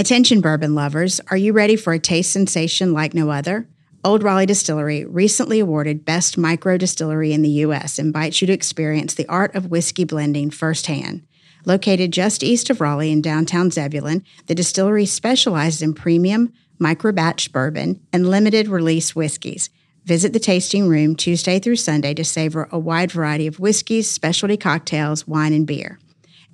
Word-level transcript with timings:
Attention, 0.00 0.40
bourbon 0.40 0.74
lovers, 0.74 1.20
are 1.30 1.36
you 1.36 1.52
ready 1.52 1.76
for 1.76 1.92
a 1.92 1.98
taste 1.98 2.32
sensation 2.32 2.94
like 2.94 3.12
no 3.12 3.28
other? 3.28 3.68
Old 4.02 4.22
Raleigh 4.22 4.46
Distillery, 4.46 5.04
recently 5.04 5.60
awarded 5.60 6.06
Best 6.06 6.38
Micro 6.38 6.78
Distillery 6.78 7.34
in 7.34 7.42
the 7.42 7.50
U.S., 7.66 7.98
invites 7.98 8.40
you 8.40 8.46
to 8.46 8.52
experience 8.54 9.12
the 9.12 9.28
art 9.28 9.54
of 9.54 9.70
whiskey 9.70 10.04
blending 10.04 10.48
firsthand. 10.48 11.26
Located 11.66 12.14
just 12.14 12.42
east 12.42 12.70
of 12.70 12.80
Raleigh 12.80 13.12
in 13.12 13.20
downtown 13.20 13.70
Zebulon, 13.70 14.24
the 14.46 14.54
distillery 14.54 15.04
specializes 15.04 15.82
in 15.82 15.92
premium, 15.92 16.50
micro 16.78 17.12
batch 17.12 17.52
bourbon, 17.52 18.00
and 18.10 18.30
limited 18.30 18.68
release 18.68 19.14
whiskeys. 19.14 19.68
Visit 20.06 20.32
the 20.32 20.40
tasting 20.40 20.88
room 20.88 21.14
Tuesday 21.14 21.58
through 21.58 21.76
Sunday 21.76 22.14
to 22.14 22.24
savor 22.24 22.70
a 22.72 22.78
wide 22.78 23.12
variety 23.12 23.46
of 23.46 23.60
whiskeys, 23.60 24.10
specialty 24.10 24.56
cocktails, 24.56 25.28
wine, 25.28 25.52
and 25.52 25.66
beer. 25.66 25.98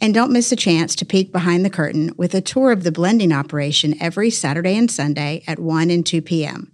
And 0.00 0.12
don't 0.12 0.32
miss 0.32 0.52
a 0.52 0.56
chance 0.56 0.94
to 0.96 1.06
peek 1.06 1.32
behind 1.32 1.64
the 1.64 1.70
curtain 1.70 2.12
with 2.16 2.34
a 2.34 2.40
tour 2.40 2.70
of 2.70 2.84
the 2.84 2.92
blending 2.92 3.32
operation 3.32 3.94
every 4.00 4.30
Saturday 4.30 4.76
and 4.76 4.90
Sunday 4.90 5.42
at 5.46 5.58
1 5.58 5.90
and 5.90 6.04
2 6.04 6.22
p.m. 6.22 6.70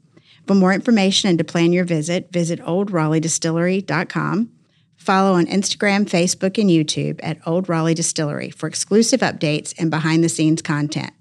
For 0.46 0.54
more 0.54 0.72
information 0.72 1.28
and 1.28 1.38
to 1.38 1.44
plan 1.44 1.72
your 1.72 1.84
visit, 1.84 2.32
visit 2.32 2.60
oldraleighDistillery.com. 2.60 4.50
Follow 4.96 5.32
on 5.34 5.46
Instagram, 5.46 6.04
Facebook, 6.04 6.58
and 6.60 6.70
YouTube 6.70 7.20
at 7.22 7.38
Old 7.46 7.68
Raleigh 7.68 7.94
Distillery 7.94 8.50
for 8.50 8.68
exclusive 8.68 9.20
updates 9.20 9.72
and 9.78 9.90
behind 9.90 10.22
the 10.22 10.28
scenes 10.28 10.62
content. 10.62 11.12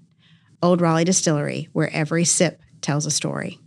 Old 0.62 0.80
Raleigh 0.80 1.04
Distillery, 1.04 1.68
where 1.72 1.90
every 1.92 2.24
sip 2.24 2.60
tells 2.80 3.06
a 3.06 3.10
story. 3.10 3.58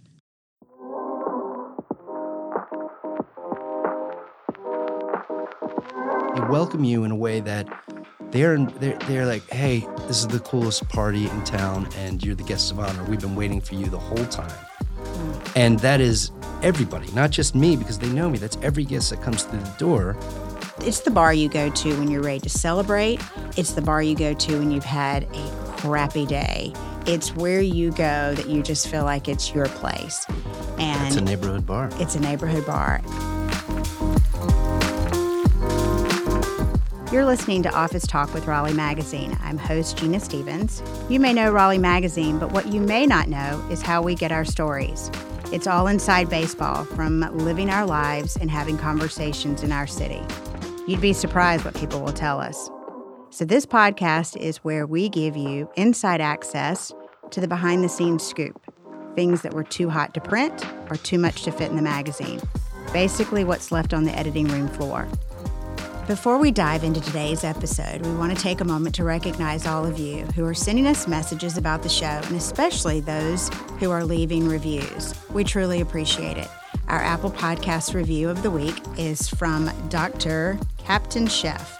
They 6.33 6.41
welcome 6.49 6.83
you 6.83 7.05
in 7.05 7.11
a 7.11 7.15
way 7.15 7.39
that 7.41 7.67
they're 8.31 8.57
they're 8.57 8.97
they're 9.07 9.25
like, 9.25 9.47
hey, 9.49 9.87
this 10.07 10.17
is 10.17 10.27
the 10.27 10.39
coolest 10.39 10.87
party 10.89 11.29
in 11.29 11.43
town, 11.43 11.87
and 11.97 12.23
you're 12.23 12.35
the 12.35 12.43
guest 12.43 12.71
of 12.71 12.79
honor. 12.79 13.03
We've 13.05 13.21
been 13.21 13.35
waiting 13.35 13.61
for 13.61 13.75
you 13.75 13.85
the 13.85 13.99
whole 13.99 14.25
time, 14.25 14.49
hmm. 14.49 15.51
and 15.55 15.79
that 15.79 16.01
is 16.01 16.31
everybody, 16.61 17.11
not 17.11 17.31
just 17.31 17.55
me, 17.55 17.75
because 17.75 17.99
they 17.99 18.09
know 18.09 18.29
me. 18.29 18.37
That's 18.37 18.57
every 18.61 18.83
guest 18.83 19.09
that 19.11 19.21
comes 19.21 19.43
through 19.43 19.59
the 19.59 19.75
door. 19.77 20.17
It's 20.79 20.99
the 20.99 21.11
bar 21.11 21.33
you 21.33 21.47
go 21.47 21.69
to 21.69 21.99
when 21.99 22.11
you're 22.11 22.23
ready 22.23 22.41
to 22.41 22.49
celebrate. 22.49 23.21
It's 23.55 23.71
the 23.71 23.81
bar 23.81 24.01
you 24.01 24.15
go 24.15 24.33
to 24.33 24.59
when 24.59 24.71
you've 24.71 24.83
had 24.83 25.23
a 25.33 25.75
crappy 25.77 26.25
day. 26.25 26.73
It's 27.05 27.35
where 27.35 27.61
you 27.61 27.91
go 27.91 28.33
that 28.33 28.49
you 28.49 28.63
just 28.63 28.87
feel 28.89 29.03
like 29.03 29.27
it's 29.27 29.53
your 29.53 29.67
place. 29.67 30.25
And 30.77 31.07
It's 31.07 31.15
a 31.15 31.21
neighborhood 31.21 31.65
bar. 31.65 31.89
It's 31.93 32.15
a 32.15 32.19
neighborhood 32.19 32.65
bar. 32.65 33.01
You're 37.11 37.25
listening 37.25 37.61
to 37.61 37.69
Office 37.71 38.07
Talk 38.07 38.33
with 38.33 38.47
Raleigh 38.47 38.73
Magazine. 38.73 39.37
I'm 39.43 39.59
host 39.59 39.95
Gina 39.95 40.19
Stephens. 40.19 40.81
You 41.07 41.19
may 41.19 41.33
know 41.33 41.51
Raleigh 41.51 41.77
Magazine, 41.77 42.39
but 42.39 42.51
what 42.51 42.73
you 42.73 42.81
may 42.81 43.05
not 43.05 43.29
know 43.29 43.63
is 43.69 43.83
how 43.83 44.01
we 44.01 44.15
get 44.15 44.31
our 44.31 44.43
stories. 44.43 45.11
It's 45.51 45.67
all 45.67 45.85
inside 45.85 46.31
baseball, 46.31 46.83
from 46.83 47.19
living 47.37 47.69
our 47.69 47.85
lives 47.85 48.35
and 48.35 48.49
having 48.49 48.75
conversations 48.79 49.61
in 49.61 49.71
our 49.71 49.85
city. 49.85 50.23
You'd 50.87 50.99
be 50.99 51.13
surprised 51.13 51.63
what 51.63 51.75
people 51.75 52.01
will 52.01 52.11
tell 52.11 52.41
us. 52.41 52.71
So, 53.29 53.45
this 53.45 53.67
podcast 53.67 54.35
is 54.37 54.57
where 54.57 54.87
we 54.87 55.07
give 55.07 55.37
you 55.37 55.69
inside 55.75 56.21
access 56.21 56.91
to 57.29 57.39
the 57.39 57.47
behind 57.47 57.83
the 57.83 57.89
scenes 57.89 58.25
scoop 58.25 58.59
things 59.15 59.43
that 59.43 59.53
were 59.53 59.63
too 59.63 59.89
hot 59.89 60.13
to 60.15 60.19
print 60.19 60.65
or 60.89 60.97
too 60.97 61.19
much 61.19 61.43
to 61.43 61.51
fit 61.51 61.69
in 61.69 61.75
the 61.75 61.81
magazine. 61.83 62.41
Basically, 62.91 63.43
what's 63.43 63.71
left 63.71 63.93
on 63.93 64.05
the 64.05 64.17
editing 64.17 64.47
room 64.47 64.67
floor. 64.67 65.07
Before 66.07 66.37
we 66.37 66.51
dive 66.51 66.83
into 66.83 67.01
today's 67.01 67.43
episode, 67.43 68.05
we 68.05 68.13
want 68.13 68.35
to 68.35 68.39
take 68.39 68.61
a 68.61 68.65
moment 68.65 68.93
to 68.95 69.03
recognize 69.03 69.65
all 69.65 69.83
of 69.83 69.97
you 69.97 70.23
who 70.35 70.45
are 70.45 70.53
sending 70.53 70.85
us 70.85 71.07
messages 71.07 71.57
about 71.57 71.81
the 71.81 71.89
show, 71.89 72.05
and 72.05 72.35
especially 72.35 72.99
those 72.99 73.49
who 73.79 73.89
are 73.89 74.05
leaving 74.05 74.47
reviews. 74.47 75.15
We 75.31 75.43
truly 75.43 75.81
appreciate 75.81 76.37
it. 76.37 76.47
Our 76.89 77.01
Apple 77.01 77.31
Podcast 77.31 77.95
review 77.95 78.29
of 78.29 78.43
the 78.43 78.51
week 78.51 78.75
is 78.99 79.27
from 79.27 79.71
Dr. 79.89 80.59
Captain 80.77 81.25
Chef. 81.25 81.79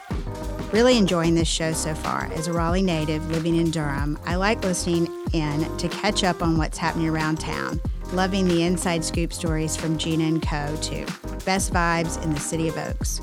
Really 0.74 0.98
enjoying 0.98 1.36
this 1.36 1.48
show 1.48 1.72
so 1.72 1.94
far. 1.94 2.26
As 2.34 2.48
a 2.48 2.54
Raleigh 2.54 2.82
native 2.82 3.30
living 3.30 3.56
in 3.56 3.70
Durham, 3.70 4.18
I 4.26 4.38
like 4.38 4.64
listening 4.64 5.08
in 5.34 5.78
to 5.78 5.88
catch 5.88 6.24
up 6.24 6.42
on 6.42 6.58
what's 6.58 6.80
happening 6.80 7.10
around 7.10 7.40
town. 7.40 7.80
Loving 8.12 8.48
the 8.48 8.64
inside 8.64 9.06
scoop 9.06 9.32
stories 9.32 9.76
from 9.76 10.00
Gina 10.00 10.24
and 10.24 10.42
Co. 10.42 10.76
too. 10.78 11.06
Best 11.46 11.72
vibes 11.72 12.22
in 12.24 12.34
the 12.34 12.40
city 12.40 12.68
of 12.68 12.78
Oaks. 12.80 13.22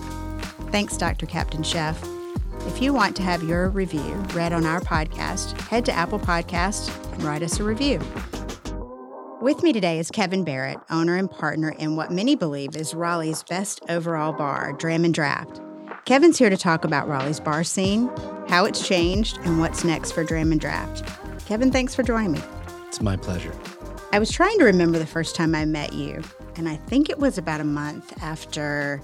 Thanks, 0.72 0.96
Dr. 0.96 1.26
Captain 1.26 1.62
Chef. 1.62 2.02
If 2.66 2.80
you 2.80 2.94
want 2.94 3.14
to 3.16 3.22
have 3.22 3.42
your 3.42 3.68
review 3.68 4.14
read 4.32 4.54
on 4.54 4.64
our 4.64 4.80
podcast, 4.80 5.60
head 5.68 5.84
to 5.84 5.92
Apple 5.92 6.18
Podcast 6.18 6.90
and 7.12 7.22
write 7.22 7.42
us 7.42 7.60
a 7.60 7.64
review. 7.64 8.00
With 9.42 9.62
me 9.62 9.74
today 9.74 9.98
is 9.98 10.10
Kevin 10.10 10.44
Barrett, 10.44 10.78
owner 10.88 11.16
and 11.16 11.30
partner 11.30 11.74
in 11.78 11.94
what 11.94 12.10
many 12.10 12.36
believe 12.36 12.74
is 12.74 12.94
Raleigh's 12.94 13.42
best 13.42 13.82
overall 13.90 14.32
bar, 14.32 14.72
Dram 14.72 15.04
and 15.04 15.14
Draught. 15.14 15.60
Kevin's 16.06 16.38
here 16.38 16.48
to 16.48 16.56
talk 16.56 16.86
about 16.86 17.06
Raleigh's 17.06 17.38
bar 17.38 17.64
scene, 17.64 18.08
how 18.48 18.64
it's 18.64 18.88
changed, 18.88 19.38
and 19.44 19.60
what's 19.60 19.84
next 19.84 20.12
for 20.12 20.24
Dram 20.24 20.52
and 20.52 20.60
Draught. 20.60 21.06
Kevin, 21.44 21.70
thanks 21.70 21.94
for 21.94 22.02
joining 22.02 22.32
me. 22.32 22.40
It's 22.88 23.02
my 23.02 23.16
pleasure. 23.16 23.52
I 24.12 24.18
was 24.18 24.30
trying 24.30 24.58
to 24.58 24.64
remember 24.64 24.98
the 24.98 25.06
first 25.06 25.36
time 25.36 25.54
I 25.54 25.66
met 25.66 25.92
you, 25.92 26.22
and 26.56 26.66
I 26.66 26.76
think 26.76 27.10
it 27.10 27.18
was 27.18 27.36
about 27.36 27.60
a 27.60 27.64
month 27.64 28.22
after 28.22 29.02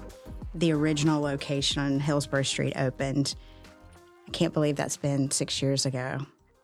the 0.55 0.73
original 0.73 1.21
location 1.21 1.83
on 1.83 2.01
Hillsborough 2.01 2.43
Street 2.43 2.75
opened. 2.77 3.35
I 4.27 4.31
can't 4.31 4.53
believe 4.53 4.77
that's 4.77 4.97
been 4.97 5.31
six 5.31 5.63
years 5.63 5.87
ago. 5.87 6.19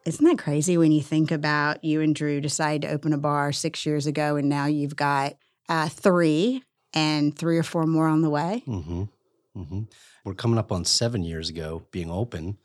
Isn't 0.05 0.25
that 0.27 0.39
crazy 0.39 0.77
when 0.77 0.93
you 0.93 1.03
think 1.03 1.31
about 1.31 1.83
you 1.83 2.03
and 2.03 2.15
Drew 2.15 2.41
decided 2.41 2.83
to 2.83 2.95
open 2.95 3.13
a 3.13 3.19
bar 3.19 3.53
six 3.53 3.87
years 3.87 4.07
ago, 4.07 4.37
and 4.37 4.49
now 4.49 4.67
you've 4.67 4.97
got 4.97 5.35
uh, 5.69 5.89
three 5.89 6.63
and 6.93 7.37
three 7.37 7.57
or 7.57 7.63
four 7.63 7.87
more 7.87 8.07
on 8.07 8.21
the 8.21 8.31
way? 8.31 8.63
hmm 8.67 9.05
hmm 9.55 9.83
We're 10.25 10.35
coming 10.35 10.59
up 10.59 10.73
on 10.73 10.85
seven 10.85 11.25
years 11.25 11.49
ago 11.49 11.87
being 11.91 12.11
open, 12.11 12.59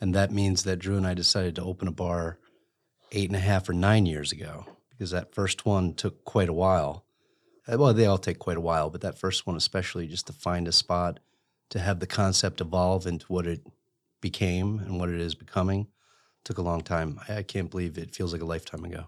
and 0.00 0.14
that 0.14 0.30
means 0.30 0.62
that 0.64 0.78
Drew 0.78 0.96
and 0.96 1.06
I 1.06 1.14
decided 1.14 1.56
to 1.56 1.64
open 1.64 1.88
a 1.88 1.92
bar 1.92 2.38
eight 3.12 3.30
and 3.30 3.36
a 3.36 3.40
half 3.40 3.68
or 3.68 3.72
nine 3.72 4.06
years 4.06 4.30
ago 4.32 4.66
because 4.90 5.10
that 5.10 5.34
first 5.34 5.66
one 5.66 5.94
took 5.94 6.24
quite 6.24 6.48
a 6.48 6.54
while. 6.54 7.05
Uh, 7.68 7.78
Well, 7.78 7.94
they 7.94 8.06
all 8.06 8.18
take 8.18 8.38
quite 8.38 8.56
a 8.56 8.60
while, 8.60 8.90
but 8.90 9.00
that 9.00 9.18
first 9.18 9.46
one 9.46 9.56
especially, 9.56 10.06
just 10.06 10.26
to 10.28 10.32
find 10.32 10.68
a 10.68 10.72
spot 10.72 11.20
to 11.70 11.78
have 11.78 12.00
the 12.00 12.06
concept 12.06 12.60
evolve 12.60 13.06
into 13.06 13.26
what 13.26 13.46
it 13.46 13.66
became 14.20 14.78
and 14.78 14.98
what 14.98 15.08
it 15.08 15.20
is 15.20 15.34
becoming, 15.34 15.88
took 16.44 16.58
a 16.58 16.62
long 16.62 16.80
time. 16.80 17.20
I, 17.28 17.38
I 17.38 17.42
can't 17.42 17.70
believe 17.70 17.98
it 17.98 18.14
feels 18.14 18.32
like 18.32 18.42
a 18.42 18.46
lifetime 18.46 18.84
ago. 18.84 19.06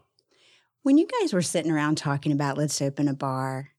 When 0.83 0.99
you 0.99 1.07
guys 1.21 1.33
were 1.33 1.43
sitting 1.43 1.71
around 1.71 1.99
talking 1.99 2.33
about 2.33 2.59
let's 2.59 2.81
open 2.81 3.09
a 3.09 3.15
bar, 3.15 3.71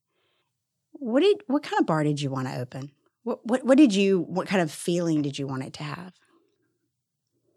what 0.92 1.22
did 1.22 1.42
what 1.48 1.64
kind 1.64 1.80
of 1.80 1.86
bar 1.86 2.04
did 2.04 2.22
you 2.22 2.30
want 2.30 2.48
to 2.48 2.60
open? 2.60 2.92
What 3.24 3.46
what 3.46 3.66
what 3.66 3.78
did 3.78 3.94
you 3.94 4.22
what 4.22 4.48
kind 4.48 4.62
of 4.62 4.72
feeling 4.72 5.22
did 5.22 5.40
you 5.40 5.48
want 5.48 5.64
it 5.64 5.74
to 5.74 5.84
have? 5.84 6.14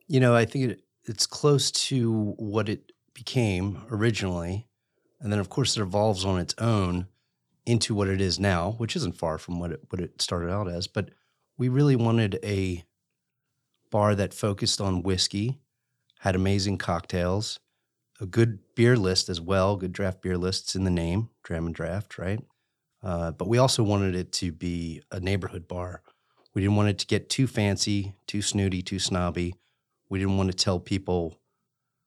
You 0.06 0.21
know, 0.21 0.34
I 0.34 0.44
think 0.44 0.71
it, 0.71 0.81
it's 1.04 1.27
close 1.27 1.71
to 1.71 2.34
what 2.39 2.69
it 2.69 2.93
became 3.15 3.83
originally. 3.91 4.66
And 5.21 5.33
then, 5.33 5.39
of 5.39 5.49
course, 5.49 5.77
it 5.77 5.83
evolves 5.83 6.25
on 6.25 6.41
its 6.41 6.54
own 6.59 7.06
into 7.66 7.94
what 7.94 8.08
it 8.08 8.20
is 8.20 8.40
now, 8.40 8.72
which 8.78 8.96
isn't 8.96 9.16
far 9.16 9.38
from 9.38 9.60
what 9.60 9.72
it, 9.72 9.80
what 9.90 10.00
it 10.00 10.20
started 10.20 10.50
out 10.50 10.68
as. 10.68 10.86
But 10.86 11.10
we 11.56 11.68
really 11.68 11.96
wanted 11.96 12.38
a 12.42 12.84
bar 13.90 14.14
that 14.14 14.34
focused 14.34 14.80
on 14.80 15.02
whiskey, 15.02 15.60
had 16.20 16.34
amazing 16.34 16.78
cocktails, 16.78 17.60
a 18.20 18.26
good 18.26 18.58
beer 18.74 18.96
list 18.96 19.28
as 19.28 19.40
well, 19.40 19.76
good 19.76 19.92
draft 19.92 20.22
beer 20.22 20.38
lists 20.38 20.74
in 20.74 20.84
the 20.84 20.90
name, 20.90 21.28
Dram 21.42 21.66
and 21.66 21.74
Draught, 21.74 22.18
right? 22.18 22.40
Uh, 23.02 23.32
but 23.32 23.48
we 23.48 23.58
also 23.58 23.82
wanted 23.82 24.14
it 24.14 24.32
to 24.32 24.52
be 24.52 25.02
a 25.10 25.20
neighborhood 25.20 25.66
bar. 25.66 26.02
We 26.54 26.62
didn't 26.62 26.76
want 26.76 26.88
it 26.90 26.98
to 26.98 27.06
get 27.06 27.28
too 27.28 27.46
fancy, 27.46 28.14
too 28.26 28.42
snooty, 28.42 28.82
too 28.82 28.98
snobby. 28.98 29.54
We 30.08 30.18
didn't 30.18 30.36
want 30.36 30.50
to 30.50 30.56
tell 30.56 30.78
people 30.78 31.38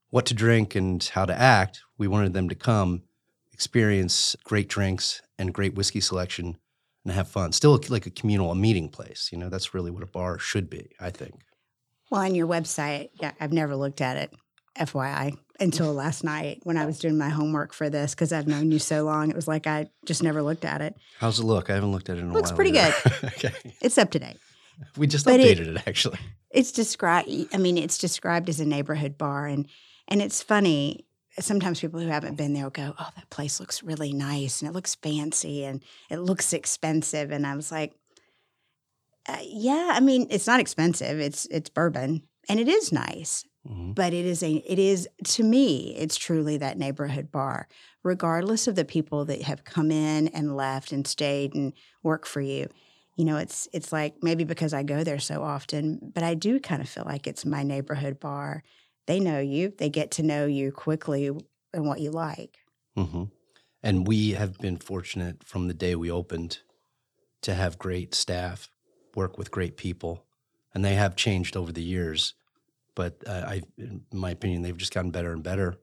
what 0.09 0.25
to 0.27 0.33
drink 0.33 0.75
and 0.75 1.03
how 1.03 1.25
to 1.25 1.37
act. 1.37 1.81
We 1.97 2.08
wanted 2.08 2.34
them 2.34 2.47
to 2.49 2.55
come, 2.55 3.03
experience 3.51 4.35
great 4.46 4.69
drinks 4.69 5.22
and 5.37 5.53
great 5.53 5.76
whiskey 5.76 5.99
selection, 6.02 6.58
and 7.03 7.14
have 7.14 7.28
fun. 7.28 7.52
Still 7.52 7.79
like 7.90 8.05
a 8.05 8.11
communal, 8.11 8.52
a 8.52 8.55
meeting 8.55 8.90
place. 8.90 9.29
You 9.32 9.37
know, 9.37 9.49
that's 9.49 9.73
really 9.73 9.91
what 9.91 10.03
a 10.03 10.08
bar 10.08 10.40
should 10.40 10.70
be, 10.70 10.90
I 10.99 11.09
think. 11.09 11.41
Well, 12.11 12.22
on 12.22 12.35
your 12.35 12.47
website, 12.47 13.09
yeah, 13.20 13.32
I've 13.40 13.52
never 13.53 13.76
looked 13.76 13.99
at 14.02 14.17
it, 14.17 14.32
FYI, 14.79 15.37
until 15.59 15.93
last 16.03 16.23
night 16.23 16.59
when 16.64 16.78
I 16.78 16.85
was 16.85 16.99
doing 16.99 17.17
my 17.17 17.29
homework 17.29 17.73
for 17.73 17.90
this 17.90 18.14
because 18.14 18.32
I've 18.32 18.47
known 18.47 18.72
you 18.72 18.79
so 18.79 19.03
long. 19.03 19.29
It 19.29 19.35
was 19.35 19.47
like 19.47 19.67
I 19.67 19.87
just 20.05 20.22
never 20.23 20.41
looked 20.41 20.66
at 20.66 20.82
it. 20.82 20.96
How's 21.20 21.40
it 21.40 21.43
look? 21.46 21.70
I 21.70 21.73
haven't 21.76 21.91
looked 21.91 22.09
at 22.09 22.17
it 22.17 22.22
in 22.22 22.29
a 22.29 22.34
Looks 22.34 22.52
while. 22.52 22.55
pretty 22.58 22.78
either. 22.79 22.96
okay. 23.23 23.53
It's 23.82 23.97
up 23.97 24.11
to 24.11 24.20
date. 24.20 24.37
We 24.97 25.08
just 25.08 25.23
But 25.26 25.40
it- 25.40 25.58
updated 25.58 25.76
it, 25.78 25.87
actually. 25.87 26.20
It's 26.52 26.72
described. 26.73 27.29
I 27.53 27.58
mean, 27.58 27.78
it's 27.78 27.97
described 27.97 28.49
as 28.49 28.59
a 28.59 28.66
neighborhood 28.66 29.17
bar, 29.17 29.46
and 29.47 29.67
and 30.08 30.22
it's 30.22 30.41
funny. 30.41 31.05
Sometimes 31.40 31.82
people 31.82 31.99
who 31.99 32.08
haven't 32.08 32.35
been 32.35 32.53
there 32.53 32.64
will 32.64 32.70
go, 32.72 32.93
"Oh, 32.97 33.09
that 33.16 33.29
place 33.29 33.59
looks 33.59 33.84
really 33.84 34.14
nice, 34.14 34.61
and 34.61 34.70
it 34.70 34.73
looks 34.73 34.96
fancy, 34.96 35.66
and 35.66 35.84
it 36.09 36.20
looks 36.20 36.53
expensive." 36.53 37.32
And 37.32 37.46
I 37.46 37.55
was 37.55 37.72
like, 37.72 37.96
uh, 39.28 39.40
"Yeah, 39.43 39.91
I 39.93 39.99
mean, 39.99 40.28
it's 40.29 40.47
not 40.47 40.59
expensive. 40.59 41.20
It's 41.20 41.46
it's 41.49 41.70
bourbon, 41.70 42.23
and 42.47 42.59
it 42.59 42.67
is 42.67 42.91
nice, 42.91 43.43
Mhm. 43.67 43.96
but 43.96 44.14
it 44.14 44.26
is 44.26 44.43
a 44.43 44.53
it 44.67 44.78
is 44.79 45.08
to 45.26 45.43
me 45.43 45.96
it's 45.96 46.16
truly 46.17 46.58
that 46.58 46.78
neighborhood 46.78 47.32
bar 47.32 47.67
regardless 48.03 48.67
of 48.67 48.76
the 48.76 48.85
people 48.85 49.26
that 49.26 49.41
have 49.41 49.64
come 49.64 49.90
in 49.91 50.28
and 50.29 50.55
left 50.55 50.91
and 50.91 51.08
stayed 51.08 51.55
and 51.55 51.73
work 52.03 52.26
for 52.28 52.41
you 52.41 52.67
you 53.16 53.26
know 53.26 53.37
it's 53.37 53.67
it's 53.73 53.91
like 53.91 54.16
maybe 54.22 54.43
because 54.43 54.73
i 54.73 54.84
go 54.84 55.03
there 55.03 55.17
so 55.20 55.41
often 55.43 55.99
but 56.14 56.23
i 56.23 56.35
do 56.35 56.59
kind 56.59 56.82
of 56.84 56.90
feel 56.90 57.05
like 57.05 57.26
it's 57.26 57.46
my 57.46 57.64
neighborhood 57.64 58.20
bar 58.20 58.61
they 59.07 59.19
know 59.19 59.40
you 59.40 59.73
they 59.78 59.90
get 59.90 60.11
to 60.11 60.23
know 60.23 60.46
you 60.46 60.72
quickly 60.72 61.28
and 61.73 61.87
what 61.87 61.99
you 61.99 62.11
like 62.11 62.59
hmm 62.96 63.25
And 63.84 64.07
we 64.07 64.31
have 64.31 64.57
been 64.57 64.78
fortunate 64.78 65.43
from 65.43 65.67
the 65.67 65.73
day 65.73 65.96
we 65.96 66.09
opened 66.09 66.59
to 67.41 67.53
have 67.53 67.78
great 67.78 68.16
staff, 68.16 68.69
work 69.16 69.37
with 69.37 69.52
great 69.52 69.78
people, 69.78 70.25
and 70.73 70.84
they 70.84 70.96
have 70.96 71.16
changed 71.16 71.55
over 71.55 71.72
the 71.72 71.84
years. 71.84 72.34
But 72.96 73.22
uh, 73.28 73.43
I, 73.46 73.61
in 73.78 74.03
my 74.11 74.31
opinion, 74.31 74.63
they've 74.63 74.75
just 74.78 74.93
gotten 74.93 75.11
better 75.11 75.31
and 75.31 75.43
better. 75.43 75.75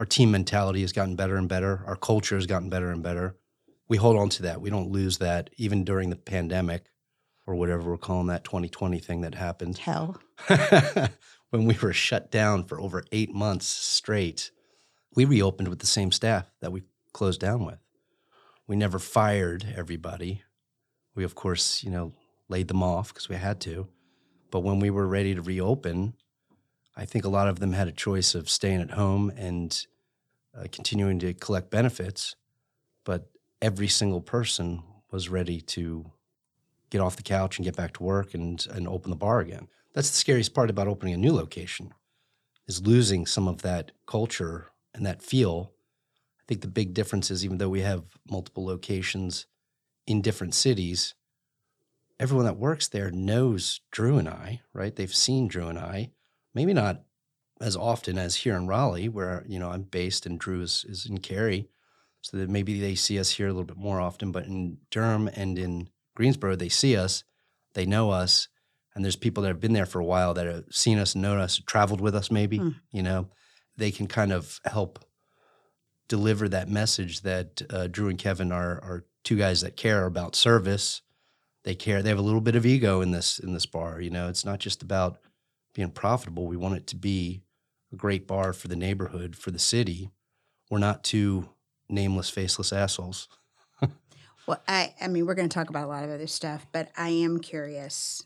Our 0.00 0.06
team 0.06 0.30
mentality 0.30 0.80
has 0.80 0.92
gotten 0.92 1.16
better 1.16 1.36
and 1.36 1.48
better. 1.48 1.82
Our 1.86 1.96
culture 1.96 2.36
has 2.36 2.46
gotten 2.46 2.70
better 2.70 2.90
and 2.90 3.02
better. 3.02 3.36
We 3.88 3.98
hold 3.98 4.16
on 4.16 4.28
to 4.30 4.42
that. 4.42 4.60
We 4.60 4.70
don't 4.70 4.90
lose 4.90 5.18
that, 5.18 5.50
even 5.58 5.84
during 5.84 6.10
the 6.10 6.16
pandemic 6.16 6.86
or 7.46 7.54
whatever 7.54 7.90
we're 7.90 7.98
calling 7.98 8.28
that 8.28 8.44
2020 8.44 8.98
thing 8.98 9.20
that 9.20 9.34
happened. 9.34 9.76
hell 9.78 10.18
when 11.54 11.66
we 11.66 11.78
were 11.80 11.92
shut 11.92 12.32
down 12.32 12.64
for 12.64 12.80
over 12.80 13.04
eight 13.12 13.32
months 13.32 13.66
straight, 13.66 14.50
we 15.14 15.24
reopened 15.24 15.68
with 15.68 15.78
the 15.78 15.86
same 15.86 16.10
staff 16.10 16.50
that 16.60 16.72
we 16.72 16.82
closed 17.12 17.40
down 17.40 17.64
with. 17.64 17.78
We 18.66 18.74
never 18.74 18.98
fired 18.98 19.64
everybody. 19.76 20.42
We, 21.14 21.22
of 21.22 21.36
course, 21.36 21.84
you 21.84 21.92
know, 21.92 22.12
laid 22.48 22.66
them 22.66 22.82
off 22.82 23.14
because 23.14 23.28
we 23.28 23.36
had 23.36 23.60
to. 23.60 23.86
But 24.50 24.64
when 24.64 24.80
we 24.80 24.90
were 24.90 25.06
ready 25.06 25.32
to 25.36 25.42
reopen, 25.42 26.14
I 26.96 27.04
think 27.04 27.24
a 27.24 27.28
lot 27.28 27.46
of 27.46 27.60
them 27.60 27.72
had 27.72 27.86
a 27.86 27.92
choice 27.92 28.34
of 28.34 28.50
staying 28.50 28.80
at 28.80 28.90
home 28.90 29.30
and 29.36 29.86
uh, 30.58 30.64
continuing 30.72 31.20
to 31.20 31.34
collect 31.34 31.70
benefits. 31.70 32.34
But 33.04 33.30
every 33.62 33.86
single 33.86 34.20
person 34.20 34.82
was 35.12 35.28
ready 35.28 35.60
to 35.60 36.10
get 36.90 37.00
off 37.00 37.14
the 37.14 37.22
couch 37.22 37.58
and 37.58 37.64
get 37.64 37.76
back 37.76 37.92
to 37.92 38.02
work 38.02 38.34
and, 38.34 38.66
and 38.72 38.88
open 38.88 39.10
the 39.10 39.16
bar 39.16 39.38
again. 39.38 39.68
That's 39.94 40.10
the 40.10 40.16
scariest 40.16 40.54
part 40.54 40.70
about 40.70 40.88
opening 40.88 41.14
a 41.14 41.18
new 41.18 41.32
location 41.32 41.94
is 42.66 42.86
losing 42.86 43.26
some 43.26 43.46
of 43.46 43.62
that 43.62 43.92
culture 44.06 44.70
and 44.94 45.04
that 45.06 45.22
feel. 45.22 45.72
I 46.40 46.44
think 46.48 46.60
the 46.60 46.68
big 46.68 46.94
difference 46.94 47.30
is 47.30 47.44
even 47.44 47.58
though 47.58 47.68
we 47.68 47.82
have 47.82 48.04
multiple 48.28 48.64
locations 48.64 49.46
in 50.06 50.22
different 50.22 50.54
cities, 50.54 51.14
everyone 52.18 52.46
that 52.46 52.56
works 52.56 52.88
there 52.88 53.10
knows 53.10 53.80
Drew 53.90 54.18
and 54.18 54.28
I, 54.28 54.62
right? 54.72 54.94
They've 54.94 55.14
seen 55.14 55.48
Drew 55.48 55.68
and 55.68 55.78
I, 55.78 56.10
maybe 56.54 56.72
not 56.72 57.02
as 57.60 57.76
often 57.76 58.18
as 58.18 58.36
here 58.36 58.56
in 58.56 58.66
Raleigh, 58.66 59.08
where 59.08 59.44
you 59.46 59.58
know 59.58 59.70
I'm 59.70 59.82
based 59.82 60.26
and 60.26 60.38
Drew 60.38 60.60
is, 60.60 60.84
is 60.88 61.06
in 61.06 61.18
Cary, 61.18 61.68
so 62.20 62.36
that 62.36 62.50
maybe 62.50 62.80
they 62.80 62.94
see 62.94 63.18
us 63.18 63.30
here 63.30 63.46
a 63.46 63.50
little 63.50 63.64
bit 63.64 63.76
more 63.76 64.00
often. 64.00 64.32
But 64.32 64.46
in 64.46 64.78
Durham 64.90 65.28
and 65.28 65.58
in 65.58 65.88
Greensboro, 66.16 66.56
they 66.56 66.68
see 66.68 66.96
us, 66.96 67.24
they 67.74 67.86
know 67.86 68.10
us, 68.10 68.48
and 68.94 69.04
there's 69.04 69.16
people 69.16 69.42
that 69.42 69.48
have 69.48 69.60
been 69.60 69.72
there 69.72 69.86
for 69.86 70.00
a 70.00 70.04
while 70.04 70.34
that 70.34 70.46
have 70.46 70.64
seen 70.70 70.98
us, 70.98 71.14
known 71.14 71.38
us, 71.38 71.60
traveled 71.66 72.00
with 72.00 72.14
us. 72.14 72.30
Maybe 72.30 72.58
Hmm. 72.58 72.68
you 72.92 73.02
know, 73.02 73.28
they 73.76 73.90
can 73.90 74.06
kind 74.06 74.32
of 74.32 74.60
help 74.64 75.04
deliver 76.08 76.48
that 76.48 76.68
message 76.68 77.22
that 77.22 77.62
uh, 77.70 77.86
Drew 77.88 78.08
and 78.08 78.18
Kevin 78.18 78.52
are 78.52 78.72
are 78.82 79.04
two 79.24 79.36
guys 79.36 79.62
that 79.62 79.76
care 79.76 80.06
about 80.06 80.36
service. 80.36 81.00
They 81.64 81.74
care. 81.74 82.02
They 82.02 82.10
have 82.10 82.18
a 82.18 82.22
little 82.22 82.42
bit 82.42 82.56
of 82.56 82.66
ego 82.66 83.00
in 83.00 83.10
this 83.10 83.38
in 83.38 83.54
this 83.54 83.66
bar. 83.66 84.00
You 84.00 84.10
know, 84.10 84.28
it's 84.28 84.44
not 84.44 84.58
just 84.60 84.82
about 84.82 85.18
being 85.74 85.90
profitable. 85.90 86.46
We 86.46 86.56
want 86.58 86.76
it 86.76 86.86
to 86.88 86.96
be 86.96 87.42
a 87.92 87.96
great 87.96 88.26
bar 88.26 88.52
for 88.52 88.68
the 88.68 88.76
neighborhood, 88.76 89.34
for 89.34 89.50
the 89.50 89.58
city. 89.58 90.10
We're 90.70 90.78
not 90.78 91.02
two 91.02 91.48
nameless, 91.88 92.30
faceless 92.30 92.72
assholes. 92.72 93.28
Well, 94.46 94.62
I, 94.68 94.94
I 95.00 95.08
mean, 95.08 95.24
we're 95.24 95.34
going 95.34 95.48
to 95.48 95.54
talk 95.54 95.70
about 95.70 95.84
a 95.84 95.86
lot 95.86 96.04
of 96.04 96.10
other 96.10 96.26
stuff, 96.26 96.66
but 96.70 96.90
I 96.98 97.08
am 97.08 97.40
curious. 97.40 98.22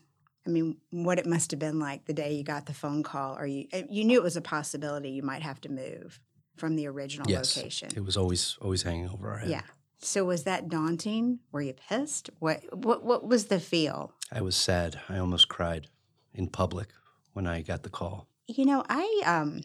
I 0.49 0.51
mean, 0.51 0.77
what 0.89 1.19
it 1.19 1.27
must 1.27 1.51
have 1.51 1.59
been 1.59 1.79
like 1.79 2.05
the 2.05 2.13
day 2.13 2.33
you 2.33 2.43
got 2.43 2.65
the 2.65 2.73
phone 2.73 3.03
call, 3.03 3.37
or 3.37 3.45
you 3.45 3.67
you 3.89 4.03
knew 4.03 4.17
it 4.17 4.23
was 4.23 4.35
a 4.35 4.41
possibility 4.41 5.11
you 5.11 5.21
might 5.21 5.43
have 5.43 5.61
to 5.61 5.69
move 5.69 6.19
from 6.57 6.75
the 6.75 6.87
original 6.87 7.29
yes, 7.29 7.55
location. 7.55 7.89
it 7.95 8.03
was 8.03 8.17
always 8.17 8.57
always 8.61 8.81
hanging 8.81 9.09
over 9.09 9.29
our 9.29 9.37
head. 9.37 9.49
Yeah. 9.49 9.61
So 9.99 10.25
was 10.25 10.45
that 10.45 10.67
daunting? 10.67 11.39
Were 11.51 11.61
you 11.61 11.73
pissed? 11.73 12.31
What 12.39 12.61
what 12.75 13.03
what 13.03 13.27
was 13.27 13.45
the 13.45 13.59
feel? 13.59 14.13
I 14.31 14.41
was 14.41 14.55
sad. 14.55 14.99
I 15.07 15.19
almost 15.19 15.49
cried 15.49 15.87
in 16.33 16.47
public 16.47 16.87
when 17.33 17.45
I 17.45 17.61
got 17.61 17.83
the 17.83 17.89
call. 17.89 18.27
You 18.47 18.65
know, 18.65 18.83
I 18.89 19.21
um 19.25 19.61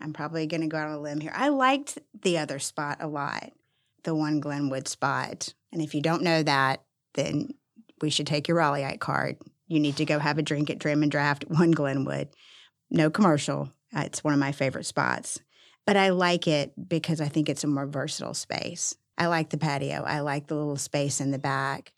I'm 0.00 0.12
probably 0.12 0.46
going 0.46 0.60
to 0.60 0.68
go 0.68 0.78
out 0.78 0.88
on 0.88 0.94
a 0.94 1.00
limb 1.00 1.20
here. 1.20 1.32
I 1.34 1.48
liked 1.48 1.98
the 2.22 2.38
other 2.38 2.58
spot 2.60 2.98
a 3.00 3.08
lot, 3.08 3.52
the 4.04 4.14
one 4.14 4.40
Glenwood 4.40 4.86
spot. 4.86 5.52
And 5.72 5.82
if 5.82 5.94
you 5.94 6.00
don't 6.00 6.22
know 6.22 6.42
that, 6.42 6.82
then 7.14 7.54
we 8.00 8.10
should 8.10 8.26
take 8.26 8.48
your 8.48 8.58
Raleighite 8.58 9.00
card. 9.00 9.36
You 9.72 9.80
need 9.80 9.96
to 9.96 10.04
go 10.04 10.18
have 10.18 10.36
a 10.36 10.42
drink 10.42 10.68
at 10.68 10.78
Dram 10.78 11.02
and 11.02 11.10
Draught, 11.10 11.48
one 11.48 11.70
Glenwood. 11.70 12.28
No 12.90 13.08
commercial. 13.08 13.72
Uh, 13.96 14.02
It's 14.04 14.22
one 14.22 14.34
of 14.34 14.38
my 14.40 14.52
favorite 14.52 14.84
spots. 14.84 15.40
But 15.86 15.96
I 15.96 16.10
like 16.10 16.46
it 16.46 16.74
because 16.88 17.22
I 17.22 17.28
think 17.28 17.48
it's 17.48 17.64
a 17.64 17.68
more 17.68 17.86
versatile 17.86 18.34
space. 18.34 18.94
I 19.16 19.28
like 19.28 19.48
the 19.48 19.56
patio. 19.56 20.02
I 20.02 20.20
like 20.20 20.46
the 20.46 20.56
little 20.56 20.76
space 20.76 21.22
in 21.22 21.30
the 21.30 21.38
back. 21.38 21.94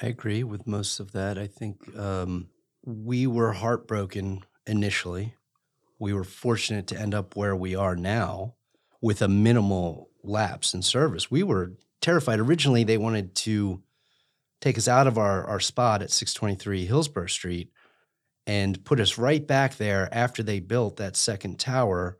I 0.00 0.06
agree 0.06 0.42
with 0.42 0.66
most 0.66 1.00
of 1.00 1.12
that. 1.12 1.36
I 1.36 1.46
think 1.46 1.94
um, 1.98 2.48
we 2.86 3.26
were 3.26 3.52
heartbroken 3.52 4.40
initially. 4.66 5.34
We 5.98 6.14
were 6.14 6.24
fortunate 6.24 6.86
to 6.86 6.98
end 6.98 7.14
up 7.14 7.36
where 7.36 7.54
we 7.54 7.74
are 7.74 7.94
now 7.94 8.54
with 9.02 9.20
a 9.20 9.28
minimal 9.28 10.08
lapse 10.22 10.72
in 10.72 10.80
service. 10.80 11.30
We 11.30 11.42
were 11.42 11.74
terrified. 12.00 12.40
Originally, 12.40 12.84
they 12.84 12.96
wanted 12.96 13.34
to 13.34 13.82
take 14.60 14.78
us 14.78 14.88
out 14.88 15.06
of 15.06 15.18
our, 15.18 15.44
our 15.44 15.60
spot 15.60 16.02
at 16.02 16.10
623 16.10 16.86
Hillsborough 16.86 17.26
Street 17.26 17.70
and 18.46 18.82
put 18.84 19.00
us 19.00 19.18
right 19.18 19.46
back 19.46 19.76
there 19.76 20.08
after 20.12 20.42
they 20.42 20.58
built 20.60 20.96
that 20.96 21.16
second 21.16 21.58
tower, 21.58 22.16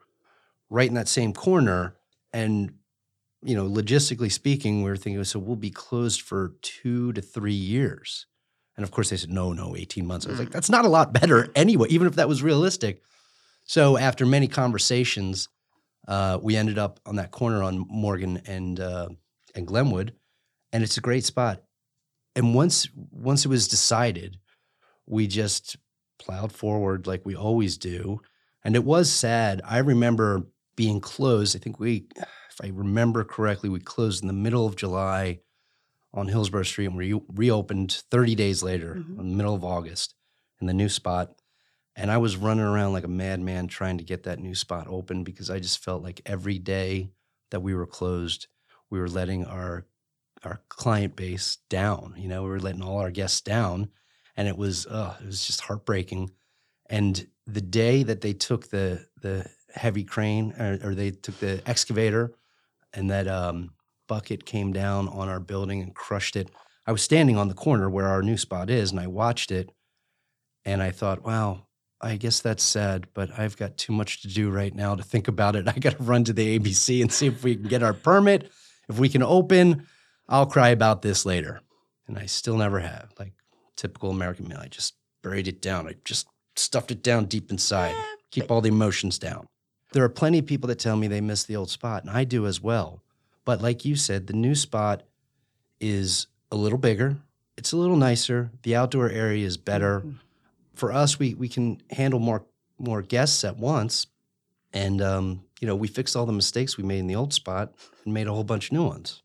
right 0.68 0.88
in 0.88 0.94
that 0.94 1.08
same 1.08 1.32
corner. 1.32 1.96
And 2.32 2.74
you 3.42 3.54
know, 3.54 3.68
logistically 3.68 4.32
speaking, 4.32 4.82
we 4.82 4.90
were 4.90 4.96
thinking, 4.96 5.22
so 5.24 5.38
we'll 5.38 5.56
be 5.56 5.70
closed 5.70 6.22
for 6.22 6.54
two 6.60 7.12
to 7.12 7.22
three 7.22 7.52
years. 7.52 8.26
And 8.76 8.84
of 8.84 8.90
course, 8.90 9.10
they 9.10 9.16
said, 9.16 9.30
no, 9.30 9.52
no, 9.52 9.76
18 9.76 10.06
months. 10.06 10.26
I 10.26 10.30
was 10.30 10.38
like, 10.38 10.50
that's 10.50 10.70
not 10.70 10.84
a 10.84 10.88
lot 10.88 11.12
better 11.12 11.48
anyway, 11.54 11.88
even 11.90 12.06
if 12.06 12.16
that 12.16 12.28
was 12.28 12.42
realistic. 12.42 13.02
So 13.64 13.96
after 13.96 14.24
many 14.24 14.48
conversations, 14.48 15.48
uh, 16.06 16.38
we 16.40 16.56
ended 16.56 16.78
up 16.78 17.00
on 17.04 17.16
that 17.16 17.30
corner 17.30 17.62
on 17.62 17.84
Morgan 17.88 18.40
and 18.46 18.80
uh, 18.80 19.08
and 19.54 19.66
Glenwood, 19.66 20.14
and 20.72 20.82
it's 20.82 20.96
a 20.96 21.02
great 21.02 21.24
spot. 21.24 21.62
And 22.36 22.54
once 22.54 22.88
once 22.94 23.44
it 23.44 23.48
was 23.48 23.68
decided, 23.68 24.38
we 25.06 25.26
just 25.26 25.76
plowed 26.18 26.52
forward 26.52 27.06
like 27.06 27.24
we 27.26 27.34
always 27.36 27.78
do. 27.78 28.20
And 28.64 28.74
it 28.76 28.84
was 28.84 29.10
sad. 29.10 29.62
I 29.64 29.78
remember 29.78 30.46
being 30.76 31.00
closed. 31.00 31.56
I 31.56 31.58
think 31.58 31.80
we, 31.80 32.06
if 32.16 32.60
I 32.62 32.68
remember 32.68 33.24
correctly, 33.24 33.68
we 33.68 33.80
closed 33.80 34.22
in 34.22 34.28
the 34.28 34.32
middle 34.34 34.66
of 34.66 34.76
July 34.76 35.40
on 36.14 36.28
Hillsborough 36.28 36.62
Street 36.64 36.86
and 36.86 36.96
we 36.96 37.20
reopened 37.28 37.92
30 38.10 38.34
days 38.34 38.62
later 38.62 38.96
Mhm. 38.96 39.18
in 39.20 39.30
the 39.30 39.36
middle 39.36 39.54
of 39.54 39.64
August 39.64 40.14
in 40.60 40.66
the 40.66 40.74
new 40.74 40.88
spot. 40.88 41.34
And 41.96 42.10
I 42.10 42.18
was 42.18 42.36
running 42.36 42.64
around 42.64 42.92
like 42.92 43.04
a 43.04 43.08
madman 43.08 43.68
trying 43.68 43.98
to 43.98 44.04
get 44.04 44.22
that 44.24 44.38
new 44.38 44.54
spot 44.54 44.86
open 44.88 45.24
because 45.24 45.50
I 45.50 45.58
just 45.60 45.82
felt 45.84 46.02
like 46.02 46.22
every 46.26 46.58
day 46.58 47.10
that 47.50 47.60
we 47.60 47.74
were 47.74 47.86
closed, 47.86 48.46
we 48.90 48.98
were 49.00 49.08
letting 49.08 49.44
our 49.44 49.86
our 50.44 50.60
client 50.68 51.16
base 51.16 51.58
down. 51.68 52.14
You 52.16 52.28
know, 52.28 52.42
we 52.42 52.48
were 52.48 52.60
letting 52.60 52.82
all 52.82 52.98
our 52.98 53.10
guests 53.10 53.40
down, 53.40 53.88
and 54.36 54.48
it 54.48 54.56
was 54.56 54.86
uh, 54.86 55.16
it 55.20 55.26
was 55.26 55.46
just 55.46 55.60
heartbreaking. 55.62 56.30
And 56.90 57.26
the 57.46 57.60
day 57.60 58.02
that 58.02 58.20
they 58.20 58.32
took 58.32 58.68
the 58.68 59.06
the 59.20 59.46
heavy 59.74 60.04
crane 60.04 60.54
or, 60.58 60.78
or 60.82 60.94
they 60.94 61.10
took 61.10 61.38
the 61.38 61.62
excavator, 61.66 62.34
and 62.92 63.10
that 63.10 63.28
um, 63.28 63.70
bucket 64.06 64.44
came 64.44 64.72
down 64.72 65.08
on 65.08 65.28
our 65.28 65.40
building 65.40 65.82
and 65.82 65.94
crushed 65.94 66.36
it. 66.36 66.50
I 66.86 66.92
was 66.92 67.02
standing 67.02 67.36
on 67.36 67.48
the 67.48 67.54
corner 67.54 67.90
where 67.90 68.06
our 68.06 68.22
new 68.22 68.36
spot 68.36 68.70
is, 68.70 68.90
and 68.90 69.00
I 69.00 69.06
watched 69.06 69.50
it, 69.50 69.70
and 70.64 70.82
I 70.82 70.90
thought, 70.90 71.24
wow. 71.24 71.64
I 72.00 72.14
guess 72.14 72.38
that's 72.38 72.62
sad, 72.62 73.08
but 73.12 73.36
I've 73.36 73.56
got 73.56 73.76
too 73.76 73.92
much 73.92 74.22
to 74.22 74.28
do 74.28 74.50
right 74.50 74.72
now 74.72 74.94
to 74.94 75.02
think 75.02 75.26
about 75.26 75.56
it. 75.56 75.66
I 75.68 75.72
got 75.72 75.96
to 75.96 76.02
run 76.04 76.22
to 76.24 76.32
the 76.32 76.56
ABC 76.56 77.02
and 77.02 77.12
see 77.12 77.26
if 77.26 77.42
we 77.42 77.56
can 77.56 77.66
get 77.66 77.82
our 77.82 77.92
permit, 77.92 78.52
if 78.88 79.00
we 79.00 79.08
can 79.08 79.24
open. 79.24 79.84
I'll 80.28 80.46
cry 80.46 80.68
about 80.68 81.02
this 81.02 81.24
later. 81.24 81.60
And 82.06 82.18
I 82.18 82.26
still 82.26 82.56
never 82.56 82.80
have. 82.80 83.12
Like 83.18 83.32
typical 83.76 84.10
American 84.10 84.48
male, 84.48 84.60
I 84.60 84.68
just 84.68 84.94
buried 85.22 85.48
it 85.48 85.60
down. 85.62 85.86
I 85.88 85.94
just 86.04 86.26
stuffed 86.56 86.90
it 86.90 87.02
down 87.02 87.26
deep 87.26 87.50
inside, 87.50 87.94
keep 88.30 88.50
all 88.50 88.60
the 88.60 88.68
emotions 88.68 89.18
down. 89.18 89.46
There 89.92 90.04
are 90.04 90.08
plenty 90.08 90.38
of 90.38 90.46
people 90.46 90.68
that 90.68 90.78
tell 90.78 90.96
me 90.96 91.06
they 91.06 91.20
miss 91.20 91.44
the 91.44 91.56
old 91.56 91.70
spot, 91.70 92.02
and 92.02 92.10
I 92.10 92.24
do 92.24 92.46
as 92.46 92.60
well. 92.60 93.02
But 93.44 93.62
like 93.62 93.84
you 93.84 93.96
said, 93.96 94.26
the 94.26 94.32
new 94.34 94.54
spot 94.54 95.02
is 95.80 96.26
a 96.50 96.56
little 96.56 96.78
bigger, 96.78 97.16
it's 97.56 97.72
a 97.72 97.76
little 97.76 97.96
nicer, 97.96 98.50
the 98.62 98.76
outdoor 98.76 99.08
area 99.10 99.46
is 99.46 99.56
better. 99.56 100.00
Mhm. 100.00 100.14
For 100.74 100.92
us, 100.92 101.18
we, 101.18 101.34
we 101.34 101.48
can 101.48 101.80
handle 101.90 102.20
more 102.20 102.44
more 102.78 103.02
guests 103.02 103.42
at 103.44 103.56
once. 103.56 104.06
And, 104.72 105.00
um, 105.02 105.42
you 105.60 105.66
know, 105.66 105.74
we 105.74 105.88
fixed 105.88 106.14
all 106.14 106.26
the 106.26 106.32
mistakes 106.32 106.76
we 106.76 106.84
made 106.84 107.00
in 107.00 107.08
the 107.08 107.16
old 107.16 107.32
spot 107.32 107.72
and 108.04 108.14
made 108.14 108.28
a 108.28 108.32
whole 108.32 108.44
bunch 108.44 108.66
of 108.66 108.72
new 108.72 108.84
ones. 108.84 109.20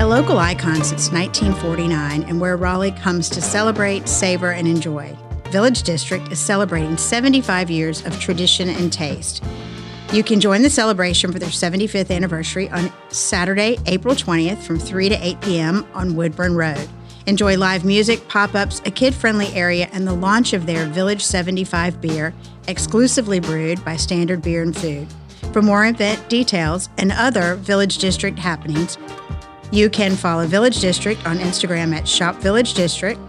A 0.00 0.06
local 0.06 0.38
icon 0.38 0.82
since 0.82 1.12
1949 1.12 2.22
and 2.22 2.40
where 2.40 2.56
Raleigh 2.56 2.92
comes 2.92 3.28
to 3.30 3.42
celebrate, 3.42 4.08
savor, 4.08 4.52
and 4.52 4.66
enjoy. 4.66 5.16
Village 5.50 5.82
District 5.82 6.30
is 6.32 6.38
celebrating 6.38 6.96
75 6.96 7.70
years 7.70 8.06
of 8.06 8.18
tradition 8.20 8.68
and 8.68 8.92
taste. 8.92 9.42
You 10.12 10.24
can 10.24 10.40
join 10.40 10.62
the 10.62 10.70
celebration 10.70 11.32
for 11.32 11.38
their 11.38 11.50
75th 11.50 12.10
anniversary 12.10 12.68
on 12.70 12.92
Saturday, 13.10 13.78
April 13.86 14.14
20th 14.14 14.58
from 14.58 14.78
3 14.78 15.08
to 15.08 15.14
8 15.14 15.40
p.m. 15.40 15.86
on 15.94 16.16
Woodburn 16.16 16.56
Road. 16.56 16.88
Enjoy 17.26 17.56
live 17.56 17.84
music, 17.84 18.26
pop 18.28 18.54
ups, 18.54 18.80
a 18.86 18.90
kid 18.90 19.14
friendly 19.14 19.46
area, 19.54 19.88
and 19.92 20.06
the 20.06 20.14
launch 20.14 20.52
of 20.52 20.66
their 20.66 20.86
Village 20.86 21.24
75 21.24 22.00
beer, 22.00 22.34
exclusively 22.66 23.38
brewed 23.38 23.84
by 23.84 23.96
Standard 23.96 24.42
Beer 24.42 24.62
and 24.62 24.76
Food. 24.76 25.06
For 25.52 25.62
more 25.62 25.86
event 25.86 26.28
details 26.28 26.88
and 26.98 27.12
other 27.12 27.56
Village 27.56 27.98
District 27.98 28.38
happenings, 28.38 28.98
you 29.72 29.90
can 29.90 30.16
follow 30.16 30.46
Village 30.46 30.80
District 30.80 31.24
on 31.26 31.38
Instagram 31.38 31.94
at 31.94 32.06
Shop 32.06 32.36
Village 32.36 32.74
District, 32.74 33.20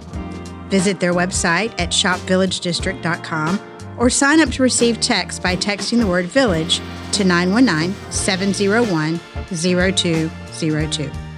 visit 0.70 1.00
their 1.00 1.13
website 1.13 1.74
at 1.80 1.89
shopvillagedistrict.com, 1.89 3.60
or 3.98 4.10
sign 4.10 4.39
up 4.39 4.50
to 4.50 4.63
receive 4.63 5.00
text 5.00 5.44
by 5.44 5.56
texting 5.56 6.00
the 6.00 6.08
word 6.08 6.25
village 6.25 6.82
to 7.12 7.24
919 7.24 7.94
701 8.12 9.20
0202. 9.50 11.31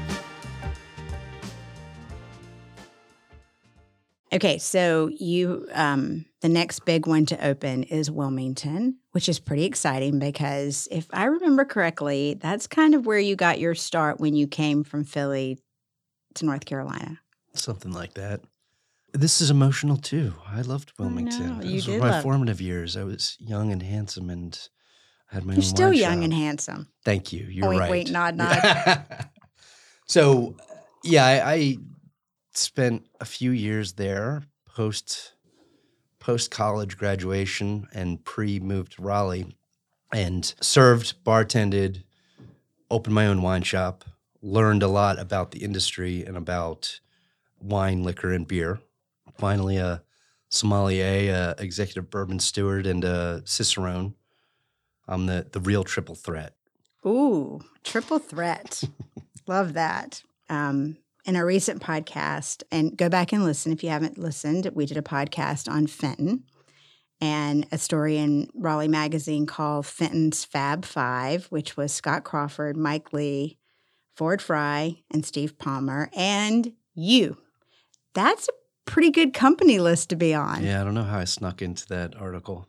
Okay, 4.33 4.57
so 4.57 5.09
you 5.09 5.67
um, 5.73 6.25
the 6.41 6.49
next 6.49 6.85
big 6.85 7.05
one 7.07 7.25
to 7.27 7.45
open 7.47 7.83
is 7.83 8.09
Wilmington, 8.09 8.97
which 9.11 9.29
is 9.29 9.39
pretty 9.39 9.65
exciting 9.65 10.17
because 10.19 10.87
if 10.91 11.07
I 11.13 11.25
remember 11.25 11.65
correctly, 11.65 12.33
that's 12.39 12.65
kind 12.65 12.95
of 12.95 13.05
where 13.05 13.19
you 13.19 13.35
got 13.35 13.59
your 13.59 13.75
start 13.75 14.19
when 14.19 14.35
you 14.35 14.47
came 14.47 14.83
from 14.83 15.03
Philly 15.03 15.59
to 16.35 16.45
North 16.45 16.65
Carolina. 16.65 17.19
Something 17.53 17.91
like 17.91 18.15
that. 18.15 18.41
This 19.13 19.39
is 19.41 19.51
emotional 19.51 19.97
too. 19.97 20.33
I 20.47 20.61
loved 20.61 20.91
Wilmington. 20.97 21.59
know, 21.59 21.63
Those 21.63 21.85
you 21.87 21.93
were 21.93 21.99
did 21.99 22.11
my 22.11 22.21
formative 22.23 22.59
years. 22.59 22.97
I 22.97 23.03
was 23.03 23.37
young 23.39 23.71
and 23.71 23.83
handsome 23.83 24.31
and 24.31 24.57
had 25.27 25.45
my 25.45 25.53
You're 25.53 25.61
still 25.61 25.93
young 25.93 26.17
shop. 26.17 26.23
and 26.23 26.33
handsome. 26.33 26.87
Thank 27.05 27.31
you. 27.31 27.45
You're 27.45 27.69
Wink, 27.69 27.81
right. 27.81 27.91
wink, 27.91 28.09
nod, 28.09 28.35
nod. 28.37 29.05
so, 30.07 30.55
yeah, 31.03 31.25
I, 31.25 31.51
I 31.53 31.77
spent 32.57 33.05
a 33.19 33.25
few 33.25 33.51
years 33.51 33.93
there 33.93 34.43
post 34.65 35.33
post 36.19 36.51
college 36.51 36.97
graduation 36.97 37.87
and 37.93 38.23
pre 38.23 38.59
moved 38.59 38.93
to 38.93 39.01
Raleigh, 39.01 39.55
and 40.11 40.53
served, 40.61 41.21
bartended, 41.25 42.03
opened 42.89 43.13
my 43.13 43.27
own 43.27 43.41
wine 43.41 43.63
shop, 43.63 44.05
learned 44.41 44.83
a 44.83 44.87
lot 44.87 45.19
about 45.19 45.51
the 45.51 45.63
industry 45.63 46.23
and 46.23 46.37
about 46.37 46.99
wine, 47.59 48.03
liquor, 48.03 48.31
and 48.31 48.47
beer. 48.47 48.79
Finally, 49.37 49.77
a 49.77 50.01
sommelier, 50.49 51.55
a 51.57 51.61
executive 51.61 52.09
bourbon 52.09 52.39
steward, 52.39 52.85
and 52.85 53.03
a 53.03 53.41
cicerone. 53.45 54.15
I'm 55.07 55.25
the 55.25 55.47
the 55.51 55.59
real 55.59 55.83
triple 55.83 56.15
threat. 56.15 56.55
Ooh, 57.05 57.61
triple 57.83 58.19
threat. 58.19 58.83
Love 59.47 59.73
that. 59.73 60.23
Um, 60.49 60.97
in 61.25 61.35
a 61.35 61.45
recent 61.45 61.81
podcast, 61.81 62.63
and 62.71 62.97
go 62.97 63.09
back 63.09 63.31
and 63.31 63.43
listen 63.43 63.71
if 63.71 63.83
you 63.83 63.89
haven't 63.89 64.17
listened, 64.17 64.69
we 64.73 64.85
did 64.85 64.97
a 64.97 65.01
podcast 65.01 65.69
on 65.71 65.87
Fenton 65.87 66.43
and 67.21 67.65
a 67.71 67.77
story 67.77 68.17
in 68.17 68.49
Raleigh 68.53 68.89
Magazine 68.89 69.45
called 69.45 69.85
Fenton's 69.85 70.43
Fab 70.43 70.83
Five, 70.83 71.45
which 71.45 71.77
was 71.77 71.93
Scott 71.93 72.25
Crawford, 72.25 72.75
Mike 72.75 73.13
Lee, 73.13 73.57
Ford 74.17 74.41
Fry, 74.41 74.97
and 75.09 75.25
Steve 75.25 75.57
Palmer, 75.57 76.09
and 76.13 76.73
you. 76.93 77.37
That's 78.13 78.49
a 78.49 78.51
pretty 78.85 79.09
good 79.09 79.33
company 79.33 79.79
list 79.79 80.09
to 80.09 80.17
be 80.17 80.33
on. 80.33 80.63
Yeah, 80.63 80.81
I 80.81 80.83
don't 80.83 80.93
know 80.93 81.03
how 81.03 81.19
I 81.19 81.23
snuck 81.23 81.61
into 81.61 81.87
that 81.87 82.15
article. 82.15 82.67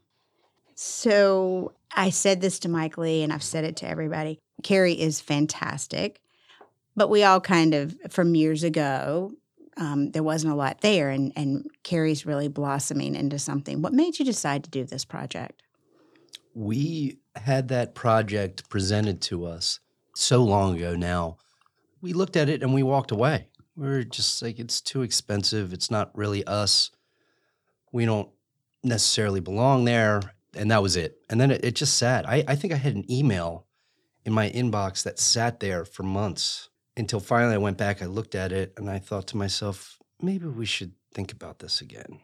So 0.77 1.73
I 1.93 2.11
said 2.11 2.41
this 2.41 2.61
to 2.61 2.69
Mike 2.69 2.97
Lee, 2.97 3.25
and 3.25 3.33
I've 3.33 3.43
said 3.43 3.65
it 3.65 3.77
to 3.77 3.89
everybody. 3.89 4.39
Cary 4.63 4.93
is 4.93 5.21
fantastic, 5.21 6.21
but 6.97 7.09
we 7.09 7.25
all 7.25 7.41
kind 7.41 7.75
of 7.75 7.97
from 8.11 8.35
years 8.35 8.63
ago. 8.65 9.33
Um, 9.77 10.13
there 10.13 10.23
wasn't 10.23 10.53
a 10.53 10.57
lot 10.57 10.83
there, 10.83 11.11
and 11.11 11.33
and 11.35 11.67
Cary's 11.83 12.25
really 12.25 12.49
blossoming 12.49 13.17
into 13.17 13.39
something. 13.39 13.83
What 13.83 13.93
made 13.93 14.19
you 14.19 14.25
decide 14.25 14.63
to 14.65 14.71
do 14.71 14.85
this 14.85 15.05
project? 15.05 15.63
We 16.55 17.19
had 17.35 17.69
that 17.69 17.95
project 17.95 18.69
presented 18.69 19.21
to 19.23 19.45
us 19.47 19.81
so 20.15 20.45
long 20.45 20.77
ago 20.77 20.95
now. 20.95 21.39
We 22.01 22.13
looked 22.13 22.37
at 22.37 22.49
it 22.49 22.63
and 22.63 22.73
we 22.73 22.83
walked 22.83 23.11
away. 23.11 23.49
We 23.77 23.89
were 23.89 24.05
just 24.05 24.41
like, 24.41 24.61
it's 24.61 24.81
too 24.81 25.03
expensive. 25.03 25.73
It's 25.73 25.91
not 25.91 26.17
really 26.17 26.45
us. 26.47 26.91
We 27.91 28.05
don't 28.05 28.29
necessarily 28.85 29.41
belong 29.41 29.85
there. 29.85 30.21
And 30.55 30.71
that 30.71 30.83
was 30.83 30.97
it. 30.97 31.19
And 31.29 31.41
then 31.41 31.51
it, 31.51 31.65
it 31.65 31.75
just 31.75 31.97
sat. 31.97 32.29
I, 32.29 32.45
I 32.47 32.55
think 32.55 32.73
I 32.73 32.77
had 32.77 32.95
an 32.95 33.11
email 33.11 33.67
in 34.25 34.33
my 34.33 34.51
inbox 34.51 35.03
that 35.03 35.19
sat 35.19 35.59
there 35.59 35.85
for 35.85 36.05
months 36.05 36.69
until 36.97 37.21
finally 37.21 37.55
I 37.55 37.59
went 37.59 37.79
back. 37.79 38.03
I 38.03 38.07
looked 38.07 38.35
at 38.35 38.53
it 38.53 38.73
and 38.77 38.89
I 38.89 38.99
thought 38.99 39.27
to 39.29 39.37
myself, 39.37 39.99
maybe 40.21 40.47
we 40.47 40.67
should 40.67 40.93
think 41.13 41.33
about 41.33 41.59
this 41.59 41.81
again. 41.81 42.21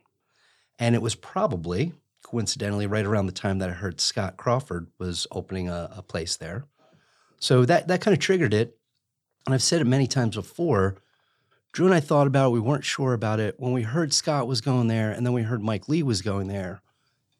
And 0.78 0.94
it 0.94 1.02
was 1.02 1.14
probably 1.14 1.92
coincidentally 2.22 2.86
right 2.86 3.06
around 3.06 3.26
the 3.26 3.32
time 3.32 3.58
that 3.58 3.70
I 3.70 3.74
heard 3.74 4.00
Scott 4.00 4.36
Crawford 4.36 4.88
was 4.98 5.26
opening 5.30 5.68
a, 5.68 5.90
a 5.96 6.02
place 6.02 6.36
there. 6.36 6.64
So 7.38 7.64
that 7.64 7.88
that 7.88 8.00
kind 8.00 8.14
of 8.14 8.20
triggered 8.20 8.54
it. 8.54 8.78
And 9.46 9.54
I've 9.54 9.62
said 9.62 9.80
it 9.80 9.86
many 9.86 10.06
times 10.06 10.36
before. 10.36 10.96
Drew 11.72 11.86
and 11.86 11.94
I 11.94 12.00
thought 12.00 12.26
about 12.26 12.48
it. 12.48 12.52
We 12.52 12.60
weren't 12.60 12.84
sure 12.84 13.12
about 13.12 13.40
it. 13.40 13.54
When 13.58 13.72
we 13.72 13.82
heard 13.82 14.12
Scott 14.12 14.48
was 14.48 14.60
going 14.60 14.88
there, 14.88 15.10
and 15.10 15.24
then 15.24 15.32
we 15.32 15.42
heard 15.42 15.62
Mike 15.62 15.88
Lee 15.88 16.02
was 16.02 16.20
going 16.20 16.48
there, 16.48 16.82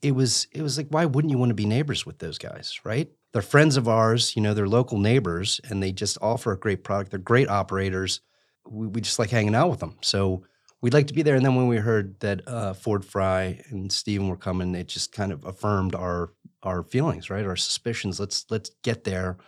it 0.02 0.12
was 0.12 0.46
it 0.52 0.62
was 0.62 0.76
like, 0.76 0.88
why 0.88 1.04
wouldn't 1.04 1.30
you 1.30 1.38
want 1.38 1.50
to 1.50 1.54
be 1.54 1.66
neighbors 1.66 2.06
with 2.06 2.18
those 2.18 2.38
guys, 2.38 2.80
right? 2.84 3.10
They're 3.32 3.42
friends 3.42 3.76
of 3.76 3.88
ours, 3.88 4.34
you 4.34 4.42
know, 4.42 4.54
they're 4.54 4.66
local 4.66 4.98
neighbors, 4.98 5.60
and 5.68 5.82
they 5.82 5.92
just 5.92 6.18
offer 6.20 6.52
a 6.52 6.58
great 6.58 6.82
product. 6.82 7.10
They're 7.10 7.20
great 7.20 7.48
operators. 7.48 8.20
We, 8.68 8.88
we 8.88 9.00
just 9.00 9.18
like 9.18 9.30
hanging 9.30 9.54
out 9.54 9.70
with 9.70 9.80
them. 9.80 9.96
So 10.00 10.44
we'd 10.80 10.94
like 10.94 11.06
to 11.08 11.14
be 11.14 11.22
there. 11.22 11.36
And 11.36 11.44
then 11.44 11.54
when 11.54 11.68
we 11.68 11.76
heard 11.76 12.18
that 12.20 12.46
uh, 12.46 12.74
Ford 12.74 13.04
Fry 13.04 13.62
and 13.68 13.90
Steven 13.92 14.28
were 14.28 14.36
coming, 14.36 14.74
it 14.74 14.88
just 14.88 15.12
kind 15.12 15.32
of 15.32 15.44
affirmed 15.44 15.94
our 15.94 16.32
our 16.62 16.82
feelings, 16.82 17.30
right? 17.30 17.46
Our 17.46 17.56
suspicions. 17.56 18.20
Let's 18.20 18.46
let's 18.50 18.70
get 18.82 19.04
there. 19.04 19.38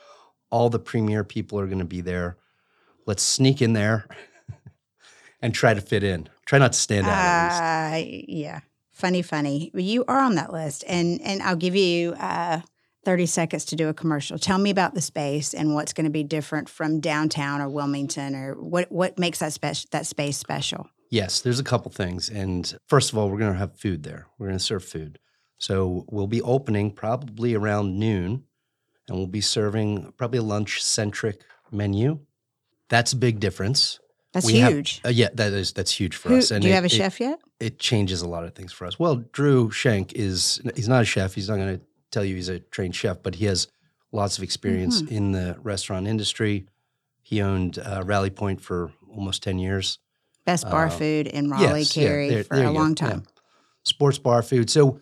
All 0.50 0.70
the 0.70 0.78
premier 0.78 1.24
people 1.24 1.58
are 1.58 1.66
going 1.66 1.78
to 1.78 1.84
be 1.84 2.00
there. 2.00 2.36
Let's 3.06 3.22
sneak 3.22 3.62
in 3.62 3.72
there 3.72 4.06
and 5.42 5.54
try 5.54 5.74
to 5.74 5.80
fit 5.80 6.02
in. 6.02 6.28
Try 6.46 6.58
not 6.58 6.72
to 6.72 6.78
stand 6.78 7.06
out. 7.06 7.94
Uh, 7.94 8.04
yeah, 8.06 8.60
funny, 8.92 9.22
funny. 9.22 9.70
You 9.74 10.04
are 10.06 10.20
on 10.20 10.36
that 10.36 10.52
list, 10.52 10.84
and 10.86 11.20
and 11.22 11.42
I'll 11.42 11.56
give 11.56 11.76
you 11.76 12.12
uh, 12.12 12.60
thirty 13.04 13.26
seconds 13.26 13.64
to 13.66 13.76
do 13.76 13.88
a 13.88 13.94
commercial. 13.94 14.38
Tell 14.38 14.58
me 14.58 14.70
about 14.70 14.94
the 14.94 15.00
space 15.00 15.54
and 15.54 15.74
what's 15.74 15.92
going 15.92 16.04
to 16.04 16.10
be 16.10 16.22
different 16.22 16.68
from 16.68 17.00
downtown 17.00 17.60
or 17.60 17.68
Wilmington, 17.68 18.34
or 18.34 18.54
what 18.54 18.90
what 18.92 19.18
makes 19.18 19.38
that 19.40 19.52
special 19.52 19.88
that 19.92 20.06
space 20.06 20.36
special. 20.36 20.88
Yes, 21.10 21.40
there's 21.42 21.60
a 21.60 21.64
couple 21.64 21.90
things. 21.92 22.30
And 22.30 22.74
first 22.88 23.12
of 23.12 23.18
all, 23.18 23.28
we're 23.28 23.38
going 23.38 23.52
to 23.52 23.58
have 23.58 23.76
food 23.78 24.02
there. 24.02 24.26
We're 24.38 24.46
going 24.46 24.58
to 24.58 24.64
serve 24.64 24.82
food. 24.84 25.18
So 25.58 26.06
we'll 26.10 26.26
be 26.26 26.40
opening 26.42 26.90
probably 26.90 27.54
around 27.54 27.98
noon 27.98 28.44
and 29.08 29.18
we'll 29.18 29.26
be 29.26 29.42
serving 29.42 30.12
probably 30.16 30.38
a 30.38 30.42
lunch 30.42 30.82
centric 30.82 31.42
menu. 31.70 32.20
That's 32.88 33.12
a 33.12 33.16
big 33.16 33.40
difference. 33.40 34.00
That's 34.32 34.46
We 34.46 34.54
have- 34.60 34.72
huge. 34.72 35.02
Uh, 35.04 35.10
yeah, 35.10 35.28
that 35.34 35.52
is 35.52 35.72
that's 35.74 35.92
huge 35.92 36.16
for 36.16 36.30
Who, 36.30 36.38
us. 36.38 36.48
do 36.48 36.54
And 36.54 36.64
you 36.64 36.70
it- 36.70 36.74
have 36.74 36.84
a 36.84 36.86
it- 36.86 36.92
chef 36.92 37.20
yet? 37.20 37.38
It 37.60 37.78
changes 37.78 38.22
a 38.22 38.28
lot 38.28 38.44
of 38.44 38.54
things 38.54 38.72
for 38.72 38.86
us. 38.86 38.98
Well, 38.98 39.16
Drew 39.32 39.70
Schenk 39.70 40.14
is 40.14 40.62
he's 40.74 40.88
not 40.88 41.02
a 41.02 41.04
chef. 41.04 41.34
He's 41.34 41.48
not 41.50 41.56
going 41.56 41.78
to 41.78 41.84
tell 42.12 42.24
you 42.24 42.36
he's 42.36 42.48
a 42.48 42.60
trained 42.60 42.94
chef, 42.94 43.22
but 43.22 43.34
he 43.36 43.46
has 43.46 43.66
lots 44.12 44.38
of 44.38 44.44
experience 44.44 45.02
Mm-hmm. 45.02 45.14
in 45.14 45.32
the 45.32 45.56
restaurant 45.62 46.06
industry. 46.06 46.66
He 47.22 47.40
owned 47.42 47.78
uh, 47.78 48.02
Rally 48.04 48.30
Point 48.30 48.60
for 48.60 48.92
almost 49.10 49.42
ten 49.42 49.58
years. 49.58 49.98
Best 50.44 50.68
bar 50.70 50.86
uh, 50.86 50.90
food 50.90 51.26
in 51.28 51.50
Raleigh, 51.50 51.80
yes, 51.80 51.96
yeah, 51.96 52.02
Cary 52.04 52.28
there- 52.30 52.44
for 52.44 52.56
there 52.56 52.64
a 52.64 52.68
you 52.68 52.74
go, 52.74 52.80
long 52.80 52.90
yeah. 53.00 53.08
time. 53.08 53.22
sports 53.84 54.18
bar 54.18 54.42
food. 54.42 54.68
So 54.70 55.00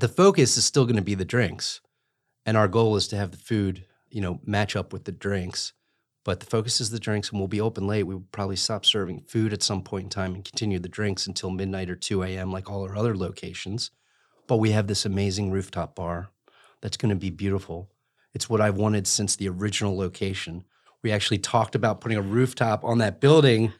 the 0.00 0.08
focus 0.08 0.56
is 0.56 0.64
still 0.64 0.84
going 0.84 0.96
to 0.96 1.02
be 1.02 1.14
the 1.14 1.24
drinks. 1.24 1.80
And 2.46 2.56
our 2.56 2.68
goal 2.68 2.96
is 2.96 3.06
to 3.08 3.16
have 3.16 3.30
the 3.32 3.36
food, 3.36 3.84
you 4.10 4.20
know, 4.22 4.40
match 4.44 4.74
up 4.76 4.92
with 4.92 5.04
the 5.04 5.12
drinks. 5.12 5.74
But 6.24 6.40
the 6.40 6.46
focus 6.46 6.80
is 6.80 6.90
the 6.90 6.98
drinks 6.98 7.30
and 7.30 7.38
we'll 7.38 7.48
be 7.48 7.60
open 7.60 7.86
late. 7.86 8.04
We 8.04 8.14
will 8.14 8.24
probably 8.32 8.56
stop 8.56 8.84
serving 8.86 9.24
food 9.28 9.52
at 9.52 9.62
some 9.62 9.82
point 9.82 10.04
in 10.04 10.10
time 10.10 10.34
and 10.34 10.44
continue 10.44 10.78
the 10.78 10.88
drinks 10.88 11.26
until 11.26 11.50
midnight 11.50 11.90
or 11.90 11.96
2 11.96 12.22
a.m. 12.22 12.50
like 12.50 12.70
all 12.70 12.82
our 12.88 12.96
other 12.96 13.14
locations. 13.16 13.90
But 14.46 14.56
we 14.56 14.70
have 14.70 14.86
this 14.86 15.04
amazing 15.04 15.50
rooftop 15.50 15.94
bar 15.94 16.30
that's 16.82 16.96
going 16.96 17.10
to 17.10 17.16
be 17.16 17.30
beautiful. 17.30 17.90
It's 18.34 18.48
what 18.48 18.60
I've 18.60 18.76
wanted 18.76 19.06
since 19.06 19.36
the 19.36 19.48
original 19.48 19.96
location. 19.96 20.64
We 21.02 21.12
actually 21.12 21.38
talked 21.38 21.74
about 21.74 22.00
putting 22.00 22.18
a 22.18 22.22
rooftop 22.22 22.84
on 22.84 22.98
that 22.98 23.20
building 23.20 23.72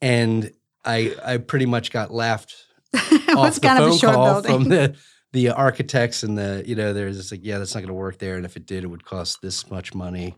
and 0.00 0.50
I 0.84 1.14
I 1.24 1.36
pretty 1.38 1.66
much 1.66 1.90
got 1.92 2.12
laughed 2.12 2.54
What's 3.28 3.58
kind 3.58 3.82
of 3.82 3.92
a 3.92 3.98
short 3.98 4.14
building? 4.14 4.52
from 4.52 4.68
the 4.68 4.96
the 5.32 5.48
architects 5.48 6.22
and 6.22 6.36
the 6.36 6.62
you 6.66 6.74
know 6.74 6.92
there's 6.92 7.16
just 7.16 7.32
like 7.32 7.40
yeah 7.42 7.58
that's 7.58 7.74
not 7.74 7.80
going 7.80 7.88
to 7.88 7.94
work 7.94 8.18
there 8.18 8.36
and 8.36 8.44
if 8.44 8.56
it 8.56 8.66
did 8.66 8.84
it 8.84 8.88
would 8.88 9.04
cost 9.04 9.40
this 9.40 9.70
much 9.70 9.94
money 9.94 10.34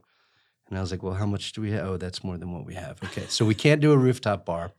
and 0.68 0.78
i 0.78 0.80
was 0.80 0.92
like 0.92 1.02
well 1.02 1.14
how 1.14 1.26
much 1.26 1.52
do 1.52 1.60
we 1.60 1.72
have 1.72 1.86
oh 1.86 1.96
that's 1.96 2.22
more 2.22 2.38
than 2.38 2.52
what 2.52 2.64
we 2.64 2.74
have 2.74 3.02
okay 3.02 3.24
so 3.28 3.44
we 3.44 3.54
can't 3.54 3.80
do 3.80 3.90
a 3.90 3.98
rooftop 3.98 4.44
bar 4.44 4.70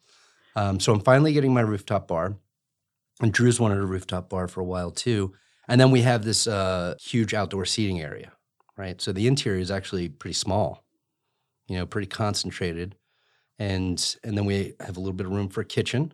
um, 0.55 0.79
so 0.79 0.93
i'm 0.93 1.01
finally 1.01 1.33
getting 1.33 1.53
my 1.53 1.61
rooftop 1.61 2.07
bar 2.07 2.35
and 3.21 3.33
drew's 3.33 3.59
wanted 3.59 3.79
a 3.79 3.85
rooftop 3.85 4.29
bar 4.29 4.47
for 4.47 4.61
a 4.61 4.65
while 4.65 4.91
too 4.91 5.33
and 5.67 5.79
then 5.79 5.91
we 5.91 6.01
have 6.01 6.23
this 6.23 6.47
uh, 6.47 6.95
huge 7.01 7.33
outdoor 7.33 7.65
seating 7.65 8.01
area 8.01 8.31
right 8.77 9.01
so 9.01 9.11
the 9.11 9.27
interior 9.27 9.59
is 9.59 9.71
actually 9.71 10.09
pretty 10.09 10.33
small 10.33 10.83
you 11.67 11.77
know 11.77 11.85
pretty 11.85 12.07
concentrated 12.07 12.95
and 13.59 14.15
and 14.23 14.37
then 14.37 14.45
we 14.45 14.73
have 14.79 14.97
a 14.97 14.99
little 14.99 15.13
bit 15.13 15.25
of 15.25 15.31
room 15.31 15.49
for 15.49 15.61
a 15.61 15.65
kitchen 15.65 16.13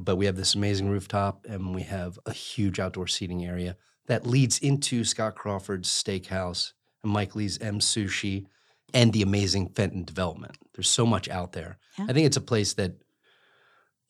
but 0.00 0.16
we 0.16 0.26
have 0.26 0.36
this 0.36 0.54
amazing 0.54 0.88
rooftop 0.88 1.46
and 1.48 1.74
we 1.74 1.82
have 1.82 2.18
a 2.26 2.32
huge 2.32 2.78
outdoor 2.78 3.06
seating 3.06 3.44
area 3.44 3.76
that 4.06 4.26
leads 4.26 4.58
into 4.58 5.04
Scott 5.04 5.34
Crawford's 5.34 5.88
Steakhouse 5.88 6.72
and 7.02 7.12
Mike 7.12 7.34
Lee's 7.34 7.58
M 7.58 7.78
Sushi 7.80 8.46
and 8.94 9.12
the 9.12 9.22
amazing 9.22 9.70
Fenton 9.70 10.04
development. 10.04 10.56
There's 10.74 10.88
so 10.88 11.06
much 11.06 11.28
out 11.28 11.52
there. 11.52 11.78
Yeah. 11.98 12.06
I 12.08 12.12
think 12.12 12.26
it's 12.26 12.36
a 12.36 12.42
place 12.42 12.74
that, 12.74 12.92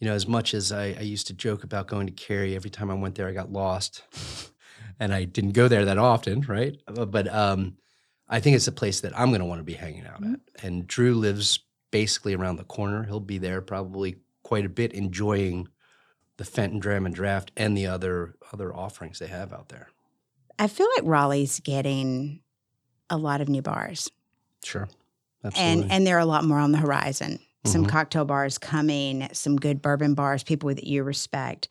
you 0.01 0.07
know, 0.07 0.15
as 0.15 0.27
much 0.27 0.55
as 0.55 0.73
I, 0.73 0.97
I 0.99 1.03
used 1.03 1.27
to 1.29 1.35
joke 1.35 1.65
about 1.65 1.87
going 1.87 2.07
to 2.07 2.13
Cary, 2.13 2.55
every 2.55 2.71
time 2.71 2.91
I 2.91 2.95
went 2.95 3.15
there, 3.15 3.29
I 3.29 3.33
got 3.33 3.53
lost. 3.53 4.03
and 5.01 5.13
I 5.13 5.25
didn't 5.25 5.53
go 5.53 5.69
there 5.69 5.85
that 5.87 5.99
often, 5.99 6.43
right? 6.43 6.81
Uh, 6.87 7.05
But 7.07 7.33
um, 7.33 7.77
I 8.29 8.41
think 8.41 8.57
it's 8.57 8.69
a 8.69 8.73
place 8.73 9.01
that 9.01 9.19
I'm 9.19 9.29
going 9.29 9.41
to 9.41 9.47
want 9.47 9.61
to 9.61 9.65
be 9.65 9.75
hanging 9.75 10.07
out 10.07 10.25
at. 10.25 10.41
And 10.63 10.87
Drew 10.87 11.15
lives 11.15 11.61
basically 11.91 12.35
around 12.35 12.57
the 12.57 12.65
corner. 12.65 13.05
He'll 13.05 13.21
be 13.21 13.39
there 13.39 13.61
probably 13.61 14.17
quite 14.43 14.65
a 14.65 14.71
bit, 14.71 14.93
enjoying 14.93 15.69
the 16.37 16.45
Fenton 16.45 16.79
Dram 16.79 17.07
and 17.07 17.15
Draught 17.17 17.49
and 17.57 17.77
the 17.77 17.87
other 17.87 18.35
other 18.53 18.75
offerings 18.75 19.19
they 19.19 19.27
have 19.27 19.53
out 19.53 19.69
there. 19.69 19.89
I 20.59 20.69
feel 20.69 20.89
like 20.97 21.05
Raleigh's 21.05 21.61
getting 21.61 22.41
a 23.11 23.17
lot 23.17 23.41
of 23.41 23.49
new 23.49 23.63
bars. 23.63 24.11
Sure, 24.63 24.89
absolutely. 25.45 25.83
and 25.83 25.93
and 25.93 26.07
there 26.07 26.17
are 26.17 26.21
a 26.21 26.27
lot 26.27 26.45
more 26.45 26.59
on 26.59 26.73
the 26.73 26.79
horizon. 26.79 27.39
Some 27.67 27.85
Mhm. 27.85 27.89
cocktail 27.89 28.25
bars 28.25 28.59
coming, 28.59 29.29
some 29.33 29.57
good 29.57 29.83
bourbon 29.83 30.15
bars, 30.15 30.43
people 30.45 30.69
that 30.75 30.85
you 30.87 31.03
respect. 31.03 31.69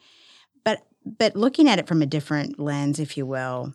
But 0.64 0.86
but 1.06 1.36
looking 1.36 1.68
at 1.70 1.78
it 1.80 1.88
from 1.88 2.02
a 2.02 2.06
different 2.08 2.60
lens, 2.60 3.00
if 3.00 3.16
you 3.16 3.26
will, 3.28 3.74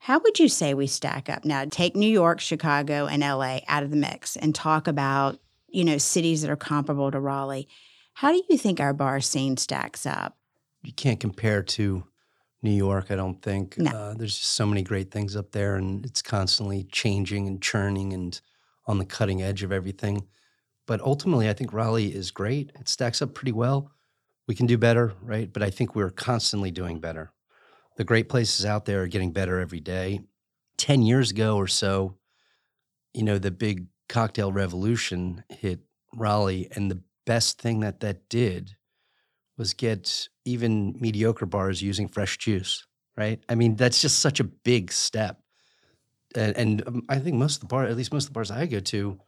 how 0.00 0.18
would 0.20 0.38
you 0.38 0.48
say 0.48 0.74
we 0.74 0.86
stack 0.86 1.28
up 1.30 1.44
now? 1.44 1.64
Take 1.64 1.96
New 1.96 2.08
York, 2.10 2.40
Chicago, 2.40 3.06
and 3.06 3.22
LA 3.22 3.60
out 3.68 3.82
of 3.82 3.90
the 3.90 3.96
mix 3.96 4.36
and 4.36 4.54
talk 4.54 4.86
about 4.86 5.40
you 5.68 5.84
know 5.84 5.98
cities 5.98 6.42
that 6.42 6.50
are 6.50 6.56
comparable 6.56 7.10
to 7.10 7.18
Raleigh. 7.20 7.66
How 8.14 8.32
do 8.32 8.42
you 8.48 8.56
think 8.58 8.80
our 8.80 8.92
bar 8.94 9.20
scene 9.20 9.56
stacks 9.56 10.06
up? 10.06 10.36
you 10.82 10.92
can't 10.92 11.18
compare 11.18 11.60
to 11.62 12.04
New 12.62 12.70
York. 12.70 13.10
I 13.10 13.16
don't 13.16 13.42
think 13.42 13.76
No. 13.78 13.90
uh, 13.90 14.14
there's 14.14 14.36
just 14.38 14.50
so 14.52 14.64
many 14.64 14.82
great 14.82 15.10
things 15.10 15.34
up 15.36 15.50
there, 15.50 15.74
and 15.74 16.06
it's 16.06 16.22
constantly 16.22 16.84
changing 16.84 17.46
and 17.48 17.60
churning 17.60 18.12
and 18.12 18.40
on 18.86 18.98
the 18.98 19.04
cutting 19.04 19.42
edge 19.42 19.62
of 19.64 19.72
everything. 19.72 20.26
But 20.88 21.02
ultimately, 21.02 21.50
I 21.50 21.52
think 21.52 21.74
Raleigh 21.74 22.14
is 22.14 22.30
great. 22.30 22.72
It 22.80 22.88
stacks 22.88 23.20
up 23.20 23.34
pretty 23.34 23.52
well. 23.52 23.92
We 24.48 24.54
can 24.54 24.64
do 24.64 24.78
better, 24.78 25.12
right? 25.22 25.52
But 25.52 25.62
I 25.62 25.68
think 25.68 25.94
we're 25.94 26.10
constantly 26.10 26.70
doing 26.70 26.98
better. 26.98 27.30
The 27.98 28.04
great 28.04 28.30
places 28.30 28.64
out 28.64 28.86
there 28.86 29.02
are 29.02 29.06
getting 29.06 29.30
better 29.30 29.60
every 29.60 29.80
day. 29.80 30.20
10 30.78 31.02
years 31.02 31.30
ago 31.30 31.56
or 31.56 31.66
so, 31.66 32.16
you 33.12 33.22
know, 33.22 33.36
the 33.36 33.50
big 33.50 33.88
cocktail 34.08 34.50
revolution 34.50 35.44
hit 35.50 35.80
Raleigh. 36.14 36.68
And 36.74 36.90
the 36.90 37.02
best 37.26 37.60
thing 37.60 37.80
that 37.80 38.00
that 38.00 38.30
did 38.30 38.76
was 39.58 39.74
get 39.74 40.28
even 40.46 40.96
mediocre 40.98 41.44
bars 41.44 41.82
using 41.82 42.08
fresh 42.08 42.38
juice, 42.38 42.86
right? 43.14 43.44
I 43.46 43.56
mean, 43.56 43.76
that's 43.76 44.00
just 44.00 44.20
such 44.20 44.40
a 44.40 44.44
big 44.44 44.90
step. 44.90 45.42
And, 46.34 46.56
and 46.56 46.88
um, 46.88 47.02
I 47.10 47.18
think 47.18 47.36
most 47.36 47.56
of 47.56 47.60
the 47.60 47.66
bar, 47.66 47.84
at 47.84 47.96
least 47.96 48.12
most 48.12 48.24
of 48.24 48.30
the 48.30 48.34
bars 48.34 48.50
I 48.50 48.64
go 48.64 48.80
to, 48.80 49.18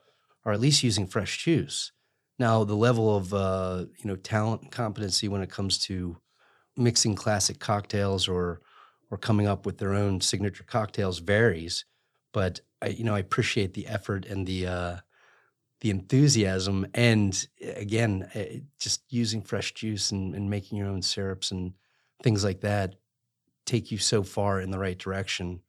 are 0.45 0.53
at 0.53 0.61
least 0.61 0.83
using 0.83 1.07
fresh 1.07 1.39
juice. 1.39 1.93
Now, 2.39 2.65
the 2.65 2.77
level 2.77 3.15
of 3.15 3.35
uh, 3.35 3.85
you 3.99 4.09
know 4.09 4.17
talent 4.17 4.63
and 4.63 4.73
competency 4.73 5.29
when 5.29 5.43
it 5.43 5.51
comes 5.51 5.79
to 5.81 6.17
mixing 6.77 7.15
classic 7.15 7.59
cocktails 7.59 8.29
or 8.29 8.61
or 9.11 9.19
coming 9.19 9.47
up 9.47 9.67
with 9.67 9.79
their 9.79 9.95
own 9.95 10.21
signature 10.21 10.65
cocktails 10.65 11.19
varies. 11.19 11.85
But 12.33 12.61
I, 12.81 12.89
you 12.89 13.05
know, 13.05 13.15
I 13.15 13.19
appreciate 13.19 13.75
the 13.75 13.87
effort 13.87 14.25
and 14.25 14.47
the 14.47 14.67
uh, 14.67 14.97
the 15.81 15.91
enthusiasm, 15.91 16.87
and 16.95 17.47
uh, 17.65 17.73
again, 17.77 18.29
eh, 18.35 18.61
just 18.79 19.03
using 19.09 19.43
fresh 19.43 19.73
juice 19.75 20.11
and, 20.11 20.35
and 20.35 20.49
making 20.49 20.79
your 20.79 20.89
own 20.89 21.03
syrups 21.03 21.51
and 21.51 21.75
things 22.23 22.45
like 22.45 22.61
that 22.61 22.97
take 23.67 23.91
you 23.91 23.99
so 23.99 24.23
far 24.23 24.61
in 24.61 24.71
the 24.71 24.79
right 24.79 24.99
direction 24.99 25.61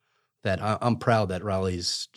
that 0.43 0.61
I, 0.61 0.77
I'm 0.81 0.97
proud 0.97 1.29
that 1.29 1.43
Raleigh's. 1.43 2.07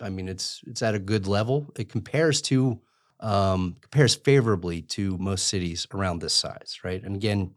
I 0.00 0.08
mean, 0.10 0.28
it's 0.28 0.60
it's 0.66 0.82
at 0.82 0.94
a 0.94 0.98
good 0.98 1.26
level. 1.26 1.66
It 1.78 1.88
compares 1.88 2.42
to 2.42 2.80
um, 3.20 3.76
compares 3.82 4.14
favorably 4.14 4.82
to 4.82 5.18
most 5.18 5.48
cities 5.48 5.86
around 5.92 6.20
this 6.20 6.32
size, 6.32 6.78
right? 6.82 7.02
And 7.02 7.14
again, 7.14 7.54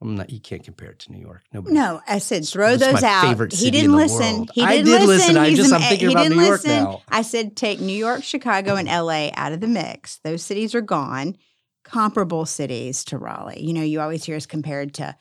I'm 0.00 0.16
not. 0.16 0.30
You 0.30 0.40
can't 0.40 0.62
compare 0.64 0.90
it 0.90 0.98
to 1.00 1.12
New 1.12 1.20
York. 1.20 1.42
Nobody. 1.52 1.74
No, 1.74 2.00
I 2.06 2.18
said 2.18 2.46
throw 2.46 2.76
those 2.76 3.02
out. 3.02 3.52
He 3.52 3.70
didn't 3.70 3.92
listen. 3.96 4.46
He 4.52 4.62
I 4.62 4.76
didn't 4.76 4.86
did 4.86 5.06
listen. 5.06 5.34
listen. 5.34 5.36
I 5.36 5.54
just- 5.54 5.72
I'm 5.72 5.80
thinking 5.82 6.08
he 6.08 6.14
about 6.14 6.22
didn't 6.24 6.38
New 6.38 6.44
York 6.44 6.62
listen. 6.64 6.84
now. 6.84 7.02
I 7.08 7.22
said 7.22 7.56
take 7.56 7.80
New 7.80 7.96
York, 7.96 8.22
Chicago, 8.22 8.76
and 8.76 8.88
LA 8.88 9.30
out 9.34 9.52
of 9.52 9.60
the 9.60 9.66
mix. 9.68 10.18
Those 10.18 10.42
cities 10.42 10.74
are 10.74 10.80
gone. 10.82 11.36
Comparable 11.84 12.46
cities 12.46 13.04
to 13.04 13.16
Raleigh. 13.18 13.62
You 13.62 13.72
know, 13.72 13.82
you 13.82 14.00
always 14.00 14.24
hear 14.24 14.36
us 14.36 14.44
compared 14.46 14.94
to 14.94 15.14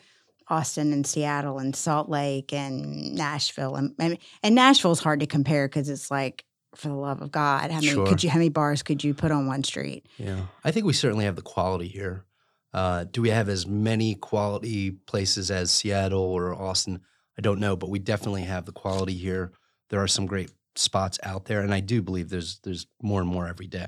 Austin 0.48 0.94
and 0.94 1.06
Seattle 1.06 1.60
and 1.60 1.76
Salt 1.76 2.10
Lake 2.10 2.54
and 2.54 3.16
Nashville. 3.16 3.76
And 3.76 3.96
and, 4.00 4.18
and 4.44 4.56
Nashville's 4.56 5.00
hard 5.00 5.20
to 5.22 5.28
compare 5.28 5.68
because 5.68 5.90
it's 5.90 6.12
like, 6.12 6.46
for 6.76 6.90
the 6.90 6.94
love 6.94 7.22
of 7.22 7.32
God, 7.32 7.72
how 7.72 7.78
many 7.78 7.88
Sure. 7.88 8.06
could 8.06 8.24
you? 8.24 8.30
How 8.30 8.38
many 8.38 8.50
bars 8.50 8.84
could 8.84 9.04
you 9.04 9.14
put 9.14 9.32
on 9.32 9.48
one 9.48 9.64
street? 9.64 10.08
Yeah, 10.18 10.48
I 10.64 10.72
think 10.72 10.86
we 10.86 10.94
certainly 10.94 11.26
have 11.26 11.36
the 11.36 11.42
quality 11.42 11.88
here. 11.88 12.26
Uh, 12.74 13.06
do 13.06 13.22
we 13.22 13.30
have 13.30 13.48
as 13.48 13.66
many 13.66 14.16
quality 14.16 14.92
places 14.92 15.50
as 15.50 15.72
Seattle 15.72 16.20
or 16.20 16.54
Austin? 16.54 17.00
I 17.38 17.42
don't 17.42 17.60
know, 17.60 17.76
but 17.78 17.90
we 17.90 18.00
definitely 18.00 18.44
have 18.44 18.66
the 18.66 18.74
quality 18.74 19.14
here. 19.14 19.54
There 19.90 20.02
are 20.02 20.08
some 20.08 20.26
great 20.26 20.52
spots 20.76 21.18
out 21.24 21.46
there, 21.46 21.62
and 21.62 21.74
I 21.74 21.80
do 21.80 22.02
believe 22.02 22.30
there's 22.30 22.60
there's 22.64 22.86
more 23.02 23.22
and 23.22 23.30
more 23.30 23.48
every 23.48 23.68
day, 23.68 23.88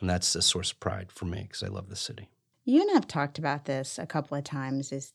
and 0.00 0.08
that's 0.08 0.34
a 0.34 0.40
source 0.42 0.70
of 0.72 0.80
pride 0.80 1.12
for 1.12 1.26
me 1.26 1.42
because 1.42 1.62
I 1.62 1.68
love 1.68 1.90
the 1.90 1.96
city. 1.96 2.30
You 2.64 2.80
and 2.80 2.96
I've 2.96 3.06
talked 3.06 3.38
about 3.38 3.66
this 3.66 3.98
a 3.98 4.06
couple 4.06 4.38
of 4.38 4.44
times. 4.44 4.90
Is 4.90 5.12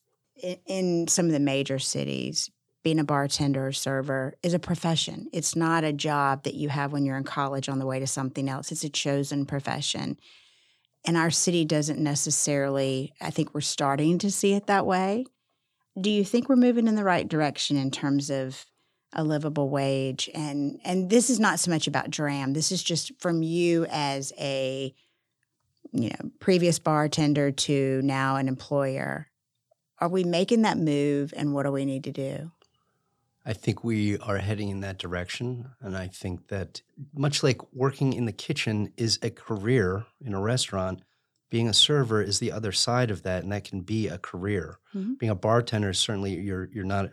in, 0.65 1.08
some 1.08 1.25
of 1.25 1.32
the 1.32 1.39
major 1.39 1.80
cities, 1.80 2.49
being 2.84 2.99
a 2.99 3.04
bartender 3.04 3.67
or 3.67 3.71
server 3.71 4.36
is 4.41 4.54
a 4.54 4.60
profession. 4.60 5.28
It's 5.34 5.56
not 5.56 5.84
a 5.84 5.91
job 5.91 6.43
that 6.43 6.56
you 6.56 6.69
have 6.69 6.93
when 6.93 7.06
you're 7.06 7.17
in 7.17 7.23
college 7.23 7.67
on 7.67 7.80
the 7.80 7.86
way 7.86 7.99
to 7.99 8.08
something 8.08 8.49
else. 8.49 8.71
It's 8.71 8.84
a 8.84 8.89
chosen 8.89 9.45
profession. 9.45 10.17
And 11.06 11.17
our 11.17 11.30
city 11.32 11.65
doesn't 11.65 11.99
necessarily, 11.99 13.13
I 13.21 13.32
think 13.32 13.54
we're 13.54 13.62
starting 13.62 14.17
to 14.19 14.32
see 14.32 14.54
it 14.54 14.67
that 14.67 14.86
way. 14.86 15.25
Do 15.99 16.10
you 16.10 16.23
think 16.23 16.47
we're 16.47 16.56
moving 16.56 16.88
in 16.88 16.95
the 16.95 17.04
right 17.04 17.28
direction 17.28 17.78
in 17.78 17.91
terms 17.91 18.30
of 18.30 18.65
a 19.13 19.23
livable 19.23 19.69
wage? 19.69 20.30
And 20.34 20.80
and 20.86 21.10
this 21.10 21.30
is 21.30 21.39
not 21.39 21.60
so 21.60 21.71
much 21.71 21.88
about 21.88 22.10
dram. 22.10 22.54
This 22.54 22.71
is 22.71 22.82
just 22.82 23.12
from 23.19 23.43
you 23.43 23.86
as 23.89 24.32
a 24.39 24.93
you 25.91 26.10
know, 26.10 26.32
previous 26.39 26.80
bartender 26.80 27.52
to 27.52 28.02
now 28.04 28.36
an 28.36 28.47
employer. 28.47 29.29
Are 30.00 30.10
we 30.10 30.24
making 30.24 30.62
that 30.64 30.78
move 30.78 31.34
and 31.36 31.54
what 31.54 31.64
do 31.64 31.72
we 31.72 31.86
need 31.86 32.04
to 32.06 32.12
do? 32.12 32.52
I 33.46 33.54
think 33.54 33.84
we 33.84 34.18
are 34.20 34.38
heading 34.38 34.70
in 34.70 34.82
that 34.82 34.98
direction. 34.98 35.70
And 35.82 35.98
I 35.98 36.08
think 36.08 36.48
that 36.50 36.82
much 37.14 37.42
like 37.42 37.74
working 37.74 38.14
in 38.14 38.26
the 38.26 38.32
kitchen 38.32 38.92
is 38.98 39.18
a 39.22 39.30
career 39.30 40.06
in 40.24 40.34
a 40.34 40.40
restaurant, 40.42 41.02
being 41.50 41.68
a 41.68 41.74
server 41.74 42.22
is 42.22 42.40
the 42.40 42.52
other 42.52 42.72
side 42.72 43.10
of 43.10 43.24
that. 43.24 43.44
And 43.44 43.52
that 43.52 43.64
can 43.64 43.82
be 43.82 44.08
a 44.08 44.18
career. 44.20 44.78
Mhm. 44.94 45.18
Being 45.18 45.32
a 45.32 45.36
bartender, 45.36 45.94
certainly 45.94 46.40
you're 46.40 46.70
you're 46.72 46.84
not 46.86 47.10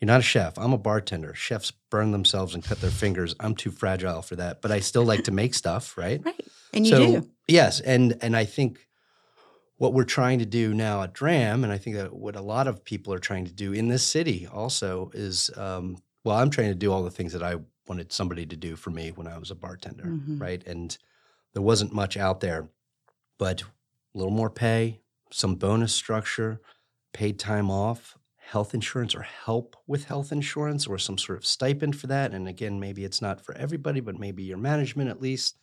you're 0.00 0.06
not 0.06 0.20
a 0.20 0.22
chef. 0.22 0.56
I'm 0.58 0.72
a 0.72 0.78
bartender. 0.78 1.34
Chefs 1.34 1.72
burn 1.90 2.12
themselves 2.12 2.54
and 2.54 2.64
cut 2.64 2.80
their 2.80 2.90
fingers. 2.90 3.34
I'm 3.40 3.54
too 3.54 3.70
fragile 3.72 4.22
for 4.22 4.36
that. 4.36 4.62
But 4.62 4.70
I 4.70 4.80
still 4.80 5.04
like 5.04 5.24
to 5.24 5.32
make 5.32 5.54
stuff, 5.54 5.98
right? 5.98 6.24
Right. 6.24 6.40
And 6.72 6.86
you 6.86 6.90
so, 6.90 7.06
do. 7.20 7.30
Yes, 7.46 7.80
and 7.80 8.16
and 8.22 8.36
I 8.36 8.44
think 8.44 8.87
what 9.78 9.94
we're 9.94 10.04
trying 10.04 10.38
to 10.40 10.46
do 10.46 10.74
now 10.74 11.02
at 11.02 11.12
Dram, 11.14 11.64
and 11.64 11.72
I 11.72 11.78
think 11.78 11.96
that 11.96 12.12
what 12.12 12.36
a 12.36 12.40
lot 12.42 12.66
of 12.68 12.84
people 12.84 13.12
are 13.12 13.18
trying 13.18 13.44
to 13.46 13.52
do 13.52 13.72
in 13.72 13.88
this 13.88 14.02
city 14.04 14.46
also 14.46 15.10
is, 15.14 15.50
um, 15.56 15.96
well, 16.24 16.36
I'm 16.36 16.50
trying 16.50 16.68
to 16.68 16.74
do 16.74 16.92
all 16.92 17.02
the 17.04 17.10
things 17.10 17.32
that 17.32 17.42
I 17.42 17.56
wanted 17.86 18.12
somebody 18.12 18.44
to 18.46 18.56
do 18.56 18.76
for 18.76 18.90
me 18.90 19.10
when 19.12 19.26
I 19.26 19.38
was 19.38 19.50
a 19.50 19.54
bartender, 19.54 20.04
Mhm. 20.04 20.40
right? 20.40 20.66
And 20.66 20.96
there 21.54 21.62
wasn't 21.62 21.92
much 21.94 22.16
out 22.16 22.40
there, 22.40 22.70
but 23.38 23.62
a 23.62 23.66
little 24.18 24.32
more 24.32 24.50
pay, 24.50 25.00
some 25.30 25.56
bonus 25.56 25.94
structure, 25.94 26.60
paid 27.12 27.38
time 27.38 27.70
off, 27.70 28.16
health 28.36 28.74
insurance 28.74 29.14
or 29.14 29.22
help 29.22 29.76
with 29.86 30.06
health 30.06 30.32
insurance 30.32 30.86
or 30.86 30.98
some 30.98 31.18
sort 31.18 31.38
of 31.38 31.46
stipend 31.46 31.98
for 31.98 32.06
that. 32.08 32.32
And 32.32 32.48
again, 32.48 32.80
maybe 32.80 33.04
it's 33.04 33.22
not 33.22 33.40
for 33.44 33.54
everybody, 33.56 34.00
but 34.00 34.18
maybe 34.18 34.42
your 34.42 34.58
management 34.58 35.10
at 35.10 35.20
least. 35.20 35.58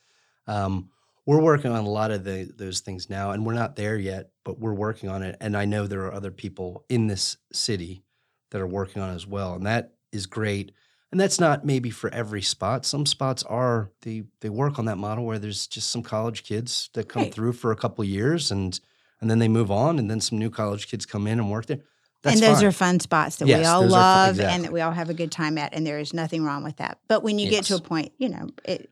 Um, 0.47 0.91
we're 1.25 1.41
working 1.41 1.71
on 1.71 1.83
a 1.85 1.89
lot 1.89 2.11
of 2.11 2.23
the, 2.23 2.51
those 2.55 2.81
things 2.81 3.09
now, 3.09 3.31
and 3.31 3.45
we're 3.45 3.53
not 3.53 3.75
there 3.75 3.97
yet, 3.97 4.29
but 4.43 4.59
we're 4.59 4.73
working 4.73 5.09
on 5.09 5.23
it. 5.23 5.35
And 5.41 5.57
I 5.57 5.65
know 5.65 5.87
there 5.87 6.05
are 6.05 6.13
other 6.13 6.31
people 6.31 6.85
in 6.89 7.07
this 7.07 7.37
city 7.51 8.03
that 8.51 8.61
are 8.61 8.67
working 8.67 9.01
on 9.01 9.11
it 9.11 9.15
as 9.15 9.25
well, 9.25 9.53
and 9.55 9.65
that 9.65 9.93
is 10.11 10.25
great. 10.27 10.71
And 11.11 11.19
that's 11.19 11.39
not 11.39 11.65
maybe 11.65 11.89
for 11.91 12.09
every 12.13 12.41
spot. 12.41 12.85
Some 12.85 13.05
spots 13.05 13.41
are 13.43 13.89
they 14.01 14.23
they 14.41 14.49
work 14.49 14.77
on 14.79 14.85
that 14.85 14.97
model 14.97 15.25
where 15.25 15.39
there's 15.39 15.65
just 15.65 15.89
some 15.89 16.03
college 16.03 16.43
kids 16.43 16.89
that 16.93 17.07
come 17.07 17.23
Right. 17.23 17.33
through 17.33 17.53
for 17.53 17.71
a 17.71 17.75
couple 17.75 18.01
of 18.03 18.09
years 18.09 18.51
and 18.51 18.79
and 19.21 19.29
then 19.31 19.39
they 19.39 19.47
move 19.47 19.71
on, 19.71 19.97
and 19.97 20.11
then 20.11 20.19
some 20.19 20.37
new 20.37 20.49
college 20.49 20.87
kids 20.89 21.05
come 21.05 21.25
in 21.25 21.39
and 21.39 21.49
work 21.49 21.67
there. 21.67 21.79
That's 22.21 22.35
and 22.35 22.43
those 22.43 22.57
fine. 22.57 22.65
are 22.65 22.71
fun 22.71 22.99
spots 22.99 23.37
that 23.37 23.47
we 23.47 23.53
all 23.63 23.85
love 23.85 24.31
exactly. 24.31 24.53
and 24.55 24.63
that 24.65 24.73
we 24.73 24.81
all 24.81 24.91
have 24.91 25.09
a 25.09 25.13
good 25.13 25.31
time 25.31 25.57
at 25.57 25.73
and 25.73 25.85
there 25.87 25.99
is 25.99 26.11
nothing 26.13 26.43
wrong 26.43 26.63
with 26.63 26.77
that 26.77 26.97
but 27.07 27.21
when 27.23 27.37
you 27.37 27.49
get 27.51 27.65
to 27.65 27.75
a 27.75 27.79
point 27.79 28.13
you 28.17 28.29
know 28.29 28.49
it 28.63 28.89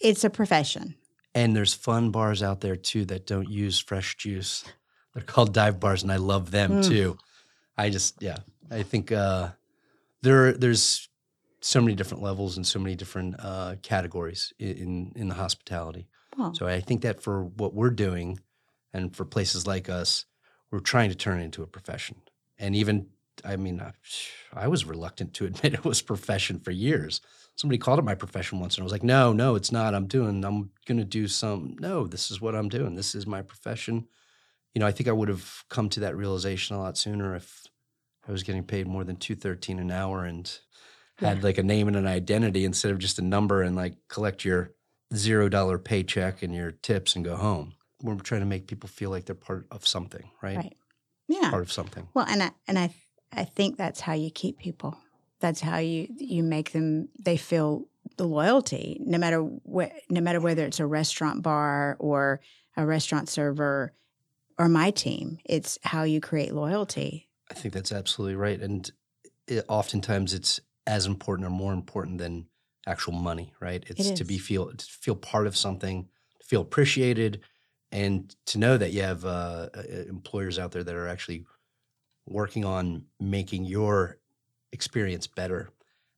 it's 0.00 0.24
a 0.24 0.30
profession 0.30 0.94
And 1.38 1.54
there's 1.54 1.72
fun 1.74 2.10
bars 2.10 2.42
out 2.42 2.60
there 2.60 2.74
too 2.74 3.04
that 3.06 3.26
don't 3.26 3.48
use 3.48 3.78
fresh 3.78 4.16
juice. 4.16 4.64
They're 5.14 5.22
called 5.22 5.54
dive 5.54 5.78
bars, 5.78 6.02
and 6.02 6.10
I 6.10 6.16
love 6.16 6.50
them 6.50 6.70
Mm. 6.72 6.88
too. 6.88 7.18
I 7.76 7.90
just, 7.90 8.20
yeah, 8.20 8.38
I 8.70 8.82
think 8.82 9.12
uh, 9.12 9.50
there 10.22 10.52
there's 10.52 11.08
so 11.60 11.80
many 11.80 11.94
different 11.94 12.22
levels 12.24 12.56
and 12.56 12.66
so 12.66 12.78
many 12.80 12.96
different 12.96 13.36
uh, 13.38 13.76
categories 13.82 14.52
in 14.58 15.12
in 15.14 15.28
the 15.28 15.34
hospitality. 15.34 16.08
well, 16.36 16.54
So 16.54 16.66
I 16.66 16.80
think 16.80 17.02
that 17.02 17.22
for 17.22 17.44
what 17.44 17.72
we're 17.72 17.90
doing, 18.08 18.40
and 18.92 19.14
for 19.14 19.24
places 19.24 19.64
like 19.66 19.88
us, 19.88 20.26
we're 20.70 20.80
trying 20.92 21.10
to 21.10 21.16
turn 21.16 21.40
it 21.40 21.44
into 21.44 21.62
a 21.62 21.66
profession. 21.66 22.16
And 22.58 22.74
even, 22.74 23.06
I 23.44 23.56
mean, 23.56 23.80
I, 23.80 23.92
I 24.52 24.66
was 24.68 24.84
reluctant 24.84 25.34
to 25.34 25.44
admit 25.50 25.74
it 25.74 25.84
was 25.84 26.02
profession 26.02 26.58
for 26.60 26.72
years. 26.72 27.20
Somebody 27.58 27.78
called 27.78 27.98
it 27.98 28.04
my 28.04 28.14
profession 28.14 28.60
once, 28.60 28.76
and 28.76 28.82
I 28.82 28.84
was 28.84 28.92
like, 28.92 29.02
"No, 29.02 29.32
no, 29.32 29.56
it's 29.56 29.72
not. 29.72 29.94
I'm 29.94 30.06
doing. 30.06 30.44
I'm 30.44 30.70
going 30.86 30.98
to 30.98 31.04
do 31.04 31.26
some. 31.26 31.76
No, 31.80 32.06
this 32.06 32.30
is 32.30 32.40
what 32.40 32.54
I'm 32.54 32.68
doing. 32.68 32.94
This 32.94 33.14
is 33.14 33.26
my 33.26 33.42
profession." 33.42 34.06
You 34.74 34.80
know, 34.80 34.86
I 34.86 34.92
think 34.92 35.08
I 35.08 35.12
would 35.12 35.28
have 35.28 35.64
come 35.68 35.88
to 35.90 36.00
that 36.00 36.16
realization 36.16 36.76
a 36.76 36.80
lot 36.80 36.96
sooner 36.96 37.34
if 37.34 37.64
I 38.28 38.30
was 38.32 38.44
getting 38.44 38.62
paid 38.62 38.86
more 38.86 39.02
than 39.02 39.16
two 39.16 39.34
thirteen 39.34 39.80
an 39.80 39.90
hour 39.90 40.24
and 40.24 40.48
had 41.18 41.42
like 41.42 41.58
a 41.58 41.64
name 41.64 41.88
and 41.88 41.96
an 41.96 42.06
identity 42.06 42.64
instead 42.64 42.92
of 42.92 42.98
just 43.00 43.18
a 43.18 43.22
number 43.22 43.62
and 43.62 43.74
like 43.74 43.96
collect 44.08 44.44
your 44.44 44.70
zero 45.12 45.48
dollar 45.48 45.78
paycheck 45.78 46.42
and 46.44 46.54
your 46.54 46.70
tips 46.70 47.16
and 47.16 47.24
go 47.24 47.34
home. 47.34 47.72
We're 48.02 48.14
trying 48.16 48.42
to 48.42 48.46
make 48.46 48.68
people 48.68 48.88
feel 48.88 49.10
like 49.10 49.24
they're 49.24 49.34
part 49.34 49.66
of 49.72 49.84
something, 49.84 50.30
right? 50.40 50.58
Right. 50.58 50.76
yeah 51.26 51.50
Part 51.50 51.62
of 51.62 51.72
something. 51.72 52.06
well 52.14 52.26
and 52.28 52.40
I, 52.40 52.50
and 52.68 52.78
I 52.78 52.90
I 53.32 53.44
think 53.44 53.76
that's 53.76 54.00
how 54.00 54.12
you 54.12 54.30
keep 54.30 54.58
people 54.58 54.96
that's 55.40 55.60
how 55.60 55.78
you 55.78 56.08
you 56.16 56.42
make 56.42 56.72
them 56.72 57.08
they 57.18 57.36
feel 57.36 57.86
the 58.16 58.26
loyalty 58.26 59.00
no 59.04 59.18
matter 59.18 59.40
what 59.40 59.92
no 60.10 60.20
matter 60.20 60.40
whether 60.40 60.64
it's 60.64 60.80
a 60.80 60.86
restaurant 60.86 61.42
bar 61.42 61.96
or 61.98 62.40
a 62.76 62.84
restaurant 62.84 63.28
server 63.28 63.92
or 64.58 64.68
my 64.68 64.90
team 64.90 65.38
it's 65.44 65.78
how 65.82 66.02
you 66.02 66.20
create 66.20 66.52
loyalty 66.52 67.28
I 67.50 67.54
think 67.54 67.74
that's 67.74 67.92
absolutely 67.92 68.36
right. 68.36 68.60
And 68.60 68.90
it, 69.46 69.64
oftentimes 69.68 70.34
it's 70.34 70.60
as 70.86 71.06
important 71.06 71.46
or 71.46 71.50
more 71.50 71.72
important 71.72 72.18
than 72.18 72.46
actual 72.86 73.12
money, 73.12 73.52
right? 73.60 73.84
It's 73.86 74.10
to 74.12 74.24
be 74.24 74.38
feel 74.38 74.72
to 74.72 74.86
feel 74.86 75.16
part 75.16 75.46
of 75.46 75.56
something, 75.56 76.08
to 76.40 76.46
feel 76.46 76.60
appreciated, 76.60 77.40
and 77.92 78.34
to 78.46 78.58
know 78.58 78.76
that 78.76 78.92
you 78.92 79.02
have 79.02 79.24
uh, 79.24 79.68
uh, 79.74 79.82
employers 80.08 80.58
out 80.58 80.72
there 80.72 80.84
that 80.84 80.94
are 80.94 81.08
actually 81.08 81.44
working 82.26 82.64
on 82.64 83.04
making 83.20 83.64
your 83.64 84.18
experience 84.72 85.26
better. 85.26 85.70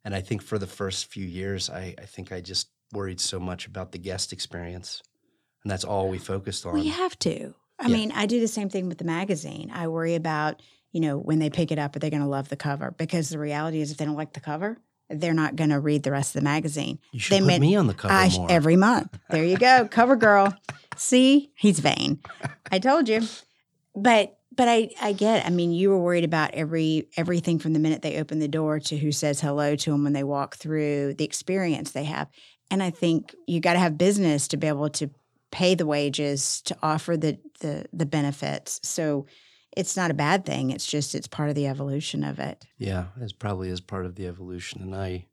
And 0.04 0.14
I 0.14 0.20
think 0.20 0.42
for 0.42 0.58
the 0.58 0.66
first 0.66 1.06
few 1.06 1.24
years, 1.24 1.68
I, 1.70 1.94
I 1.98 2.06
think 2.06 2.32
I 2.32 2.40
just 2.40 2.70
worried 2.92 3.20
so 3.20 3.38
much 3.38 3.66
about 3.66 3.92
the 3.92 3.98
guest 3.98 4.32
experience, 4.32 5.02
and 5.62 5.70
that's 5.70 5.84
all 5.84 6.08
we 6.08 6.18
focused 6.18 6.64
on. 6.66 6.82
You 6.82 6.90
have 6.90 7.18
to. 7.20 7.54
I 7.78 7.86
Yeah. 7.88 7.96
mean, 7.96 8.12
I 8.12 8.26
do 8.26 8.40
the 8.40 8.48
same 8.48 8.68
thing 8.68 8.88
with 8.88 8.98
the 8.98 9.04
magazine. 9.04 9.70
I 9.72 9.88
worry 9.88 10.14
about, 10.14 10.60
you 10.92 11.00
know, 11.00 11.18
when 11.18 11.38
they 11.38 11.50
pick 11.50 11.70
it 11.70 11.78
up, 11.78 11.94
are 11.94 11.98
they 11.98 12.10
going 12.10 12.22
to 12.22 12.28
love 12.28 12.48
the 12.48 12.56
cover? 12.56 12.90
Because 12.96 13.28
the 13.28 13.38
reality 13.38 13.80
is, 13.80 13.90
if 13.92 13.98
they 13.98 14.04
don't 14.06 14.16
like 14.16 14.32
the 14.32 14.40
cover, 14.40 14.78
they're 15.08 15.34
not 15.34 15.56
going 15.56 15.70
to 15.70 15.80
read 15.80 16.02
the 16.02 16.10
rest 16.10 16.34
of 16.34 16.40
the 16.40 16.44
magazine. 16.44 16.98
You 17.12 17.20
should 17.20 17.34
they 17.34 17.40
put 17.40 17.46
meant- 17.46 17.60
me 17.60 17.76
on 17.76 17.86
the 17.86 17.94
cover 17.94 18.12
I 18.14 18.30
every 18.48 18.76
month. 18.76 19.18
There 19.30 19.44
you 19.44 19.56
go, 19.58 19.86
cover 19.90 20.16
girl. 20.16 20.52
See, 20.96 21.52
he's 21.54 21.78
vain. 21.80 22.20
I 22.72 22.78
told 22.78 23.08
you. 23.08 23.20
But 23.94 24.38
but 24.61 24.68
I 24.68 24.90
I 25.01 25.14
get. 25.14 25.46
I 25.46 25.49
mean, 25.49 25.73
you 25.73 25.88
were 25.88 25.99
worried 25.99 26.23
about 26.23 26.51
every 26.53 27.09
everything 27.16 27.59
from 27.59 27.73
the 27.73 27.79
minute 27.79 28.03
they 28.03 28.20
open 28.20 28.40
the 28.40 28.46
door 28.46 28.79
to 28.79 28.99
who 28.99 29.11
says 29.11 29.40
hello 29.40 29.75
to 29.75 29.90
them 29.90 30.05
when 30.05 30.12
they 30.12 30.23
walk 30.23 30.57
through, 30.57 31.14
the 31.14 31.25
experience 31.25 31.92
they 31.92 32.05
have. 32.05 32.29
And 32.70 32.83
I 32.83 32.90
think 32.90 33.35
you 33.46 33.61
got 33.61 33.73
to 33.73 33.79
have 33.79 33.96
business 33.96 34.49
to 34.49 34.59
be 34.59 34.66
able 34.66 34.90
to 34.90 35.09
pay 35.51 35.75
the 35.75 35.87
wages 35.87 36.61
to 36.66 36.77
offer 36.83 37.16
the 37.16 37.38
the 37.61 37.87
the 37.90 38.05
benefits. 38.05 38.81
So 38.83 39.25
it's 39.75 39.96
not 39.96 40.11
a 40.11 40.14
bad 40.14 40.44
thing. 40.44 40.73
It's 40.73 40.85
just 40.85 41.14
it's 41.14 41.27
part 41.27 41.49
of 41.49 41.55
the 41.55 41.66
evolution 41.66 42.23
of 42.23 42.38
it. 42.38 42.66
Yeah, 42.77 43.07
it's 43.18 43.33
probably 43.33 43.70
is 43.70 43.81
part 43.81 44.05
of 44.05 44.16
the 44.16 44.27
evolution. 44.27 44.83
And 44.83 44.94
I, 44.94 45.25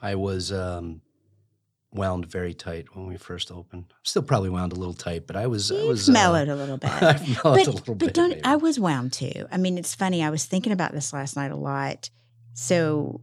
I 0.00 0.14
was 0.14 0.52
um, 0.52 1.00
wound 1.92 2.26
very 2.26 2.52
tight 2.54 2.94
when 2.94 3.06
we 3.06 3.16
first 3.16 3.50
opened. 3.50 3.84
Still 4.02 4.22
probably 4.22 4.50
wound 4.50 4.72
a 4.72 4.76
little 4.76 4.94
tight, 4.94 5.26
but 5.26 5.36
I 5.36 5.46
was. 5.46 5.70
I 5.72 5.84
was 5.84 6.08
uh, 6.08 6.12
mellowed 6.12 6.48
a 6.48 6.56
little 6.56 6.76
bit. 6.86 6.90
I've 6.90 7.26
mellowed 7.28 7.42
but, 7.42 7.66
a 7.66 7.70
little 7.70 7.94
but 7.94 8.06
bit. 8.06 8.14
don't 8.14 8.28
maybe. 8.30 8.44
I 8.44 8.56
was 8.56 8.78
wound 8.78 9.12
too. 9.12 9.46
I 9.50 9.56
mean, 9.56 9.78
it's 9.78 9.94
funny. 9.94 10.22
I 10.22 10.30
was 10.30 10.44
thinking 10.44 10.72
about 10.72 10.92
this 10.92 11.12
last 11.12 11.36
night 11.36 11.50
a 11.52 11.56
lot. 11.56 12.10
So 12.54 13.20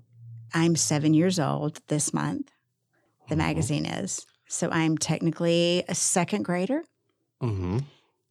I'm 0.54 0.76
seven 0.76 1.13
years 1.13 1.39
old 1.39 1.80
this 1.88 2.13
month. 2.13 2.52
The 3.30 3.36
Mhm. 3.36 3.39
magazine 3.39 3.86
is. 3.86 4.26
So 4.47 4.69
I'm 4.69 4.97
technically 4.97 5.84
a 5.88 5.95
second 5.95 6.43
grader, 6.43 6.84
Mhm. 7.41 7.84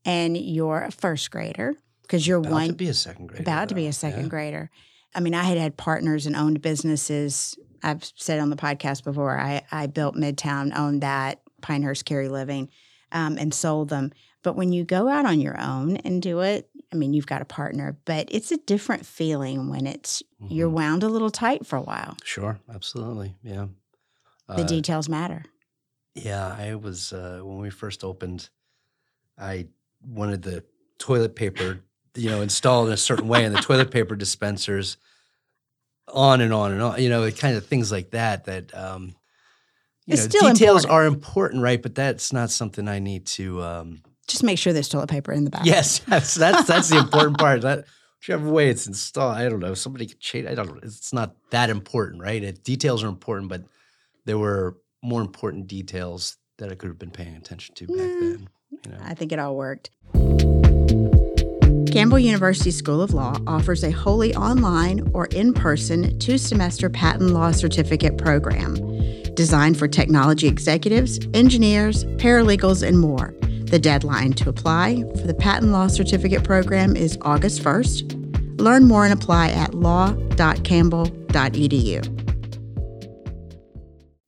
and 0.05 0.37
you're 0.37 0.83
a 0.83 0.92
first 0.92 1.31
grader 1.31 1.75
because 2.03 2.27
you're 2.27 2.38
About 2.38 2.53
one 2.53 2.66
to 2.68 2.73
be 2.75 2.88
a 2.88 2.95
second 2.95 3.27
grader. 3.27 3.42
about 3.42 3.68
to 3.71 3.75
be 3.75 3.87
a 3.87 3.92
second 3.92 4.25
Yeah. 4.25 4.29
grader. 4.29 4.71
I 5.14 5.20
mean, 5.20 5.35
I 5.35 5.42
had 5.44 5.59
had 5.59 5.77
partners 5.77 6.27
and 6.27 6.35
owned 6.37 6.62
businesses. 6.62 7.57
I've 7.83 8.05
said 8.16 8.38
on 8.40 8.51
the 8.51 8.57
podcast 8.57 9.05
before, 9.05 9.38
I, 9.38 9.62
I 9.70 9.87
built 9.87 10.14
Midtown, 10.14 10.77
owned 10.77 11.03
that, 11.03 11.40
Pinehurst 11.61 12.05
Cary 12.05 12.29
Living, 12.29 12.68
um, 13.11 13.37
and 13.38 13.53
sold 13.53 13.88
them. 13.88 14.12
But 14.42 14.57
when 14.57 14.72
you 14.72 14.85
go 14.85 15.09
out 15.09 15.27
on 15.27 15.40
your 15.40 15.61
own 15.61 15.96
and 15.98 16.20
do 16.22 16.40
it, 16.40 16.68
I 16.92 16.96
mean, 16.96 17.14
you've 17.14 17.27
got 17.27 17.42
a 17.42 17.46
partner, 17.46 17.96
but 18.05 18.29
it's 18.31 18.51
a 18.53 18.57
different 18.59 19.07
feeling 19.07 19.68
when 19.70 19.87
it's 19.87 20.22
you're 20.48 20.68
Mhm. 20.68 20.75
wound 20.75 21.03
a 21.03 21.09
little 21.09 21.31
tight 21.31 21.64
for 21.66 21.77
a 21.77 21.83
while. 21.83 22.16
Sure, 22.25 22.59
absolutely, 22.72 23.37
yeah. 23.42 23.66
The 24.48 24.62
Uh, 24.62 24.66
details 24.66 25.09
matter. 25.09 25.44
Yeah, 26.14 26.46
I 26.59 26.75
was 26.75 27.12
uh, 27.12 27.40
when 27.42 27.59
we 27.59 27.70
first 27.70 28.05
opened. 28.05 28.51
I 29.38 29.68
wanted 30.05 30.42
the 30.42 30.64
toilet 30.98 31.35
paper, 31.35 31.81
you 32.14 32.31
know, 32.31 32.42
installed 32.42 32.88
in 32.88 32.92
a 32.94 32.96
certain 32.98 33.29
way, 33.29 33.44
and 33.44 33.55
the 33.55 33.61
toilet 33.61 33.90
paper 33.90 34.14
dispensers, 34.16 34.96
on 36.09 36.40
and 36.40 36.53
on 36.53 36.72
and 36.72 36.83
on. 36.83 37.03
You 37.03 37.09
know, 37.09 37.31
kind 37.31 37.57
of 37.57 37.66
things 37.66 37.90
like 37.92 38.11
that. 38.11 38.44
That 38.44 38.77
um, 38.77 39.14
you 40.07 40.14
It's 40.14 40.25
know, 40.35 40.51
details 40.53 40.85
important. 40.85 40.90
are 40.90 41.07
important, 41.07 41.62
right? 41.62 41.81
But 41.83 41.94
that's 41.94 42.33
not 42.33 42.51
something 42.51 42.88
I 42.88 42.98
need 42.98 43.27
to. 43.27 43.62
Um, 43.62 44.03
Just 44.29 44.42
make 44.42 44.59
sure 44.59 44.72
there's 44.72 44.88
toilet 44.88 45.09
paper 45.11 45.33
in 45.33 45.44
the 45.44 45.51
back. 45.51 45.64
yes, 45.64 45.98
that's 46.09 46.35
that's 46.35 46.66
that's 46.66 46.88
the 46.90 46.98
important 46.98 47.38
part. 47.38 47.62
That 47.62 47.85
whichever 48.20 48.48
way 48.51 48.68
it's 48.68 48.87
installed, 48.87 49.37
I 49.37 49.48
don't 49.48 49.61
know. 49.61 49.75
Somebody 49.75 50.07
could 50.07 50.20
change. 50.20 50.46
I 50.46 50.55
don't. 50.55 50.68
know. 50.68 50.81
It's 50.83 51.12
not 51.12 51.35
that 51.51 51.70
important, 51.70 52.22
right? 52.22 52.42
It, 52.42 52.62
details 52.64 53.03
are 53.05 53.09
important, 53.09 53.48
but 53.48 53.62
there 54.27 54.38
were 54.38 54.77
more 55.03 55.20
important 55.20 55.66
details 55.66 56.37
that 56.59 56.70
I 56.70 56.75
could 56.77 56.88
have 56.88 56.98
been 56.98 57.11
paying 57.11 57.35
attention 57.37 57.75
to 57.77 57.87
back 57.87 57.96
Nah. 57.96 58.20
then. 58.20 58.48
You 58.85 58.90
know, 58.92 58.98
I 59.03 59.14
think 59.14 59.33
it 59.33 59.38
all 59.38 59.57
worked. 59.57 59.90
Campbell 61.93 62.19
University 62.19 62.71
School 62.71 63.03
of 63.03 63.13
Law 63.13 63.37
offers 63.47 63.85
a 63.85 63.91
wholly 63.91 64.35
online 64.35 65.07
or 65.13 65.27
in 65.27 65.53
person 65.53 66.19
two 66.19 66.39
semester 66.39 66.89
patent 66.89 67.33
law 67.33 67.53
certificate 67.53 68.17
program 68.17 68.77
designed 69.35 69.79
for 69.79 69.87
technology 69.87 70.49
executives, 70.49 71.21
engineers, 71.35 72.07
paralegals, 72.17 72.83
and 72.83 72.99
more. 72.99 73.35
The 73.65 73.79
deadline 73.79 74.33
to 74.35 74.49
apply 74.49 75.03
for 75.21 75.27
the 75.27 75.35
patent 75.35 75.73
law 75.73 75.87
certificate 75.87 76.45
program 76.45 76.97
is 76.97 77.19
August 77.21 77.63
1st. 77.63 78.59
Learn 78.59 78.87
more 78.87 79.05
and 79.05 79.13
apply 79.13 79.51
at 79.51 79.75
law.campbell.edu. 79.75 82.19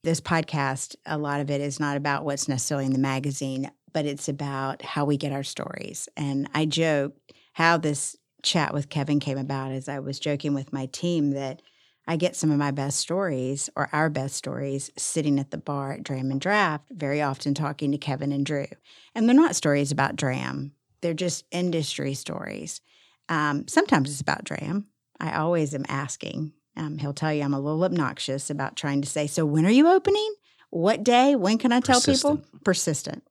This 0.03 0.21
podcast, 0.21 0.97
a 1.07 1.17
lot 1.17 1.41
of 1.41 1.51
it 1.51 1.63
is 1.63 1.81
not 1.81 1.97
about 1.97 2.27
what's 2.27 2.47
necessarily 2.47 2.85
in 2.85 2.93
the 2.93 2.99
magazine, 2.99 3.71
but 3.95 4.05
it's 4.05 4.29
about 4.29 4.83
how 4.83 5.07
we 5.07 5.17
get 5.17 5.33
our 5.33 5.45
stories. 5.45 6.11
And 6.15 6.47
I 6.53 6.67
joke 6.67 7.15
how 7.55 7.77
this 7.77 8.17
chat 8.43 8.75
with 8.75 8.91
Kevin 8.91 9.21
came 9.21 9.39
about 9.39 9.73
is 9.73 9.89
I 9.89 10.01
was 10.01 10.21
joking 10.21 10.55
with 10.55 10.73
my 10.73 10.87
team 10.87 11.31
that 11.31 11.63
I 12.07 12.17
get 12.17 12.37
some 12.37 12.51
of 12.51 12.59
my 12.59 12.71
best 12.71 12.99
stories 13.01 13.71
or 13.75 13.89
our 13.93 14.11
best 14.11 14.37
stories 14.37 14.91
sitting 14.99 15.39
at 15.39 15.51
the 15.51 15.57
bar 15.57 15.93
at 15.93 16.03
Dram 16.03 16.31
and 16.31 16.41
Draught, 16.41 16.81
very 16.91 17.23
often 17.23 17.55
talking 17.55 17.93
to 17.93 17.99
Kevin 17.99 18.33
and 18.33 18.45
Drew. 18.45 18.67
And 19.15 19.27
they're 19.27 19.35
not 19.35 19.57
stories 19.57 19.91
about 19.91 20.17
Dram, 20.17 20.73
they're 21.01 21.15
just 21.15 21.45
industry 21.51 22.15
stories. 22.15 22.81
Um, 23.29 23.67
sometimes 23.69 24.11
it's 24.11 24.21
about 24.21 24.45
Dram. 24.45 24.87
I 25.19 25.37
always 25.37 25.75
am 25.75 25.87
asking. 25.89 26.53
Um, 26.77 26.99
he'll 26.99 27.15
tell 27.15 27.33
you 27.33 27.43
I'm 27.43 27.55
a 27.55 27.61
little 27.61 27.85
obnoxious 27.85 28.51
about 28.51 28.77
trying 28.77 29.01
to 29.03 29.09
say, 29.09 29.27
So 29.27 29.47
when 29.47 29.65
are 29.65 29.71
you 29.71 29.89
opening? 29.89 30.35
What 30.71 31.05
day? 31.05 31.37
When 31.37 31.57
can 31.57 31.73
I 31.73 31.81
tell 31.81 32.01
people? 32.01 32.37
Persistent. 32.37 32.65
Persistent. 32.65 33.23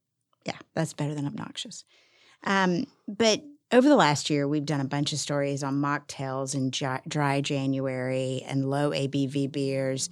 Yeah, 0.46 0.58
that's 0.74 0.94
better 0.94 1.14
than 1.14 1.28
obnoxious. 1.28 1.84
Um, 2.46 2.88
but 3.08 3.44
over 3.74 3.90
the 3.90 3.96
last 3.96 4.30
year, 4.30 4.48
we've 4.48 4.66
done 4.66 4.82
a 4.82 4.86
bunch 4.86 5.14
of 5.14 5.20
stories 5.20 5.64
on 5.64 5.82
mocktails 5.82 6.54
and 6.54 6.72
dry, 6.72 7.02
dry 7.08 7.42
January 7.42 8.44
and 8.48 8.70
low 8.70 8.92
ABV 8.92 9.52
beers. 9.52 10.10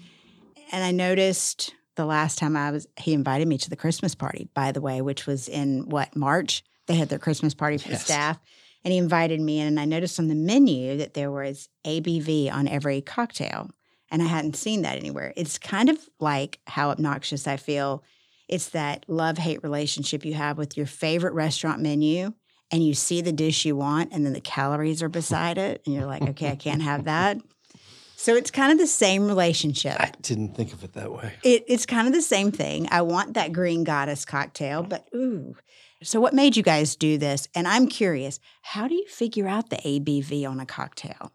And 0.71 0.84
I 0.84 0.91
noticed 0.91 1.74
the 1.95 2.06
last 2.06 2.39
time 2.39 2.58
I 2.58 2.71
was, 2.71 2.88
he 2.97 3.13
invited 3.13 3.47
me 3.47 3.58
to 3.60 3.69
the 3.69 3.76
Christmas 3.76 4.15
party, 4.15 4.50
by 4.56 4.71
the 4.71 4.82
way, 4.82 5.02
which 5.02 5.28
was 5.28 5.47
in 5.47 5.88
what, 5.89 6.15
March? 6.15 6.63
They 6.88 6.95
had 6.95 7.10
their 7.10 7.19
Christmas 7.19 7.54
party 7.54 7.78
for 7.78 7.89
Yes. 7.89 8.00
the 8.00 8.06
staff. 8.06 8.39
And 8.84 8.91
he 8.91 8.97
invited 8.97 9.39
me 9.39 9.60
in, 9.60 9.67
and 9.67 9.80
I 9.80 9.86
noticed 9.86 10.17
on 10.17 10.28
the 10.28 10.34
menu 10.36 10.97
that 10.97 11.13
there 11.13 11.30
was 11.30 11.69
ABV 11.86 12.52
on 12.52 12.67
every 12.67 13.02
cocktail. 13.02 13.69
And 14.10 14.24
I 14.24 14.26
hadn't 14.26 14.56
seen 14.56 14.82
that 14.82 14.97
anywhere. 14.97 15.34
It's 15.38 15.60
kind 15.60 15.88
of 15.88 16.00
like 16.19 16.60
how 16.65 16.89
obnoxious 16.89 17.47
I 17.47 17.58
feel. 17.58 18.04
It's 18.50 18.69
that 18.69 19.06
love 19.08 19.38
hate 19.38 19.62
relationship 19.63 20.26
you 20.26 20.34
have 20.34 20.58
with 20.58 20.76
your 20.76 20.88
favorite 20.88 21.34
restaurant 21.34 21.80
menu, 21.80 22.34
and 22.72 22.86
you 22.86 22.94
see 22.94 23.22
the 23.22 23.32
dish 23.32 23.66
you 23.66 23.76
want, 23.76 24.12
and 24.14 24.26
then 24.26 24.34
the 24.34 24.42
calories 24.42 25.04
are 25.04 25.10
beside 25.10 25.58
it, 25.58 25.82
and 25.86 25.94
you're 25.96 26.06
like, 26.06 26.22
okay, 26.22 26.52
I 26.52 26.56
can't 26.56 26.82
have 26.82 27.04
that. 27.06 27.38
So 28.16 28.36
it's 28.36 28.52
kind 28.52 28.72
of 28.72 28.78
the 28.78 28.88
same 28.88 29.26
relationship. 29.28 29.98
I 30.00 30.12
didn't 30.22 30.56
think 30.56 30.74
of 30.74 30.84
it 30.84 30.94
that 30.94 31.12
way. 31.12 31.34
It, 31.44 31.64
it's 31.68 31.86
kind 31.88 32.08
of 32.08 32.14
the 32.14 32.22
same 32.22 32.52
thing. 32.52 32.88
I 32.92 33.02
want 33.02 33.34
that 33.34 33.52
green 33.52 33.84
goddess 33.84 34.26
cocktail, 34.26 34.84
but 34.84 35.08
ooh. 35.16 35.56
So, 36.04 36.20
what 36.20 36.34
made 36.34 36.56
you 36.56 36.64
guys 36.64 36.96
do 36.96 37.18
this? 37.18 37.48
And 37.56 37.68
I'm 37.68 37.88
curious, 37.88 38.40
how 38.62 38.88
do 38.88 38.96
you 38.96 39.06
figure 39.08 39.48
out 39.48 39.70
the 39.70 39.78
ABV 39.78 40.48
on 40.50 40.60
a 40.60 40.66
cocktail? 40.66 41.32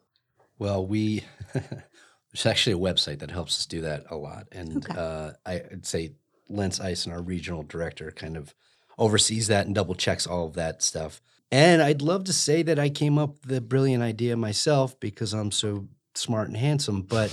Well, 0.58 0.86
we 0.86 1.24
there's 1.52 2.46
actually 2.46 2.74
a 2.74 2.78
website 2.78 3.18
that 3.20 3.30
helps 3.30 3.58
us 3.58 3.66
do 3.66 3.80
that 3.82 4.04
a 4.10 4.16
lot, 4.16 4.46
and 4.52 4.76
Okay. 4.76 4.94
uh, 4.96 5.32
I'd 5.44 5.86
say 5.86 6.14
Lance 6.48 6.80
Eisen, 6.80 7.10
our 7.12 7.22
regional 7.22 7.62
director, 7.64 8.10
kind 8.12 8.36
of 8.36 8.54
oversees 8.98 9.48
that 9.48 9.66
and 9.66 9.74
double 9.74 9.94
checks 9.94 10.26
all 10.26 10.46
of 10.46 10.54
that 10.54 10.82
stuff. 10.82 11.20
And 11.52 11.80
I'd 11.82 12.02
love 12.02 12.24
to 12.24 12.32
say 12.32 12.62
that 12.62 12.78
I 12.78 12.88
came 12.88 13.18
up 13.18 13.30
with 13.30 13.42
the 13.42 13.60
brilliant 13.60 14.02
idea 14.02 14.36
myself 14.36 14.98
because 14.98 15.32
I'm 15.32 15.50
so 15.52 15.86
smart 16.14 16.48
and 16.48 16.56
handsome, 16.56 17.02
but 17.02 17.30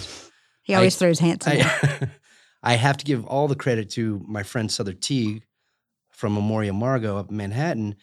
He 0.62 0.74
I- 0.74 0.78
always 0.78 0.96
throws 0.96 1.20
handsome. 1.20 1.54
I, 1.62 2.08
I 2.64 2.74
have 2.76 2.98
to 2.98 3.06
give 3.06 3.26
all 3.26 3.48
the 3.48 3.56
credit 3.56 3.90
to 3.92 4.24
my 4.28 4.44
friend 4.44 4.72
Souther 4.72 4.94
Teague 4.94 5.46
from 6.12 6.38
Amor 6.38 6.62
y 6.62 6.68
Amargo 6.68 7.18
up 7.18 7.30
in 7.32 7.38
Manhattan. 7.38 7.96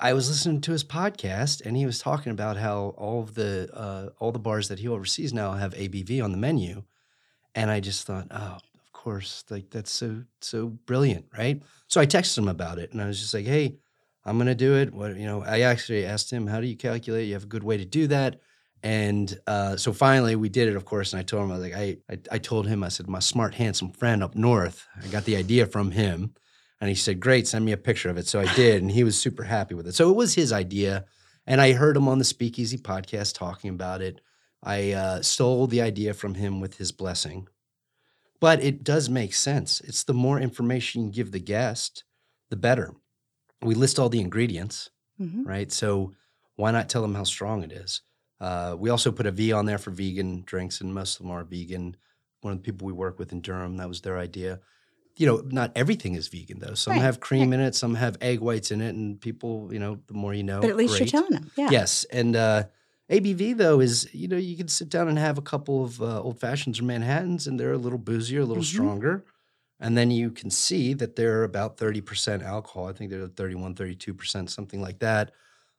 I 0.00 0.12
was 0.12 0.28
listening 0.28 0.60
to 0.60 0.72
his 0.72 0.84
podcast 0.84 1.64
and 1.66 1.76
he 1.76 1.84
was 1.86 1.98
talking 1.98 2.30
about 2.30 2.56
how 2.56 2.94
all 2.96 3.20
of 3.20 3.34
the 3.34 3.68
uh, 3.74 4.10
all 4.20 4.30
the 4.30 4.38
bars 4.38 4.68
that 4.68 4.78
he 4.78 4.86
oversees 4.86 5.32
now 5.32 5.52
have 5.54 5.74
ABV 5.74 6.22
on 6.22 6.30
the 6.30 6.38
menu, 6.38 6.84
and 7.54 7.68
I 7.68 7.80
just 7.80 8.06
thought, 8.06 8.28
oh, 8.30 8.58
course, 8.98 9.44
like 9.48 9.70
that's 9.70 9.92
so 9.92 10.24
so 10.40 10.66
brilliant, 10.66 11.26
right? 11.36 11.62
So 11.86 12.00
I 12.00 12.06
texted 12.06 12.38
him 12.38 12.48
about 12.48 12.78
it 12.78 12.92
and 12.92 13.00
I 13.00 13.06
was 13.06 13.20
just 13.20 13.32
like, 13.32 13.46
hey, 13.46 13.76
I'm 14.24 14.36
gonna 14.38 14.54
do 14.54 14.74
it. 14.74 14.92
What 14.92 15.16
you 15.16 15.24
know? 15.24 15.42
I 15.44 15.60
actually 15.60 16.04
asked 16.04 16.32
him, 16.32 16.46
how 16.46 16.60
do 16.60 16.66
you 16.66 16.76
calculate? 16.76 17.28
You 17.28 17.34
have 17.34 17.44
a 17.44 17.54
good 17.54 17.62
way 17.62 17.76
to 17.76 17.84
do 17.84 18.08
that? 18.08 18.40
And 18.82 19.38
uh, 19.46 19.76
so 19.76 19.92
finally 19.92 20.36
we 20.36 20.48
did 20.48 20.68
it, 20.68 20.76
of 20.76 20.84
course. 20.84 21.12
And 21.12 21.20
I 21.20 21.22
told 21.22 21.44
him, 21.44 21.52
I 21.52 21.58
was 21.58 21.62
like, 21.62 21.74
I, 21.74 21.96
I, 22.10 22.18
I 22.32 22.38
told 22.38 22.66
him, 22.66 22.84
I 22.84 22.88
said, 22.88 23.08
my 23.08 23.18
smart, 23.20 23.54
handsome 23.54 23.92
friend 23.92 24.22
up 24.22 24.34
north, 24.34 24.86
I 25.02 25.06
got 25.08 25.24
the 25.24 25.36
idea 25.36 25.66
from 25.66 25.92
him. 25.92 26.34
And 26.80 26.88
he 26.88 26.94
said, 26.94 27.18
great, 27.18 27.48
send 27.48 27.64
me 27.64 27.72
a 27.72 27.76
picture 27.76 28.10
of 28.10 28.18
it. 28.18 28.28
So 28.28 28.40
I 28.40 28.52
did. 28.54 28.82
And 28.82 28.90
he 28.90 29.02
was 29.02 29.18
super 29.18 29.44
happy 29.44 29.74
with 29.74 29.88
it. 29.88 29.94
So 29.94 30.10
it 30.10 30.16
was 30.16 30.34
his 30.34 30.52
idea. 30.52 31.06
And 31.46 31.60
I 31.60 31.72
heard 31.72 31.96
him 31.96 32.08
on 32.08 32.18
the 32.18 32.24
Speakeasy 32.24 32.78
podcast 32.78 33.34
talking 33.34 33.70
about 33.70 34.00
it. 34.00 34.20
I 34.62 34.92
uh, 34.92 35.22
stole 35.22 35.66
the 35.66 35.82
idea 35.82 36.14
from 36.14 36.34
him 36.34 36.60
with 36.60 36.76
his 36.76 36.92
blessing. 36.92 37.48
But 38.40 38.62
it 38.62 38.84
does 38.84 39.08
make 39.08 39.34
sense. 39.34 39.80
It's 39.80 40.04
the 40.04 40.14
more 40.14 40.38
information 40.40 41.04
you 41.04 41.10
give 41.10 41.32
the 41.32 41.40
guest, 41.40 42.04
the 42.50 42.56
better. 42.56 42.94
We 43.62 43.74
list 43.74 43.98
all 43.98 44.08
the 44.08 44.20
ingredients 44.20 44.90
Mhm. 45.20 45.44
right? 45.46 45.72
So 45.72 46.12
why 46.54 46.70
not 46.70 46.88
tell 46.88 47.02
them 47.02 47.14
how 47.14 47.24
strong 47.24 47.62
it 47.64 47.72
is? 47.72 48.02
Uh, 48.40 48.76
we 48.78 48.88
also 48.90 49.10
put 49.10 49.26
a 49.26 49.32
V 49.32 49.50
on 49.52 49.66
there 49.66 49.78
for 49.78 49.90
vegan 49.90 50.42
drinks, 50.46 50.80
and 50.80 50.94
most 50.94 51.16
of 51.18 51.26
them 51.26 51.32
are 51.32 51.42
vegan. 51.42 51.96
One 52.42 52.52
of 52.52 52.58
the 52.60 52.62
people 52.62 52.86
we 52.86 52.92
work 52.92 53.18
with 53.18 53.32
in 53.32 53.40
Durham, 53.40 53.78
that 53.78 53.88
was 53.88 54.02
their 54.02 54.16
idea. 54.18 54.60
You 55.16 55.26
know, 55.26 55.42
not 55.44 55.72
everything 55.74 56.14
is 56.14 56.28
vegan 56.28 56.60
though. 56.60 56.74
Some 56.74 56.92
Right, 56.92 57.02
have 57.02 57.18
cream 57.18 57.52
in 57.52 57.58
it, 57.58 57.74
some 57.74 57.96
have 57.96 58.16
egg 58.20 58.38
whites 58.38 58.70
in 58.70 58.80
it, 58.80 58.94
and 58.94 59.20
people, 59.20 59.72
you 59.72 59.80
know, 59.80 59.98
the 60.06 60.14
more 60.14 60.32
you 60.32 60.44
know. 60.44 60.60
But 60.60 60.70
at 60.70 60.76
least 60.76 60.92
great. 60.96 61.12
you're 61.12 61.20
telling 61.20 61.32
them. 61.32 61.50
Yeah. 61.56 61.70
Yes, 61.72 62.04
and 62.12 62.36
uh, 62.36 62.64
ABV 63.10 63.52
though 63.52 63.80
is 63.80 64.12
you 64.14 64.28
know 64.28 64.36
you 64.36 64.56
can 64.56 64.68
sit 64.68 64.88
down 64.88 65.08
and 65.08 65.18
have 65.18 65.38
a 65.38 65.42
couple 65.42 65.84
of 65.84 66.02
uh, 66.02 66.20
old 66.22 66.40
fashions 66.40 66.80
or 66.80 66.84
Manhattans, 66.84 67.46
and 67.46 67.58
they're 67.58 67.72
a 67.72 67.78
little 67.78 67.98
boozier, 67.98 68.40
a 68.42 68.44
little 68.44 68.62
Mhm. 68.62 68.62
stronger, 68.62 69.24
and 69.80 69.96
then 69.96 70.10
you 70.10 70.30
can 70.30 70.50
see 70.50 70.92
that 70.94 71.16
they're 71.16 71.44
about 71.44 71.78
thirty 71.78 72.00
percent 72.00 72.42
alcohol. 72.42 72.86
I 72.88 72.92
think 72.92 73.10
they're 73.10 73.28
31, 73.28 73.74
32 73.74 74.14
percent, 74.14 74.50
something 74.50 74.80
like 74.80 74.98
that. 75.00 75.32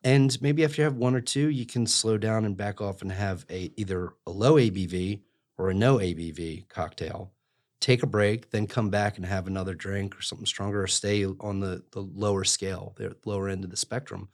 And 0.03 0.41
maybe 0.41 0.63
after 0.63 0.81
you 0.81 0.85
have 0.85 0.95
one 0.95 1.13
or 1.15 1.21
two, 1.21 1.49
you 1.49 1.65
can 1.65 1.85
slow 1.85 2.17
down 2.17 2.45
and 2.45 2.55
back 2.55 2.79
off 2.81 3.01
and 3.01 3.11
have 3.11 3.45
a 3.49 3.71
either 3.77 4.13
a 4.25 4.31
low 4.31 4.57
ABV 4.57 5.23
or 5.57 5.69
a 5.69 5.73
no 5.73 5.99
ABV 5.99 6.65
cocktail. 6.69 7.33
Take 7.81 8.03
a 8.03 8.07
break, 8.07 8.49
then 8.51 8.67
come 8.67 8.89
back 8.89 9.17
and 9.17 9.25
have 9.25 9.47
another 9.47 9.73
drink 9.73 10.17
or 10.17 10.21
something 10.21 10.45
stronger, 10.45 10.81
or 10.83 10.87
stay 10.87 11.25
on 11.25 11.59
the 11.59 11.83
the 11.91 12.01
lower 12.01 12.43
scale, 12.43 12.93
the 12.97 13.15
lower 13.25 13.49
end 13.49 13.63
of 13.63 13.69
the 13.69 13.77
spectrum. 13.77 14.29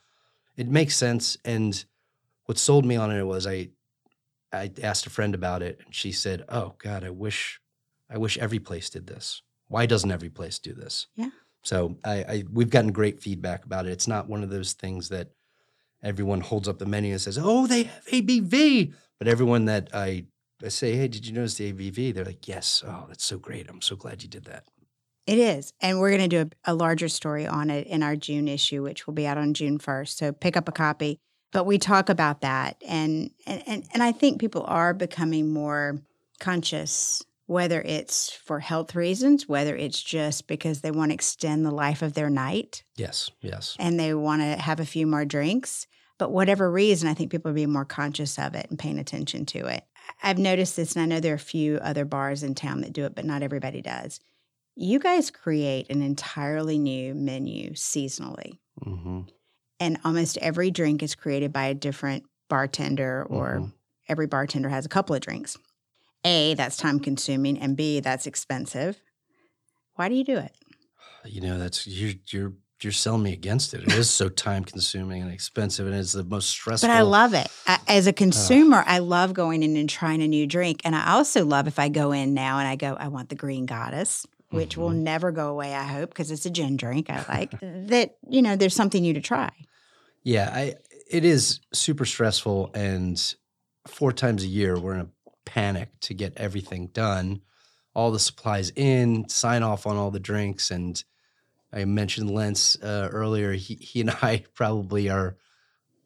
It 0.58 0.68
makes 0.70 0.96
sense. 0.96 1.38
And 1.46 1.84
what 2.46 2.58
sold 2.58 2.86
me 2.86 2.96
on 2.96 3.12
it 3.12 3.24
was 3.24 3.46
I 3.48 3.70
I 4.52 4.72
asked 4.82 5.06
a 5.06 5.10
friend 5.10 5.36
about 5.36 5.62
it 5.62 5.80
and 5.86 5.94
she 5.94 6.12
said, 6.12 6.46
Oh 6.50 6.76
God, 6.78 7.04
I 7.04 7.10
wish 7.10 7.60
I 8.10 8.18
wish 8.18 8.38
every 8.38 8.60
place 8.60 8.90
did 8.90 9.08
this. 9.08 9.42
Why 9.68 9.86
doesn't 9.86 10.12
every 10.12 10.30
place 10.30 10.60
do 10.60 10.74
this? 10.74 11.08
Yeah. 11.16 11.30
So 11.64 11.98
I, 12.04 12.14
I 12.14 12.44
we've 12.52 12.70
gotten 12.70 12.92
great 12.92 13.22
feedback 13.22 13.66
about 13.66 13.88
it. 13.88 13.92
It's 13.92 14.08
not 14.08 14.30
one 14.30 14.44
of 14.44 14.50
those 14.50 14.74
things 14.74 15.10
that 15.10 15.32
everyone 16.04 16.42
holds 16.42 16.68
up 16.68 16.78
the 16.78 16.86
menu 16.86 17.14
and 17.14 17.22
says, 17.22 17.40
"Oh, 17.42 17.66
they 17.66 17.84
have 17.84 18.06
ABV," 18.06 18.94
but 19.18 19.28
everyone 19.28 19.66
that 19.66 19.90
I, 19.92 20.26
I 20.64 20.68
say, 20.68 20.96
"Hey, 20.96 21.08
did 21.08 21.26
you 21.26 21.34
notice 21.34 21.56
the 21.56 21.74
ABV?" 21.74 22.14
They're 22.14 22.24
like, 22.24 22.48
"Yes." 22.48 22.84
Oh, 22.86 23.06
that's 23.08 23.26
so 23.26 23.40
great. 23.40 23.68
I'm 23.68 23.82
so 23.82 23.96
glad 23.96 24.22
you 24.22 24.30
did 24.30 24.46
that. 24.46 24.66
It 25.26 25.40
is. 25.40 25.74
And 25.82 26.00
we're 26.00 26.16
going 26.16 26.30
to 26.30 26.44
do 26.44 26.50
a, 26.66 26.72
a 26.72 26.76
larger 26.76 27.10
story 27.10 27.48
on 27.48 27.72
it 27.72 27.88
in 27.88 28.04
our 28.04 28.16
June 28.16 28.48
issue, 28.48 28.84
which 28.84 29.08
will 29.08 29.16
be 29.16 29.26
out 29.26 29.40
on 29.40 29.56
June 29.56 29.80
1st. 29.80 30.10
So 30.10 30.32
pick 30.32 30.56
up 30.56 30.70
a 30.70 30.72
copy. 30.72 31.20
But 31.52 31.66
we 31.66 31.78
talk 31.78 32.10
about 32.10 32.42
that. 32.42 32.82
And, 32.88 33.32
and, 33.48 33.88
and, 33.94 34.04
I 34.04 34.12
think 34.12 34.42
people 34.42 34.66
are 34.68 34.94
becoming 34.94 35.54
more 35.54 36.02
conscious, 36.40 37.24
whether 37.46 37.82
it's 37.82 38.32
for 38.32 38.60
health 38.60 38.94
reasons, 38.94 39.48
whether 39.48 39.76
it's 39.76 40.02
just 40.02 40.48
because 40.48 40.82
they 40.82 40.92
want 40.92 41.12
to 41.12 41.16
extend 41.16 41.66
the 41.66 41.72
life 41.72 42.02
of 42.02 42.14
their 42.14 42.30
night 42.30 42.84
Yes, 42.98 43.32
yes, 43.42 43.76
and 43.80 44.00
they 44.00 44.14
want 44.14 44.42
to 44.42 44.62
have 44.62 44.80
a 44.80 44.86
few 44.86 45.06
more 45.08 45.26
drinks. 45.26 45.88
But 46.18 46.32
whatever 46.32 46.72
reason, 46.72 47.10
I 47.10 47.14
think 47.14 47.30
people 47.30 47.52
are 47.52 47.56
being 47.56 47.74
more 47.74 47.86
conscious 47.86 48.40
of 48.40 48.56
it 48.56 48.68
and 48.70 48.80
paying 48.80 49.00
attention 49.00 49.46
to 49.48 49.66
it. 49.66 49.84
I've 50.24 50.38
noticed 50.38 50.78
this, 50.78 50.96
and 50.96 51.04
I 51.04 51.06
know 51.06 51.20
there 51.20 51.34
are 51.34 51.36
a 51.36 51.40
few 51.40 51.76
other 51.78 52.06
bars 52.06 52.42
in 52.42 52.56
town 52.56 52.82
that 52.82 52.94
do 52.94 53.06
it, 53.06 53.16
but 53.16 53.26
not 53.26 53.44
everybody 53.44 53.82
does. 53.82 54.22
You 54.76 55.00
guys 55.00 55.30
create 55.30 55.90
an 55.90 56.02
entirely 56.02 56.78
new 56.78 57.14
menu 57.16 57.72
seasonally, 57.72 58.60
hmm 58.82 59.22
and 59.80 59.98
almost 60.06 60.38
every 60.38 60.72
drink 60.72 61.04
is 61.04 61.16
created 61.16 61.52
by 61.52 61.66
a 61.66 61.74
different 61.74 62.24
bartender, 62.50 63.26
or 63.30 63.60
Mhm. 63.62 63.74
every 64.08 64.28
bartender 64.28 64.70
has 64.70 64.86
a 64.86 64.90
couple 64.90 65.16
of 65.16 65.22
drinks. 65.22 65.58
A, 66.24 66.54
that's 66.56 66.78
time 66.78 67.00
consuming, 67.00 67.60
and 67.60 67.76
B, 67.76 68.00
that's 68.00 68.26
expensive. 68.26 69.00
Why 69.96 70.10
do 70.10 70.16
you 70.16 70.24
do 70.24 70.38
it? 70.38 70.54
You 71.26 71.42
know, 71.42 71.58
that's 71.58 71.88
you're 71.88 72.14
you're 72.32 72.54
you're 72.82 72.92
selling 72.92 73.24
me 73.24 73.34
against 73.34 73.74
it. 73.74 73.82
It 73.82 73.94
is 73.94 74.12
so 74.12 74.30
time 74.30 74.64
consuming 74.64 75.24
and 75.24 75.32
expensive, 75.32 75.88
and 75.88 75.96
it's 75.96 76.12
the 76.12 76.24
most 76.24 76.50
stressful. 76.50 76.88
But 76.88 76.94
I 76.96 77.02
love 77.02 77.34
it. 77.34 77.48
I, 77.66 77.80
as 77.88 78.06
a 78.06 78.14
consumer, 78.14 78.84
I 78.86 79.00
love 79.00 79.34
going 79.34 79.64
in 79.64 79.76
and 79.76 79.90
trying 79.90 80.22
a 80.22 80.28
new 80.28 80.46
drink. 80.46 80.82
And 80.84 80.96
I 80.96 81.14
also 81.14 81.44
love 81.44 81.68
if 81.68 81.80
I 81.80 81.90
go 81.90 82.12
in 82.12 82.36
now 82.36 82.60
and 82.60 82.68
I 82.68 82.76
go, 82.76 82.94
I 83.00 83.08
want 83.08 83.30
the 83.30 83.36
Green 83.36 83.66
Goddess, 83.66 84.28
which 84.50 84.78
will 84.78 84.92
never 84.92 85.32
go 85.32 85.50
away, 85.50 85.74
I 85.74 85.84
hope, 85.84 86.10
because 86.10 86.32
it's 86.32 86.46
a 86.46 86.50
gin 86.50 86.78
drink 86.78 87.10
I 87.10 87.26
like. 87.28 87.60
that, 87.62 88.16
you 88.28 88.42
know, 88.42 88.56
there's 88.56 88.76
something 88.76 89.02
new 89.02 89.14
to 89.14 89.22
try. 89.22 89.52
Yeah, 90.24 90.50
I 90.52 90.76
it 91.10 91.24
is 91.24 91.60
super 91.72 92.06
stressful 92.06 92.72
and 92.74 93.36
four 93.88 94.12
times 94.12 94.44
a 94.44 94.48
year 94.48 94.80
we're 94.80 94.96
in 94.96 95.02
a 95.02 95.10
panic 95.46 95.90
to 96.02 96.14
get 96.16 96.34
everything 96.38 96.88
done, 96.88 97.42
all 97.94 98.12
the 98.12 98.20
supplies 98.20 98.72
in, 98.76 99.30
sign 99.30 99.62
off 99.62 99.86
on 99.86 99.98
all 99.98 100.10
the 100.10 100.20
drinks 100.20 100.72
and 100.72 101.04
I 101.76 101.84
mentioned 101.84 102.32
Lentz 102.32 102.82
uh, 102.82 103.10
earlier. 103.12 103.52
He 103.52 103.76
he 103.76 104.02
and 104.02 104.10
I 104.22 104.46
probably 104.54 105.10
are 105.10 105.36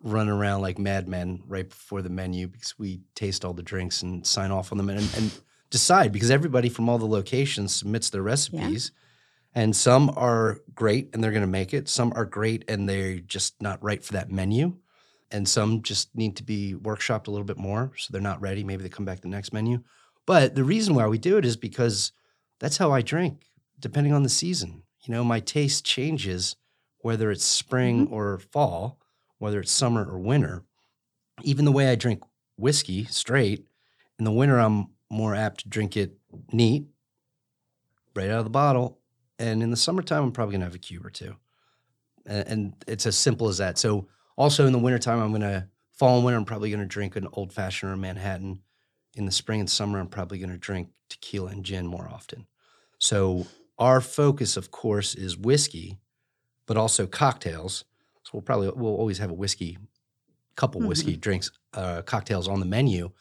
running 0.02 0.34
around 0.34 0.62
like 0.62 0.80
madmen 0.80 1.42
right 1.46 1.70
before 1.70 2.02
the 2.02 2.10
menu 2.10 2.48
because 2.48 2.78
we 2.80 3.02
taste 3.16 3.44
all 3.44 3.54
the 3.54 3.62
drinks 3.62 4.02
and 4.02 4.26
sign 4.26 4.50
off 4.50 4.72
on 4.72 4.78
them 4.78 4.90
and, 4.90 5.10
and 5.18 5.32
decide 5.70 6.12
because 6.12 6.32
everybody 6.32 6.70
from 6.70 6.90
all 6.90 6.98
the 6.98 7.06
locations 7.06 7.76
submits 7.76 8.10
their 8.10 8.22
recipes. 8.24 8.92
And 9.56 9.76
some 9.76 10.12
are 10.16 10.60
great 10.76 11.10
and 11.14 11.24
they're 11.24 11.32
going 11.32 11.42
to 11.42 11.48
make 11.48 11.74
it. 11.74 11.90
Some 11.90 12.14
are 12.16 12.26
great 12.26 12.64
and 12.70 12.88
they're 12.88 13.20
just 13.20 13.62
not 13.62 13.84
right 13.84 14.04
for 14.04 14.14
that 14.14 14.32
menu. 14.32 14.78
And 15.32 15.48
some 15.48 15.82
just 15.82 16.16
need 16.16 16.36
to 16.38 16.44
be 16.44 16.76
workshopped 16.76 17.28
a 17.28 17.32
little 17.32 17.46
bit 17.46 17.58
more. 17.58 17.92
So 17.98 18.12
they're 18.12 18.22
not 18.22 18.42
ready. 18.42 18.64
Maybe 18.64 18.84
they 18.84 18.90
come 18.90 19.06
back 19.06 19.22
the 19.22 19.28
next 19.28 19.54
menu. 19.54 19.84
But 20.26 20.56
the 20.56 20.64
reason 20.64 20.94
why 20.96 21.08
we 21.08 21.18
do 21.18 21.38
it 21.38 21.46
is 21.46 21.56
because 21.56 22.12
that's 22.60 22.78
how 22.78 22.92
I 22.92 23.02
drink, 23.02 23.46
depending 23.80 24.14
on 24.14 24.24
the 24.24 24.30
season. 24.30 24.84
You 25.04 25.14
know, 25.14 25.24
my 25.24 25.40
taste 25.40 25.86
changes 25.86 26.56
whether 27.02 27.32
it's 27.32 27.46
spring 27.46 28.06
Mm-hmm. 28.06 28.14
or 28.14 28.40
fall, 28.40 29.00
whether 29.38 29.60
it's 29.60 29.72
summer 29.72 30.04
or 30.06 30.20
winter. 30.20 30.64
Even 31.44 31.66
the 31.66 31.72
way 31.72 31.90
I 31.90 31.96
drink 31.96 32.22
whiskey 32.58 33.06
straight, 33.06 33.66
in 34.18 34.26
the 34.26 34.32
winter, 34.32 34.60
I'm 34.60 34.90
more 35.10 35.36
apt 35.36 35.62
to 35.62 35.70
drink 35.70 35.98
it 35.98 36.18
neat, 36.52 36.86
right 38.16 38.30
out 38.30 38.40
of 38.40 38.44
the 38.44 38.50
bottle. 38.50 39.00
And 39.38 39.64
in 39.64 39.72
the 39.72 39.78
summertime, 39.78 40.24
I'm 40.24 40.32
probably 40.32 40.54
going 40.54 40.62
to 40.62 40.66
have 40.66 40.76
a 40.76 40.80
cube 40.80 41.06
or 41.06 41.10
two. 41.10 41.36
And, 42.26 42.48
and 42.48 42.74
it's 42.88 43.06
as 43.06 43.18
simple 43.18 43.48
as 43.48 43.58
that. 43.58 43.78
So, 43.78 44.08
also 44.38 44.66
in 44.66 44.74
the 44.74 44.80
wintertime, 44.80 45.20
I'm 45.20 45.32
going 45.32 45.42
to, 45.42 45.68
fall 45.94 46.16
and 46.16 46.24
winter, 46.24 46.38
I'm 46.38 46.46
probably 46.46 46.70
going 46.70 46.80
to 46.80 46.86
drink 46.86 47.18
an 47.18 47.28
old 47.34 47.52
fashioned 47.52 47.92
or 47.92 47.94
a 47.94 47.98
Manhattan. 47.98 48.62
In 49.16 49.26
the 49.26 49.32
spring 49.32 49.60
and 49.60 49.70
summer, 49.70 50.00
I'm 50.00 50.08
probably 50.08 50.38
going 50.38 50.52
to 50.52 50.58
drink 50.58 50.90
tequila 51.10 51.52
and 51.52 51.66
gin 51.66 51.86
more 51.86 52.08
often. 52.08 52.48
So, 53.00 53.48
our 53.78 54.00
focus, 54.00 54.56
of 54.56 54.72
course, 54.72 55.16
is 55.16 55.38
whiskey, 55.38 55.98
but 56.66 56.78
also 56.78 57.08
cocktails. 57.08 57.86
So, 58.24 58.32
we'll 58.34 58.44
probably, 58.44 58.70
we'll 58.70 58.96
always 58.96 59.18
have 59.18 59.30
a 59.30 59.34
whiskey, 59.34 59.78
couple 60.56 60.82
whiskey 60.82 61.18
drinks, 61.18 61.52
uh, 61.74 62.02
cocktails 62.04 62.48
on 62.48 62.60
the 62.60 62.66
menu. 62.66 63.12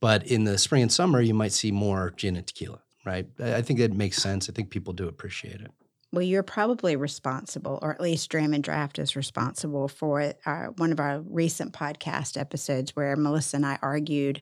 But 0.00 0.26
in 0.26 0.44
the 0.44 0.58
spring 0.58 0.82
and 0.82 0.92
summer, 0.92 1.20
you 1.20 1.34
might 1.34 1.52
see 1.52 1.72
more 1.72 2.12
gin 2.16 2.36
and 2.36 2.46
tequila, 2.46 2.80
right? 3.04 3.26
I 3.42 3.62
think 3.62 3.80
it 3.80 3.92
makes 3.92 4.22
sense. 4.22 4.48
I 4.48 4.52
think 4.52 4.70
people 4.70 4.92
do 4.92 5.08
appreciate 5.08 5.60
it. 5.60 5.70
Well, 6.12 6.22
you're 6.22 6.42
probably 6.42 6.96
responsible, 6.96 7.78
or 7.82 7.92
at 7.92 8.00
least 8.00 8.30
Dram 8.30 8.54
and 8.54 8.64
Draught 8.64 8.98
is 8.98 9.14
responsible 9.16 9.88
for 9.88 10.32
our, 10.46 10.70
one 10.78 10.90
of 10.92 11.00
our 11.00 11.20
recent 11.20 11.72
podcast 11.74 12.40
episodes 12.40 12.96
where 12.96 13.14
Melissa 13.16 13.56
and 13.56 13.66
I 13.66 13.78
argued 13.82 14.40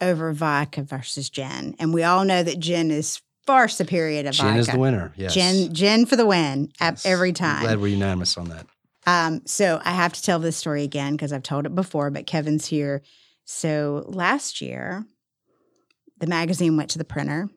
over 0.00 0.32
vodka 0.32 0.82
versus 0.82 1.28
gin. 1.28 1.74
And 1.80 1.92
we 1.92 2.04
all 2.04 2.24
know 2.24 2.42
that 2.44 2.60
gin 2.60 2.92
is 2.92 3.20
far 3.46 3.66
superior 3.66 4.22
to 4.22 4.30
Gin 4.30 4.44
vodka. 4.46 4.60
is 4.60 4.66
the 4.68 4.78
winner. 4.78 5.12
Yes. 5.16 5.34
Gin, 5.34 5.74
gin 5.74 6.06
for 6.06 6.14
the 6.14 6.26
win 6.26 6.70
at 6.78 6.92
Yes. 6.94 7.06
every 7.06 7.30
I'm 7.30 7.34
time. 7.34 7.62
Glad 7.62 7.80
we're 7.80 7.88
unanimous 7.88 8.36
on 8.36 8.50
that. 8.50 8.66
Um, 9.06 9.40
so 9.46 9.80
I 9.84 9.90
have 9.92 10.12
to 10.12 10.22
tell 10.22 10.38
this 10.38 10.56
story 10.56 10.84
again 10.84 11.14
because 11.14 11.32
I've 11.32 11.42
told 11.42 11.66
it 11.66 11.74
before, 11.74 12.10
but 12.10 12.26
Kevin's 12.26 12.66
here. 12.66 13.02
So 13.50 14.04
last 14.06 14.60
year, 14.60 15.06
the 16.18 16.26
magazine 16.26 16.76
went 16.76 16.90
to 16.90 16.98
the 16.98 17.04
printer 17.04 17.48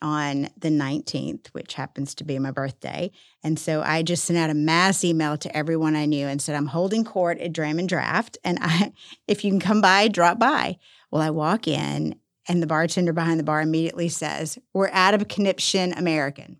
on 0.00 0.48
the 0.56 0.70
19th, 0.70 1.48
which 1.48 1.74
happens 1.74 2.14
to 2.14 2.24
be 2.24 2.38
my 2.38 2.50
birthday. 2.50 3.10
And 3.42 3.58
so 3.58 3.82
I 3.82 4.02
just 4.02 4.24
sent 4.24 4.38
out 4.38 4.48
a 4.48 4.54
mass 4.54 5.04
email 5.04 5.36
to 5.36 5.54
everyone 5.54 5.96
I 5.96 6.06
knew 6.06 6.26
and 6.26 6.40
said, 6.40 6.56
I'm 6.56 6.68
holding 6.68 7.04
court 7.04 7.40
at 7.40 7.52
Dram 7.52 7.78
and 7.78 7.86
Draught. 7.86 8.38
And 8.42 8.56
I, 8.62 8.94
if 9.28 9.44
you 9.44 9.50
can 9.50 9.60
come 9.60 9.82
by, 9.82 10.08
drop 10.08 10.38
by. 10.38 10.78
Well, 11.10 11.20
I 11.20 11.28
walk 11.28 11.68
in 11.68 12.18
and 12.48 12.62
the 12.62 12.66
bartender 12.66 13.12
behind 13.12 13.38
the 13.38 13.44
bar 13.44 13.60
immediately 13.60 14.08
says, 14.08 14.58
We're 14.72 14.90
out 14.92 15.12
of 15.12 15.28
Conniption 15.28 15.92
American. 15.92 16.58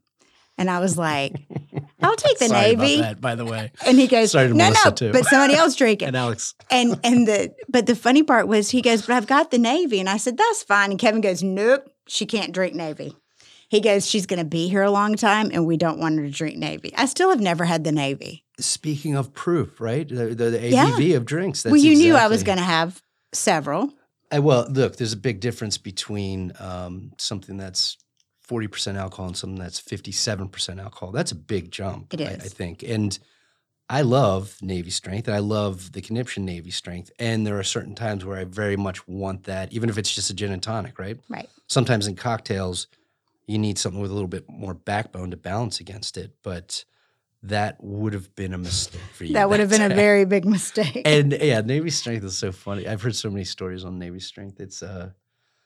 And 0.56 0.70
I 0.70 0.78
was 0.78 0.96
like, 0.96 1.34
I'll 2.02 2.16
take 2.16 2.38
the 2.38 2.46
Sorry 2.46 2.72
about 2.74 2.82
Navy. 2.82 3.00
that, 3.00 3.20
by 3.20 3.34
the 3.34 3.44
way. 3.44 3.72
And 3.86 3.98
he 3.98 4.06
goes, 4.06 4.30
Sorry 4.32 4.48
to 4.48 4.54
no, 4.54 4.64
Melissa, 4.66 4.88
no, 4.90 4.94
too. 4.94 5.12
but 5.12 5.24
somebody 5.26 5.54
else 5.54 5.74
drink 5.74 6.02
it. 6.02 6.06
And 6.08 6.16
Alex, 6.16 6.54
and 6.70 6.98
and 7.02 7.26
the 7.26 7.54
but 7.68 7.86
the 7.86 7.96
funny 7.96 8.22
part 8.22 8.46
was 8.46 8.70
he 8.70 8.80
goes, 8.82 9.06
but 9.06 9.14
I've 9.16 9.26
got 9.26 9.50
the 9.50 9.58
Navy, 9.58 10.00
and 10.00 10.08
I 10.08 10.16
said 10.16 10.36
that's 10.36 10.62
fine. 10.62 10.90
And 10.92 11.00
Kevin 11.00 11.20
goes, 11.20 11.42
nope, 11.42 11.90
she 12.06 12.24
can't 12.26 12.52
drink 12.52 12.74
Navy. 12.74 13.14
He 13.68 13.80
goes, 13.80 14.08
she's 14.08 14.26
going 14.26 14.38
to 14.38 14.44
be 14.44 14.68
here 14.68 14.82
a 14.82 14.90
long 14.90 15.16
time, 15.16 15.50
and 15.52 15.66
we 15.66 15.76
don't 15.76 15.98
want 15.98 16.16
her 16.18 16.22
to 16.24 16.30
drink 16.30 16.56
Navy. 16.56 16.92
I 16.96 17.06
still 17.06 17.30
have 17.30 17.40
never 17.40 17.64
had 17.64 17.82
the 17.82 17.90
Navy. 17.92 18.44
speaking 18.60 19.16
of 19.16 19.32
proof, 19.34 19.80
right? 19.80 20.06
The, 20.08 20.26
the, 20.26 20.50
the 20.50 20.68
Yeah. 20.70 20.90
ABV 20.90 21.16
of 21.16 21.24
drinks. 21.24 21.62
That's 21.64 21.72
well, 21.72 21.80
you 21.80 21.96
knew 21.96 22.14
I 22.14 22.28
was 22.28 22.44
going 22.44 22.58
to 22.58 22.64
have 22.64 23.02
several. 23.32 23.92
I, 24.30 24.38
well, 24.38 24.66
look, 24.70 24.96
there's 24.96 25.14
a 25.14 25.16
big 25.16 25.40
difference 25.40 25.78
between 25.78 26.52
um, 26.60 27.12
something 27.18 27.56
that's 27.56 27.96
40% 28.48 28.96
alcohol 28.96 29.26
and 29.28 29.36
something 29.36 29.58
that's 29.58 29.80
57% 29.80 30.82
alcohol. 30.82 31.12
That's 31.12 31.32
a 31.32 31.36
big 31.36 31.70
jump, 31.70 32.12
It 32.14 32.20
I, 32.20 32.24
I 32.24 32.36
think. 32.36 32.82
And 32.82 33.18
I 33.88 34.02
love 34.02 34.56
Navy 34.62 34.90
strength. 34.90 35.28
and 35.28 35.34
I 35.34 35.40
love 35.40 35.92
the 35.92 36.00
Conniption 36.00 36.44
Navy 36.44 36.70
strength. 36.70 37.10
And 37.18 37.46
there 37.46 37.58
are 37.58 37.64
certain 37.64 37.94
times 37.94 38.24
where 38.24 38.38
I 38.38 38.44
very 38.44 38.76
much 38.76 39.06
want 39.06 39.44
that, 39.44 39.72
even 39.72 39.88
if 39.88 39.98
it's 39.98 40.14
just 40.14 40.30
a 40.30 40.34
gin 40.34 40.52
and 40.52 40.62
tonic, 40.62 40.98
right? 40.98 41.18
Right. 41.28 41.48
Sometimes 41.68 42.06
in 42.06 42.16
cocktails, 42.16 42.86
you 43.46 43.58
need 43.58 43.78
something 43.78 44.00
with 44.00 44.10
a 44.10 44.14
little 44.14 44.28
bit 44.28 44.48
more 44.48 44.74
backbone 44.74 45.30
to 45.30 45.36
balance 45.36 45.80
against 45.80 46.16
it. 46.16 46.32
But 46.42 46.84
that 47.42 47.82
would 47.82 48.14
have 48.14 48.34
been 48.34 48.54
a 48.54 48.58
mistake 48.58 49.00
for 49.12 49.24
you. 49.24 49.34
That 49.34 49.50
would 49.50 49.60
have 49.60 49.68
been 49.68 49.82
a 49.82 49.94
very 49.94 50.24
big 50.24 50.46
mistake. 50.46 51.02
And 51.04 51.32
yeah, 51.32 51.60
Navy 51.60 51.90
strength 51.90 52.24
is 52.24 52.38
so 52.38 52.52
funny. 52.52 52.88
I've 52.88 53.02
heard 53.02 53.14
so 53.14 53.30
many 53.30 53.44
stories 53.44 53.84
on 53.84 53.98
Navy 53.98 54.20
strength. 54.20 54.60
It's 54.60 54.82
uh 54.82 55.10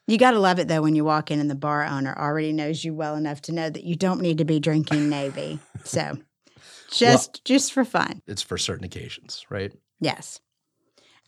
you 0.09 0.19
got 0.19 0.33
to 0.33 0.41
love 0.41 0.59
it 0.59 0.67
though 0.69 0.83
when 0.83 0.97
you 0.97 1.05
walk 1.05 1.31
in 1.31 1.39
and 1.39 1.51
the 1.51 1.55
bar 1.55 1.85
owner 1.85 2.15
already 2.19 2.53
knows 2.53 2.83
you 2.83 2.95
well 2.95 3.15
enough 3.15 3.43
to 3.43 3.53
know 3.53 3.71
that 3.71 3.85
you 3.85 3.95
don't 3.95 4.21
need 4.21 4.39
to 4.39 4.45
be 4.45 4.59
drinking 4.59 5.09
Navy. 5.09 5.61
So 5.85 6.19
just 6.91 7.45
just 7.45 7.73
for 7.73 7.85
fun. 7.85 8.23
it's 8.27 8.43
for 8.43 8.59
certain 8.59 8.85
occasions, 8.85 9.45
right? 9.51 9.73
Yes. 10.01 10.41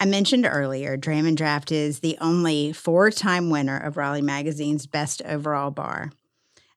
I 0.03 0.07
mentioned 0.07 0.49
earlier, 0.51 0.97
Dram 0.97 1.27
and 1.27 1.37
Draught 1.37 1.73
is 1.73 2.01
the 2.01 2.17
only 2.23 2.73
four 2.73 3.11
time 3.11 3.51
winner 3.51 3.77
of 3.77 3.99
Raleigh 3.99 4.23
Magazine's 4.23 4.87
Best 4.87 5.21
Overall 5.27 5.71
Bar, 5.71 6.11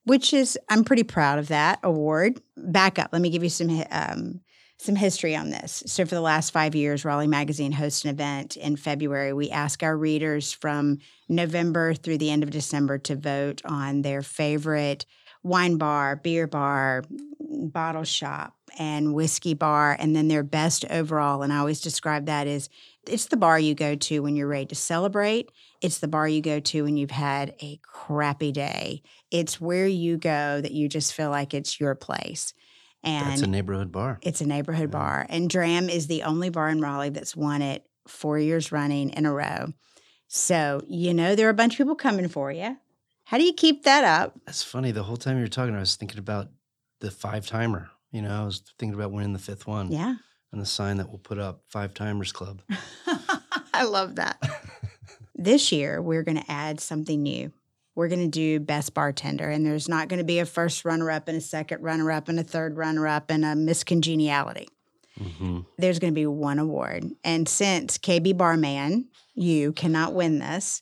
which 0.04 0.34
is, 0.34 0.60
I'm 0.68 0.84
pretty 0.84 1.04
proud 1.04 1.40
of 1.40 1.48
that 1.48 1.80
award. 1.84 2.42
Back 2.58 3.00
up, 3.00 3.12
let 3.14 3.22
me 3.22 3.30
give 3.30 3.42
you 3.42 3.50
some, 3.50 3.82
um, 3.92 4.42
some 4.84 4.96
history 4.96 5.36
on 5.36 5.50
this. 5.50 5.84
So, 5.86 6.06
for 6.06 6.16
the 6.16 6.22
last 6.22 6.52
five 6.52 6.76
years, 6.76 7.06
Raleigh 7.06 7.28
Magazine 7.28 7.72
hosts 7.72 8.04
an 8.04 8.10
event 8.10 8.58
in 8.58 8.76
February. 8.76 9.34
We 9.34 9.50
ask 9.50 9.82
our 9.82 9.98
readers 9.98 10.52
from 10.52 11.00
November 11.30 11.94
through 11.94 12.18
the 12.18 12.30
end 12.30 12.44
of 12.44 12.52
December 12.52 12.98
to 13.00 13.16
vote 13.16 13.62
on 13.66 14.02
their 14.02 14.22
favorite 14.22 15.06
wine 15.42 15.78
bar, 15.78 16.16
beer 16.16 16.48
bar, 16.48 17.04
bottle 17.40 18.04
shop, 18.04 18.56
and 18.80 19.14
whiskey 19.14 19.54
bar, 19.54 19.96
and 20.00 20.16
then 20.16 20.28
their 20.28 20.44
best 20.44 20.86
overall. 20.90 21.44
And 21.44 21.54
I 21.54 21.58
always 21.58 21.82
describe 21.82 22.26
that 22.26 22.48
as 22.48 22.70
it's 23.06 23.26
the 23.26 23.38
bar 23.38 23.60
you 23.60 23.76
go 23.76 23.96
to 23.96 24.20
when 24.22 24.36
you're 24.36 24.48
ready 24.48 24.68
to 24.68 24.76
celebrate. 24.76 25.52
It's 25.82 26.00
the 26.00 26.08
bar 26.08 26.28
you 26.28 26.42
go 26.42 26.60
to 26.60 26.84
when 26.84 26.96
you've 26.96 27.12
had 27.12 27.56
a 27.62 27.80
crappy 27.84 28.52
day. 28.52 29.02
It's 29.30 29.60
where 29.60 29.88
you 29.88 30.18
go 30.18 30.62
that 30.62 30.72
you 30.72 30.88
just 30.88 31.14
feel 31.14 31.30
like 31.30 31.54
it's 31.54 31.80
your 31.80 31.96
place. 31.96 32.54
And 33.04 33.28
That's 33.32 33.42
a 33.42 33.48
neighborhood 33.48 33.92
bar. 33.92 34.20
it's 34.22 34.40
a 34.42 34.46
neighborhood 34.46 34.90
Yeah. 34.94 35.00
bar. 35.00 35.26
And 35.30 35.50
Dram 35.50 35.90
is 35.90 36.08
the 36.08 36.24
only 36.24 36.50
bar 36.50 36.70
in 36.70 36.80
Raleigh 36.82 37.10
that's 37.10 37.36
won 37.36 37.62
it 37.62 37.86
four 38.08 38.40
years 38.40 38.72
running 38.72 39.10
in 39.10 39.26
a 39.26 39.34
row. 39.34 39.74
So, 40.28 40.82
you 40.88 41.14
know, 41.14 41.36
there 41.36 41.48
are 41.48 41.52
a 41.52 41.54
bunch 41.54 41.74
of 41.74 41.78
people 41.80 41.96
coming 41.96 42.28
for 42.28 42.52
you. 42.52 42.78
How 43.26 43.38
do 43.38 43.44
you 43.44 43.54
keep 43.54 43.84
that 43.84 44.04
up? 44.04 44.40
That's 44.46 44.64
funny. 44.64 44.92
The 44.92 45.04
whole 45.04 45.18
time 45.18 45.38
you 45.38 45.44
were 45.44 45.48
talking, 45.48 45.76
I 45.76 45.80
was 45.80 45.96
thinking 45.96 46.20
about 46.20 46.50
the 47.02 47.12
five 47.12 47.46
timer. 47.46 47.90
You 48.12 48.22
know, 48.22 48.42
I 48.42 48.46
was 48.46 48.62
thinking 48.80 48.94
about 48.94 49.12
winning 49.12 49.34
the 49.34 49.40
fifth 49.40 49.66
one 49.68 49.92
Yeah. 49.92 50.16
and 50.52 50.62
the 50.62 50.66
sign 50.66 50.98
that 50.98 51.10
we'll 51.10 51.18
put 51.20 51.40
up 51.40 51.64
Five 51.68 51.94
Timers 51.94 52.32
Club. 52.32 52.62
I 53.74 53.84
love 53.86 54.16
that. 54.16 54.38
this 55.36 55.72
year, 55.72 56.02
we're 56.02 56.24
going 56.24 56.38
to 56.42 56.52
add 56.52 56.80
something 56.80 57.22
new. 57.24 57.52
We're 57.96 58.08
going 58.08 58.24
to 58.24 58.28
do 58.28 58.60
best 58.60 58.94
bartender, 58.94 59.50
and 59.50 59.66
there's 59.66 59.88
not 59.88 60.08
going 60.08 60.18
to 60.18 60.26
be 60.26 60.40
a 60.40 60.46
first 60.46 60.84
runner 60.84 61.12
up 61.12 61.28
and 61.28 61.38
a 61.38 61.42
second 61.42 61.84
runner 61.84 62.12
up 62.12 62.28
and 62.28 62.40
a 62.40 62.44
third 62.44 62.78
runner 62.78 63.08
up 63.08 63.30
and 63.30 63.46
a 63.46 63.50
miscongeniality. 63.50 64.68
hmm 65.18 65.60
There's 65.78 66.00
going 66.00 66.12
to 66.14 66.20
be 66.20 66.26
one 66.26 66.60
award. 66.60 67.12
And 67.24 67.48
since 67.48 67.98
KB 67.98 68.36
Barman, 68.36 69.10
you 69.36 69.74
cannot 69.74 70.14
win 70.14 70.40
this, 70.40 70.82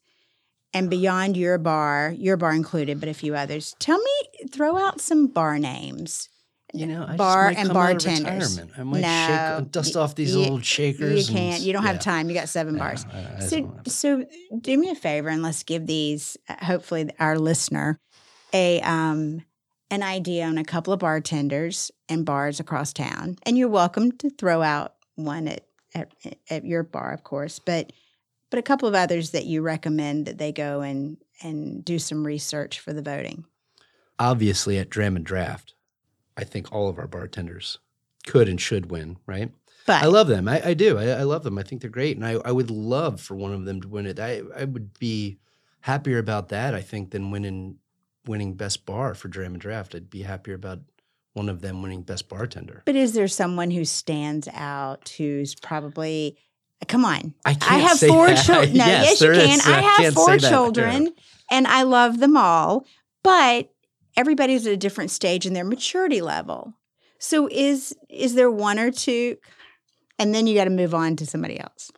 and 0.74 0.90
beyond 0.90 1.36
your 1.36 1.58
bar, 1.58 2.14
your 2.18 2.38
bar 2.38 2.54
included, 2.54 3.00
but 3.00 3.10
a 3.10 3.14
few 3.14 3.36
others, 3.36 3.76
tell 3.80 4.00
me, 4.00 4.48
throw 4.50 4.78
out 4.78 5.02
some 5.02 5.28
bar 5.28 5.60
names. 5.60 6.30
You 6.74 6.86
know, 6.88 7.06
I 7.08 7.16
Bar 7.18 7.50
just 7.50 7.58
might 7.58 7.60
and 7.60 7.68
come 7.68 7.78
out 7.78 7.92
of 7.92 8.04
bartenders. 8.04 8.52
retirement. 8.58 8.80
I 8.80 8.84
might 8.84 9.02
No, 9.02 9.58
shake, 9.60 9.72
dust 9.72 9.98
off 9.98 10.16
these 10.16 10.36
y- 10.36 10.48
old 10.48 10.64
shakers. 10.64 11.28
You 11.30 11.36
can't. 11.36 11.62
You 11.62 11.74
don't 11.74 11.84
have 11.84 11.96
yeah. 11.96 12.02
time. 12.02 12.30
You 12.30 12.34
got 12.36 12.48
seven 12.50 12.76
Yeah, 12.76 12.80
bars. 12.80 13.06
I- 13.12 13.36
I 13.38 13.40
So, 13.40 13.82
so 13.88 14.26
do 14.62 14.78
me 14.78 14.90
a 14.90 14.96
favor 14.96 15.28
and 15.30 15.44
let's 15.44 15.64
give 15.64 15.86
these, 15.86 16.38
uh, 16.48 16.64
hopefully, 16.66 17.10
our 17.20 17.38
listener, 17.38 18.00
a 18.54 18.80
um, 18.82 19.44
an 19.90 20.04
idea 20.04 20.46
on 20.46 20.58
a 20.58 20.64
couple 20.64 20.94
of 20.94 21.00
bartenders 21.00 21.92
and 22.08 22.26
bars 22.26 22.60
across 22.62 22.94
town. 22.94 23.38
And 23.44 23.58
you're 23.58 23.68
welcome 23.68 24.14
to 24.20 24.30
throw 24.30 24.62
out 24.62 24.96
one 25.16 25.48
at 25.50 25.66
at, 25.94 26.14
at 26.50 26.64
your 26.66 26.84
bar, 26.84 27.12
of 27.12 27.24
course, 27.24 27.60
but 27.60 27.92
but 28.50 28.58
a 28.60 28.62
couple 28.62 28.88
of 28.88 28.96
others 28.96 29.32
that 29.32 29.46
you 29.46 29.62
recommend 29.62 30.26
that 30.28 30.38
they 30.38 30.54
go 30.54 30.80
and 30.82 31.18
and 31.44 31.84
do 31.84 32.00
some 32.00 32.26
research 32.26 32.80
for 32.80 32.94
the 32.94 33.02
voting. 33.02 33.44
obviously 34.20 34.78
at 34.78 34.90
Dram 34.90 35.16
and 35.18 35.26
Draught, 35.26 35.74
I 36.42 36.44
think 36.44 36.72
all 36.72 36.90
of 36.90 36.98
our 36.98 37.08
bartenders 37.08 37.78
could 38.26 38.50
and 38.50 38.60
should 38.60 38.92
win, 38.92 39.18
right? 39.26 39.52
But 39.86 40.04
I 40.04 40.08
love 40.08 40.28
them. 40.28 40.48
I, 40.48 40.70
I 40.70 40.74
do. 40.74 40.98
I, 40.98 41.08
I 41.08 41.24
love 41.24 41.44
them. 41.44 41.58
I 41.58 41.64
think 41.64 41.82
they're 41.82 41.90
great. 41.90 42.18
And 42.18 42.26
I, 42.26 42.34
I 42.44 42.52
would 42.52 42.70
love 42.70 43.22
for 43.22 43.36
one 43.36 43.54
of 43.54 43.66
them 43.66 43.82
to 43.82 43.88
win 43.88 44.06
it. 44.06 44.20
I, 44.20 44.42
I 44.56 44.66
would 44.66 44.98
be 45.00 45.38
happier 45.82 46.18
about 46.18 46.50
that, 46.50 46.76
I 46.76 46.82
think, 46.82 47.12
than 47.12 47.32
winning 47.32 47.78
winning 48.28 48.54
best 48.54 48.86
bar 48.86 49.16
for 49.16 49.30
Dram 49.30 49.54
and 49.54 49.62
Draught. 49.62 49.96
I'd 49.96 50.10
be 50.10 50.22
happier 50.22 50.54
about 50.54 50.80
one 51.34 51.50
of 51.50 51.62
them 51.62 51.82
winning 51.82 52.04
best 52.04 52.30
bartender. 52.30 52.84
but 52.86 52.96
is 52.96 53.14
there 53.14 53.28
someone 53.28 53.72
who 53.72 53.86
stands 53.86 54.48
out 54.54 55.10
who's 55.18 55.56
probably 55.56 56.38
come 56.88 57.06
on 57.06 57.34
I 57.46 57.58
I 57.62 57.78
have 57.80 58.00
four 58.00 58.28
children. 58.36 58.78
No, 58.78 58.86
yes, 58.86 59.22
you 59.22 59.28
can. 59.32 59.60
is. 59.60 59.68
I 59.68 59.82
have 59.82 59.98
can't 59.98 60.14
four 60.14 60.26
say 60.28 60.38
that. 60.38 60.44
Yeah. 60.44 60.50
children, 60.50 61.14
and 61.50 61.68
I 61.68 61.84
love 61.84 62.20
them 62.20 62.38
all. 62.38 62.86
But 63.24 63.71
everybody's 64.18 64.66
at 64.68 64.74
a 64.74 64.78
different 64.78 65.12
stage 65.12 65.46
in 65.46 65.54
their 65.54 65.66
maturity 65.66 66.22
level. 66.22 66.74
So 67.20 67.48
is 67.52 67.96
is 68.10 68.34
there 68.36 68.50
one 68.52 68.80
or 68.80 68.92
two 68.92 69.38
and 70.20 70.36
then 70.36 70.48
you 70.48 70.56
got 70.56 70.66
to 70.66 70.70
move 70.70 70.94
on 70.94 71.16
to 71.18 71.26
somebody 71.26 71.60
else. 71.60 71.92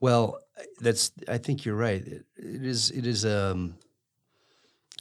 Well, 0.00 0.38
that's 0.80 1.12
I 1.28 1.38
think 1.38 1.64
you're 1.64 1.76
right. 1.76 2.06
It, 2.06 2.24
it 2.36 2.64
is 2.64 2.90
it 2.90 3.06
is 3.06 3.24
um 3.24 3.74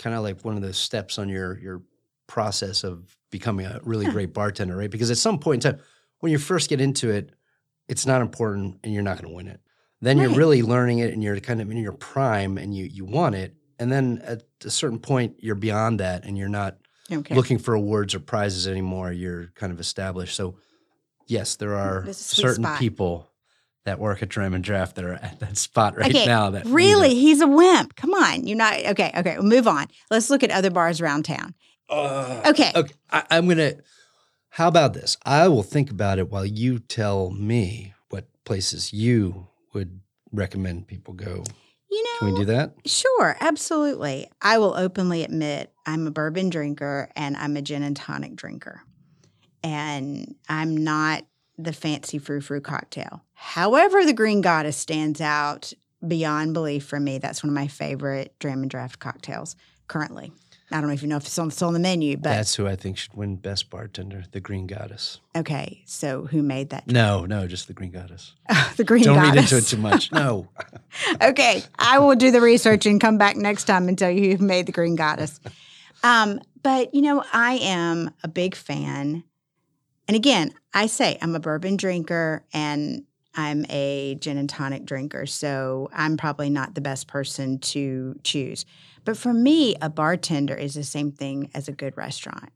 kind 0.02 0.16
of 0.16 0.24
like 0.24 0.44
one 0.46 0.56
of 0.56 0.62
the 0.62 0.74
steps 0.74 1.18
on 1.18 1.30
your 1.30 1.60
your 1.60 1.82
process 2.28 2.84
of 2.84 3.16
becoming 3.30 3.66
a 3.66 3.80
really 3.84 4.06
Yeah. 4.06 4.12
great 4.12 4.34
bartender, 4.34 4.76
right? 4.76 4.90
Because 4.92 5.12
at 5.12 5.18
some 5.18 5.40
point 5.40 5.66
in 5.66 5.72
time, 5.72 5.82
when 6.20 6.32
you 6.32 6.38
first 6.38 6.70
get 6.70 6.82
into 6.82 7.10
it, 7.10 7.32
it's 7.88 8.06
not 8.06 8.22
important 8.22 8.80
and 8.84 8.94
you're 8.94 9.04
not 9.04 9.18
going 9.18 9.30
to 9.30 9.36
win 9.36 9.48
it. 9.48 9.62
Then 10.02 10.18
you're 10.18 10.36
really 10.36 10.62
learning 10.62 11.00
it 11.00 11.14
and 11.14 11.24
you're 11.24 11.40
kind 11.40 11.62
of 11.62 11.72
in 11.72 11.78
your 11.78 11.94
prime 11.94 12.58
and 12.58 12.76
you 12.76 12.86
you 12.86 13.06
want 13.06 13.36
it. 13.36 13.56
And 13.80 13.92
then 13.92 14.22
at 14.24 14.44
a 14.66 14.70
certain 14.70 15.00
point, 15.00 15.36
you're 15.40 15.56
beyond 15.56 16.00
that 16.00 16.26
and 16.26 16.38
you're 16.38 16.50
not 16.50 16.78
Okay. 17.12 17.36
looking 17.36 17.58
for 17.58 17.74
awards 17.74 18.14
or 18.16 18.20
prizes 18.20 18.68
anymore. 18.68 19.12
You're 19.12 19.48
kind 19.56 19.72
of 19.72 19.80
established. 19.80 20.36
So, 20.36 20.56
yes, 21.28 21.56
there 21.56 21.76
are 21.76 22.02
There's 22.04 22.20
a 22.20 22.24
sweet 22.24 22.42
certain 22.42 22.64
spot. 22.66 22.80
people 22.80 23.30
that 23.86 24.00
work 24.00 24.22
at 24.22 24.28
Dram 24.28 24.54
and 24.54 24.64
Draught 24.66 24.96
that 24.96 25.06
are 25.06 25.14
at 25.14 25.40
that 25.40 25.56
spot 25.58 25.96
right 25.96 26.10
okay, 26.10 26.26
now. 26.26 26.50
That 26.50 26.66
really, 26.66 27.16
he's 27.16 27.40
a 27.40 27.48
wimp. 27.48 27.96
Come 27.96 28.14
on, 28.14 28.46
you're 28.46 28.58
not 28.58 28.74
okay. 28.88 29.12
Okay, 29.16 29.36
we'll 29.38 29.46
move 29.48 29.68
on. 29.68 29.88
Let's 30.12 30.30
look 30.30 30.44
at 30.44 30.52
other 30.52 30.70
bars 30.70 31.00
around 31.00 31.24
town. 31.24 31.54
Uh, 31.90 32.42
Okay, 32.48 32.72
okay. 32.76 32.94
I, 33.10 33.24
I'm 33.32 33.48
gonna. 33.48 33.76
How 34.50 34.68
about 34.68 34.94
this? 34.94 35.16
I 35.26 35.48
will 35.48 35.64
think 35.64 35.90
about 35.90 36.20
it 36.20 36.30
while 36.30 36.46
you 36.46 36.80
tell 36.80 37.30
me 37.32 37.94
what 38.10 38.26
places 38.44 38.92
you 38.92 39.48
would 39.74 40.02
recommend 40.34 40.88
people 40.88 41.14
go. 41.14 41.46
You 41.90 42.04
know, 42.04 42.20
Can 42.20 42.34
we 42.34 42.40
do 42.40 42.46
that? 42.46 42.74
Sure, 42.86 43.38
absolutely. 43.40 44.30
I 44.42 44.58
will 44.58 44.76
openly 44.76 45.24
admit 45.24 45.72
I'm 45.86 46.06
a 46.08 46.12
bourbon 46.12 46.50
drinker 46.50 47.10
and 47.16 47.38
I'm 47.38 47.56
a 47.56 47.62
gin 47.62 47.84
and 47.84 47.96
tonic 47.96 48.36
drinker. 48.36 48.82
And 49.64 50.36
I'm 50.50 50.76
not 50.76 51.26
the 51.58 51.74
fancy 51.74 52.18
frou 52.20 52.42
frou 52.42 52.62
cocktail. 52.62 53.24
However, 53.34 54.06
the 54.06 54.14
Green 54.14 54.42
Goddess 54.42 54.78
stands 54.78 55.22
out 55.22 55.74
beyond 56.06 56.54
belief 56.54 56.86
for 56.86 57.00
me. 57.00 57.18
That's 57.18 57.44
one 57.44 57.50
of 57.50 57.56
my 57.56 57.68
favorite 57.68 58.36
Dram 58.40 58.62
and 58.62 58.72
Draught 58.72 59.00
cocktails 59.00 59.56
currently. 59.88 60.32
I 60.70 60.80
don't 60.82 60.88
know 60.88 60.94
if 60.94 61.02
you 61.02 61.08
know 61.08 61.16
if 61.18 61.24
it's 61.26 61.40
on, 61.40 61.48
it's 61.48 61.62
on 61.62 61.72
the 61.74 61.80
menu, 61.80 62.18
but 62.18 62.30
That's 62.32 62.54
who 62.56 62.68
I 62.68 62.76
think 62.76 62.98
should 62.98 63.14
win 63.14 63.38
Best 63.38 63.70
Bartender, 63.70 64.26
the 64.32 64.42
Green 64.42 64.68
Goddess. 64.68 65.22
okay. 65.36 65.82
So 65.86 66.26
who 66.26 66.44
made 66.44 66.72
that? 66.72 66.88
No, 66.88 67.26
no, 67.26 67.48
just 67.48 67.68
the 67.68 67.74
Green 67.74 67.92
Goddess. 67.92 68.34
the 68.76 68.84
Green 68.84 69.04
Goddess. 69.04 69.06
Don't 69.06 69.36
Goddess. 69.36 69.52
read 69.52 69.58
into 69.58 69.58
it 69.58 69.70
too 69.70 69.78
much. 69.82 70.12
No. 70.18 70.50
okay, 71.22 71.64
I 71.80 72.00
will 72.00 72.16
do 72.16 72.32
the 72.32 72.42
research 72.42 72.86
and 72.86 73.00
come 73.00 73.18
back 73.18 73.38
next 73.38 73.64
time 73.64 73.88
and 73.88 73.98
tell 73.98 74.12
you 74.12 74.36
who 74.36 74.44
made 74.46 74.66
the 74.66 74.72
Green 74.74 74.96
Goddess. 74.96 75.40
Um, 76.04 76.42
but 76.64 76.94
you 76.94 77.02
know, 77.02 77.24
I 77.32 77.54
am 77.62 78.12
a 78.24 78.28
big 78.28 78.54
fan. 78.54 79.24
And 80.08 80.16
again, 80.16 80.54
I 80.74 80.88
say 80.88 81.18
I'm 81.22 81.34
a 81.36 81.40
bourbon 81.40 81.78
drinker 81.78 82.46
and 82.54 83.04
I'm 83.38 83.66
a 83.70 84.16
gin 84.20 84.38
and 84.38 84.50
tonic 84.50 84.84
drinker, 84.84 85.28
so 85.28 85.90
I'm 85.94 86.18
probably 86.18 86.50
not 86.50 86.74
the 86.74 86.82
best 86.82 87.08
person 87.08 87.60
to 87.60 88.20
choose. 88.24 88.66
But 89.06 89.16
for 89.16 89.32
me, 89.32 89.76
a 89.80 89.90
bartender 89.90 90.56
is 90.56 90.74
the 90.74 90.84
same 90.84 91.12
thing 91.12 91.52
as 91.54 91.68
a 91.68 91.72
good 91.72 91.96
restaurant. 91.96 92.50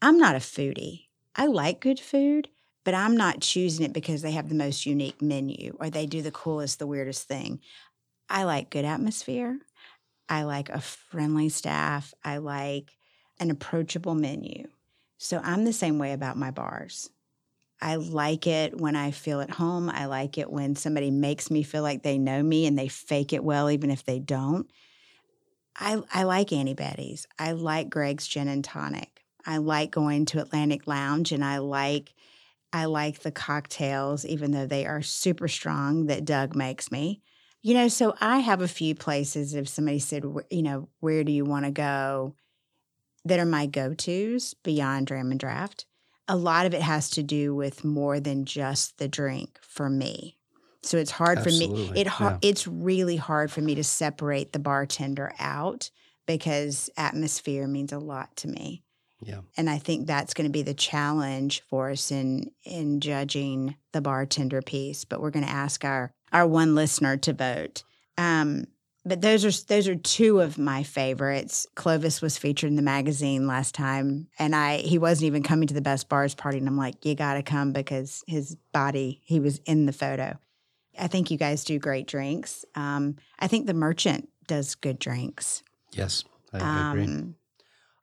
I'm 0.00 0.16
not 0.16 0.34
a 0.34 0.38
foodie. 0.38 1.06
I 1.36 1.46
like 1.46 1.80
good 1.80 2.00
food, 2.00 2.48
but 2.82 2.94
I'm 2.94 3.16
not 3.16 3.42
choosing 3.42 3.84
it 3.84 3.92
because 3.92 4.22
they 4.22 4.32
have 4.32 4.48
the 4.48 4.54
most 4.54 4.86
unique 4.86 5.20
menu 5.20 5.76
or 5.78 5.90
they 5.90 6.06
do 6.06 6.22
the 6.22 6.32
coolest, 6.32 6.78
the 6.78 6.86
weirdest 6.86 7.28
thing. 7.28 7.60
I 8.28 8.44
like 8.44 8.70
good 8.70 8.86
atmosphere. 8.86 9.58
I 10.28 10.44
like 10.44 10.70
a 10.70 10.80
friendly 10.80 11.50
staff. 11.50 12.14
I 12.24 12.38
like 12.38 12.96
an 13.38 13.50
approachable 13.50 14.14
menu. 14.14 14.68
So 15.18 15.40
I'm 15.44 15.64
the 15.64 15.72
same 15.72 15.98
way 15.98 16.12
about 16.12 16.38
my 16.38 16.50
bars. 16.50 17.10
I 17.82 17.96
like 17.96 18.46
it 18.46 18.80
when 18.80 18.94
I 18.94 19.10
feel 19.10 19.40
at 19.40 19.50
home. 19.50 19.90
I 19.90 20.06
like 20.06 20.38
it 20.38 20.50
when 20.50 20.76
somebody 20.76 21.10
makes 21.10 21.50
me 21.50 21.64
feel 21.64 21.82
like 21.82 22.04
they 22.04 22.16
know 22.16 22.40
me 22.40 22.64
and 22.66 22.78
they 22.78 22.86
fake 22.86 23.32
it 23.32 23.42
well, 23.42 23.68
even 23.68 23.90
if 23.90 24.04
they 24.04 24.20
don't. 24.20 24.70
I, 25.76 26.00
I 26.14 26.22
like 26.22 26.52
Annie 26.52 26.74
Betty's. 26.74 27.26
I 27.40 27.52
like 27.52 27.90
Greg's 27.90 28.28
Gin 28.28 28.46
and 28.46 28.62
Tonic. 28.62 29.24
I 29.44 29.56
like 29.56 29.90
going 29.90 30.26
to 30.26 30.40
Atlantic 30.40 30.86
Lounge 30.86 31.32
and 31.32 31.44
I 31.44 31.58
like 31.58 32.14
I 32.72 32.86
like 32.86 33.18
the 33.18 33.32
cocktails, 33.32 34.24
even 34.24 34.52
though 34.52 34.66
they 34.66 34.86
are 34.86 35.02
super 35.02 35.48
strong 35.48 36.06
that 36.06 36.24
Doug 36.24 36.54
makes 36.54 36.90
me. 36.90 37.20
You 37.60 37.74
know, 37.74 37.88
so 37.88 38.14
I 38.20 38.38
have 38.38 38.62
a 38.62 38.68
few 38.68 38.94
places. 38.94 39.54
If 39.54 39.68
somebody 39.68 39.98
said, 39.98 40.24
you 40.50 40.62
know, 40.62 40.88
where 41.00 41.22
do 41.22 41.32
you 41.32 41.44
want 41.44 41.66
to 41.66 41.70
go? 41.70 42.34
That 43.24 43.40
are 43.40 43.44
my 43.44 43.66
go 43.66 43.92
tos 43.92 44.54
beyond 44.54 45.08
Dram 45.08 45.32
and 45.32 45.40
Draught. 45.40 45.84
A 46.28 46.36
lot 46.36 46.66
of 46.66 46.74
it 46.74 46.82
has 46.82 47.10
to 47.10 47.22
do 47.22 47.54
with 47.54 47.84
more 47.84 48.20
than 48.20 48.44
just 48.44 48.98
the 48.98 49.08
drink 49.08 49.58
for 49.60 49.90
me. 49.90 50.36
So 50.82 50.98
it's 50.98 51.10
hard 51.10 51.42
for 51.42 51.50
me. 51.50 51.92
It 51.94 52.06
yeah. 52.06 52.38
it's 52.42 52.66
really 52.66 53.16
hard 53.16 53.52
for 53.52 53.60
me 53.60 53.74
to 53.76 53.84
separate 53.84 54.52
the 54.52 54.58
bartender 54.58 55.32
out 55.38 55.90
because 56.26 56.90
atmosphere 56.96 57.66
means 57.66 57.92
a 57.92 57.98
lot 57.98 58.34
to 58.36 58.48
me 58.48 58.82
Yeah. 59.20 59.40
and 59.56 59.68
I 59.68 59.78
think 59.78 60.06
that's 60.06 60.34
going 60.34 60.46
to 60.46 60.52
be 60.52 60.62
the 60.62 60.74
challenge 60.74 61.62
for 61.68 61.90
us 61.90 62.10
in 62.10 62.50
in 62.64 63.00
judging 63.00 63.76
the 63.92 64.00
bartender 64.00 64.62
piece. 64.62 65.04
But 65.04 65.20
we're 65.20 65.30
going 65.30 65.44
to 65.44 65.50
ask 65.50 65.84
our 65.84 66.12
our 66.32 66.46
one 66.46 66.74
listener 66.74 67.16
to 67.18 67.32
vote. 67.32 67.82
Um, 68.18 68.64
but 69.04 69.20
those 69.20 69.44
are 69.44 69.66
those 69.66 69.88
are 69.88 69.96
two 69.96 70.40
of 70.40 70.58
my 70.58 70.82
favorites. 70.82 71.66
Clovis 71.74 72.22
was 72.22 72.38
featured 72.38 72.70
in 72.70 72.76
the 72.76 72.82
magazine 72.82 73.46
last 73.46 73.74
time, 73.74 74.28
and 74.38 74.54
I 74.54 74.78
he 74.78 74.98
wasn't 74.98 75.26
even 75.26 75.42
coming 75.42 75.68
to 75.68 75.74
the 75.74 75.80
best 75.80 76.08
bars 76.08 76.34
party, 76.34 76.58
and 76.58 76.68
I'm 76.68 76.76
like, 76.76 77.04
you 77.04 77.14
got 77.14 77.34
to 77.34 77.42
come 77.42 77.72
because 77.72 78.22
his 78.26 78.56
body 78.72 79.20
he 79.24 79.40
was 79.40 79.58
in 79.66 79.86
the 79.86 79.92
photo. 79.92 80.38
I 80.98 81.06
think 81.06 81.30
you 81.30 81.38
guys 81.38 81.64
do 81.64 81.78
great 81.78 82.06
drinks. 82.06 82.64
Um, 82.74 83.16
I 83.38 83.48
think 83.48 83.66
the 83.66 83.74
merchant 83.74 84.28
does 84.46 84.74
good 84.74 84.98
drinks. 84.98 85.62
Yes. 85.92 86.24
I, 86.52 86.58
I 86.58 86.90
agree. 86.90 87.04
Um, 87.04 87.34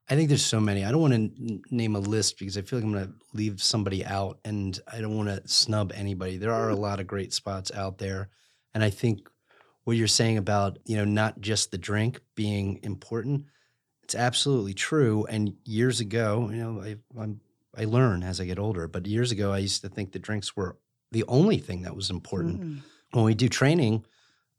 I 0.10 0.16
think 0.16 0.30
there's 0.30 0.46
so 0.46 0.60
many. 0.60 0.84
I 0.84 0.92
don't 0.92 1.02
want 1.02 1.14
to 1.14 1.20
n- 1.20 1.62
name 1.70 1.96
a 1.96 2.00
list 2.00 2.40
because 2.40 2.58
I 2.58 2.64
feel 2.64 2.80
like 2.80 2.86
I'm 2.86 2.94
going 2.94 3.06
to 3.06 3.14
leave 3.34 3.62
somebody 3.62 4.04
out 4.04 4.40
and 4.44 4.80
I 4.92 5.02
don't 5.02 5.16
want 5.16 5.30
to 5.30 5.48
snub 5.48 5.92
anybody. 5.94 6.38
There 6.38 6.52
are 6.52 6.70
a 6.70 6.76
lot 6.76 7.00
of 7.00 7.06
great 7.06 7.32
spots 7.32 7.72
out 7.72 8.00
there. 8.00 8.30
And 8.74 8.84
I 8.84 8.90
think 8.90 9.30
what 9.84 9.98
you're 9.98 10.08
saying 10.08 10.38
about, 10.38 10.80
you 10.86 10.98
know, 10.98 11.06
not 11.06 11.42
just 11.42 11.72
the 11.72 11.78
drink 11.78 12.20
being 12.36 12.80
important, 12.84 13.46
it's 14.04 14.16
absolutely 14.16 14.74
true. 14.74 15.26
And 15.30 15.56
years 15.66 16.00
ago, 16.00 16.50
you 16.52 16.58
know, 16.58 16.82
I, 16.82 16.96
I'm, 17.20 17.42
I 17.78 17.86
learn 17.86 18.24
as 18.24 18.42
I 18.42 18.46
get 18.46 18.60
older, 18.60 18.88
but 18.88 19.06
years 19.06 19.32
ago, 19.32 19.52
I 19.52 19.60
used 19.60 19.82
to 19.82 19.90
think 19.90 20.12
that 20.12 20.22
drinks 20.22 20.56
were 20.56 20.78
the 21.12 21.24
only 21.28 21.58
thing 21.58 21.84
that 21.84 21.96
was 21.96 22.10
important. 22.10 22.62
mm. 22.62 22.80
When 23.12 23.26
we 23.26 23.34
do 23.34 23.50
training, 23.50 24.06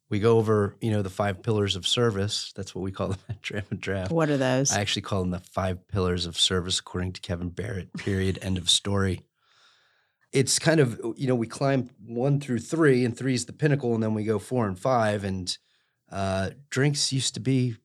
we 0.09 0.19
go 0.19 0.39
over, 0.39 0.77
you 0.81 0.91
know, 0.91 1.03
the 1.03 1.11
five 1.11 1.43
pillars 1.43 1.77
of 1.77 1.87
service. 1.87 2.53
That's 2.57 2.75
what 2.75 2.83
we 2.83 2.91
call 2.91 3.09
them 3.11 3.19
at 3.29 3.65
and 3.71 3.81
Draught. 3.81 4.11
What 4.11 4.29
are 4.29 4.37
those? 4.37 4.73
I 4.73 4.81
actually 4.81 5.03
call 5.03 5.21
them 5.21 5.31
the 5.31 5.39
five 5.39 5.87
pillars 5.89 6.27
of 6.27 6.39
service, 6.39 6.81
according 6.81 7.13
to 7.13 7.21
Kevin 7.21 7.49
Barrett. 7.49 7.93
Period. 7.95 8.39
End 8.43 8.59
of 8.59 8.69
story. 8.69 9.23
It's 10.33 10.59
kind 10.59 10.81
of 10.81 11.01
you 11.17 11.27
know 11.27 11.35
we 11.35 11.47
climb 11.47 11.91
one 12.07 12.41
through 12.41 12.61
three, 12.61 13.05
and 13.05 13.17
three 13.17 13.35
is 13.35 13.47
the 13.47 13.53
pinnacle, 13.53 13.95
and 13.95 14.03
then 14.03 14.15
we 14.15 14.25
go 14.25 14.39
four 14.39 14.67
and 14.69 14.79
five. 14.79 15.25
And 15.25 15.57
uh, 16.11 16.51
drinks 16.71 17.13
used 17.13 17.35
to 17.35 17.41
be 17.41 17.77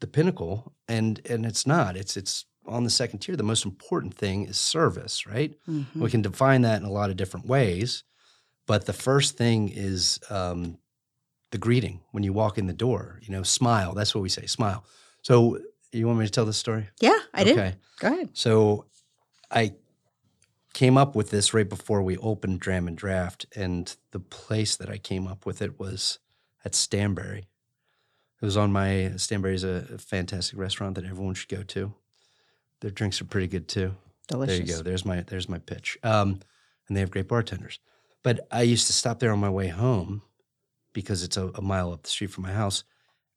the 0.00 0.06
pinnacle, 0.06 0.74
and 0.88 1.20
and 1.28 1.46
it's 1.46 1.66
not. 1.66 1.96
It's 1.96 2.16
it's 2.16 2.44
on 2.66 2.84
the 2.84 2.90
second 2.90 3.20
tier. 3.20 3.36
The 3.36 3.42
most 3.42 3.64
important 3.64 4.14
thing 4.14 4.46
is 4.46 4.56
service, 4.56 5.26
right? 5.26 5.54
Mhm. 5.68 5.86
We 5.96 6.10
can 6.10 6.22
define 6.22 6.62
that 6.62 6.80
in 6.80 6.86
a 6.86 6.92
lot 6.92 7.10
of 7.10 7.16
different 7.16 7.46
ways, 7.46 8.04
but 8.66 8.86
the 8.86 8.92
first 8.92 9.36
thing 9.36 9.68
is 9.68 10.18
um, 10.30 10.78
the 11.50 11.58
greeting 11.58 12.00
when 12.12 12.22
you 12.24 12.32
walk 12.32 12.58
in 12.58 12.66
the 12.66 12.72
door. 12.72 13.20
You 13.22 13.30
know, 13.32 13.42
smile. 13.44 13.94
That's 13.94 14.12
what 14.14 14.22
we 14.22 14.28
say. 14.28 14.46
Smile. 14.46 14.84
So 15.22 15.58
you 15.92 16.06
want 16.06 16.18
me 16.18 16.24
to 16.24 16.30
tell 16.32 16.46
this 16.46 16.56
story? 16.56 16.88
Yeah, 17.00 17.18
I 17.34 17.44
do. 17.44 17.52
Okay. 17.52 17.74
Go 18.00 18.08
ahead. 18.08 18.30
So 18.32 18.86
I 19.50 19.74
came 20.72 20.96
up 20.96 21.14
with 21.14 21.30
this 21.30 21.52
right 21.52 21.68
before 21.68 22.02
we 22.02 22.16
opened 22.18 22.60
Dram 22.60 22.88
and 22.88 22.98
Draught, 22.98 23.44
and 23.54 23.94
the 24.10 24.20
place 24.20 24.76
that 24.76 24.88
I 24.88 24.98
came 24.98 25.26
up 25.26 25.44
with 25.46 25.62
it 25.62 25.78
was 25.78 26.18
at 26.64 26.74
Stanbury. 26.74 27.48
It 28.40 28.44
was 28.44 28.56
on 28.56 28.72
my 28.72 29.12
Stanbury 29.16 29.54
is 29.54 29.64
a 29.64 29.98
fantastic 29.98 30.58
restaurant 30.58 30.96
that 30.96 31.04
everyone 31.04 31.34
should 31.34 31.48
go 31.48 31.62
to. 31.62 31.92
Their 32.80 32.90
drinks 32.90 33.20
are 33.20 33.26
pretty 33.26 33.46
good 33.46 33.68
too. 33.68 33.94
Delicious. 34.26 34.58
There 34.58 34.66
you 34.66 34.72
go. 34.76 34.82
There's 34.82 35.04
my 35.04 35.20
there's 35.20 35.48
my 35.48 35.58
pitch. 35.58 35.98
Um, 36.02 36.40
and 36.88 36.96
they 36.96 37.00
have 37.00 37.10
great 37.10 37.28
bartenders. 37.28 37.78
But 38.22 38.46
I 38.50 38.62
used 38.62 38.86
to 38.88 38.92
stop 38.92 39.20
there 39.20 39.32
on 39.32 39.38
my 39.38 39.50
way 39.50 39.68
home 39.68 40.22
because 40.92 41.22
it's 41.22 41.36
a, 41.36 41.48
a 41.54 41.62
mile 41.62 41.92
up 41.92 42.02
the 42.02 42.10
street 42.10 42.30
from 42.30 42.42
my 42.42 42.52
house. 42.52 42.84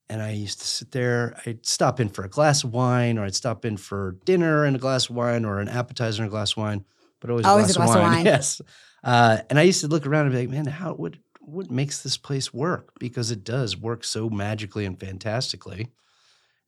And 0.09 0.21
I 0.21 0.31
used 0.31 0.59
to 0.61 0.67
sit 0.67 0.91
there. 0.91 1.39
I'd 1.45 1.65
stop 1.65 1.99
in 1.99 2.09
for 2.09 2.23
a 2.23 2.29
glass 2.29 2.63
of 2.63 2.73
wine, 2.73 3.17
or 3.17 3.25
I'd 3.25 3.36
stop 3.36 3.65
in 3.65 3.77
for 3.77 4.17
dinner 4.25 4.63
and 4.63 4.75
a 4.75 4.79
glass 4.79 5.09
of 5.09 5.15
wine, 5.15 5.45
or 5.45 5.59
an 5.59 5.67
appetizer 5.67 6.21
and 6.21 6.29
a 6.29 6.31
glass 6.31 6.51
of 6.51 6.57
wine. 6.57 6.86
But 7.26 7.32
always, 7.32 7.45
Always 7.45 7.71
a 7.71 7.73
glass, 7.73 7.89
of, 7.89 7.95
wine. 7.95 8.11
wine. 8.11 8.26
Yes. 8.34 8.61
Uh, 9.03 9.39
and 9.49 9.57
I 9.57 9.63
used 9.63 9.82
to 9.82 9.88
look 9.88 10.05
around 10.05 10.28
and 10.28 10.34
be 10.34 10.39
like, 10.41 10.49
man, 10.49 10.65
how 10.65 10.93
what 10.93 11.15
what 11.39 11.71
makes 11.71 12.01
this 12.03 12.17
place 12.17 12.53
work? 12.53 12.91
Because 12.99 13.32
it 13.32 13.43
does 13.43 13.78
work 13.78 14.03
so 14.03 14.30
magically 14.30 14.86
and 14.86 14.99
fantastically. 14.99 15.89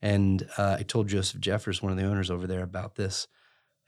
And 0.01 0.47
uh, 0.57 0.77
I 0.79 0.83
told 0.83 1.07
Joseph 1.07 1.41
Jeffers, 1.41 1.81
one 1.81 1.91
of 1.91 1.97
the 1.97 2.05
owners 2.05 2.29
over 2.29 2.45
there, 2.47 2.61
about 2.63 2.95
this, 2.95 3.27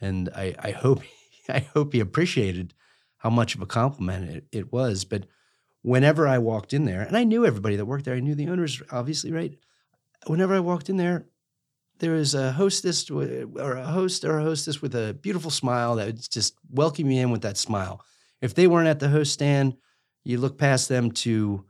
and 0.01 0.29
I, 0.35 0.55
I 0.59 0.71
hope 0.71 1.01
I 1.49 1.59
hope 1.59 1.93
he 1.93 1.99
appreciated 1.99 2.73
how 3.17 3.29
much 3.29 3.55
of 3.55 3.61
a 3.61 3.65
compliment 3.67 4.29
it, 4.29 4.45
it 4.51 4.71
was. 4.71 5.05
But 5.05 5.25
whenever 5.81 6.27
I 6.27 6.37
walked 6.37 6.73
in 6.73 6.85
there, 6.85 7.01
and 7.01 7.17
I 7.17 7.23
knew 7.23 7.45
everybody 7.45 7.75
that 7.77 7.85
worked 7.85 8.05
there, 8.05 8.15
I 8.15 8.19
knew 8.19 8.35
the 8.35 8.49
owners, 8.49 8.81
obviously, 8.91 9.31
right? 9.31 9.57
Whenever 10.27 10.53
I 10.53 10.59
walked 10.59 10.89
in 10.89 10.97
there, 10.97 11.25
there 11.99 12.13
was 12.13 12.33
a 12.35 12.51
hostess 12.51 13.09
or 13.09 13.75
a 13.75 13.85
host 13.85 14.23
or 14.25 14.39
a 14.39 14.43
hostess 14.43 14.81
with 14.81 14.95
a 14.95 15.13
beautiful 15.21 15.51
smile 15.51 15.95
that 15.95 16.05
would 16.07 16.31
just 16.31 16.55
welcome 16.71 17.09
you 17.11 17.21
in 17.21 17.31
with 17.31 17.41
that 17.41 17.57
smile. 17.57 18.01
If 18.41 18.53
they 18.55 18.67
weren't 18.67 18.87
at 18.87 18.99
the 18.99 19.09
host 19.09 19.33
stand, 19.33 19.75
you 20.23 20.37
look 20.37 20.57
past 20.57 20.89
them 20.89 21.11
to, 21.11 21.65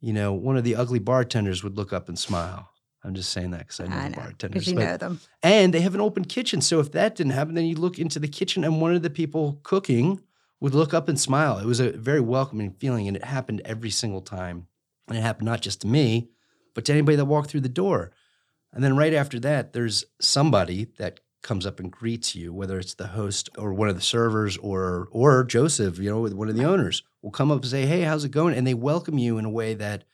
you 0.00 0.12
know, 0.12 0.32
one 0.32 0.56
of 0.56 0.64
the 0.64 0.76
ugly 0.76 0.98
bartenders 0.98 1.62
would 1.64 1.76
look 1.76 1.92
up 1.92 2.08
and 2.08 2.18
smile. 2.18 2.68
I'm 3.02 3.14
just 3.14 3.30
saying 3.30 3.52
that 3.52 3.60
because 3.60 3.80
I 3.80 3.86
know 3.86 3.96
I 3.96 4.02
the 4.04 4.10
know, 4.10 4.22
bartenders. 4.22 4.66
you 4.68 4.74
but- 4.74 4.84
know 4.84 4.96
them. 4.98 5.20
and 5.42 5.72
they 5.72 5.80
have 5.80 5.94
an 5.94 6.02
open 6.02 6.24
kitchen. 6.26 6.60
So 6.60 6.80
if 6.80 6.92
that 6.92 7.14
didn't 7.16 7.32
happen, 7.32 7.54
then 7.54 7.64
you 7.64 7.76
look 7.76 7.98
into 7.98 8.18
the 8.18 8.28
kitchen 8.28 8.62
and 8.64 8.80
one 8.80 8.94
of 8.94 9.02
the 9.02 9.08
people 9.10 9.60
cooking 9.62 10.20
would 10.60 10.74
look 10.74 10.92
up 10.92 11.08
and 11.08 11.18
smile. 11.18 11.56
It 11.58 11.64
was 11.64 11.80
a 11.80 11.92
very 11.92 12.20
welcoming 12.20 12.72
feeling, 12.72 13.08
and 13.08 13.16
it 13.16 13.24
happened 13.24 13.62
every 13.64 13.88
single 13.88 14.20
time. 14.20 14.66
And 15.08 15.16
it 15.16 15.22
happened 15.22 15.46
not 15.46 15.62
just 15.62 15.80
to 15.80 15.86
me, 15.86 16.28
but 16.74 16.84
to 16.84 16.92
anybody 16.92 17.16
that 17.16 17.24
walked 17.24 17.48
through 17.50 17.62
the 17.62 17.68
door. 17.70 18.12
And 18.72 18.84
then 18.84 18.96
right 18.96 19.14
after 19.14 19.40
that, 19.40 19.72
there's 19.72 20.04
somebody 20.20 20.86
that 20.98 21.20
comes 21.42 21.66
up 21.66 21.80
and 21.80 21.90
greets 21.90 22.34
you, 22.34 22.52
whether 22.52 22.78
it's 22.78 22.94
the 22.94 23.08
host 23.08 23.48
or 23.56 23.72
one 23.72 23.88
of 23.88 23.96
the 23.96 24.02
servers 24.02 24.56
or 24.58 25.08
or 25.10 25.44
Joseph, 25.44 25.98
you 25.98 26.10
know, 26.10 26.26
one 26.28 26.48
of 26.48 26.56
the 26.56 26.64
owners 26.64 27.02
will 27.22 27.30
come 27.30 27.50
up 27.50 27.62
and 27.62 27.70
say, 27.70 27.86
"Hey, 27.86 28.02
how's 28.02 28.24
it 28.24 28.30
going?" 28.30 28.54
And 28.54 28.66
they 28.66 28.74
welcome 28.74 29.18
you 29.18 29.38
in 29.38 29.44
a 29.44 29.50
way 29.50 29.74
that 29.74 30.04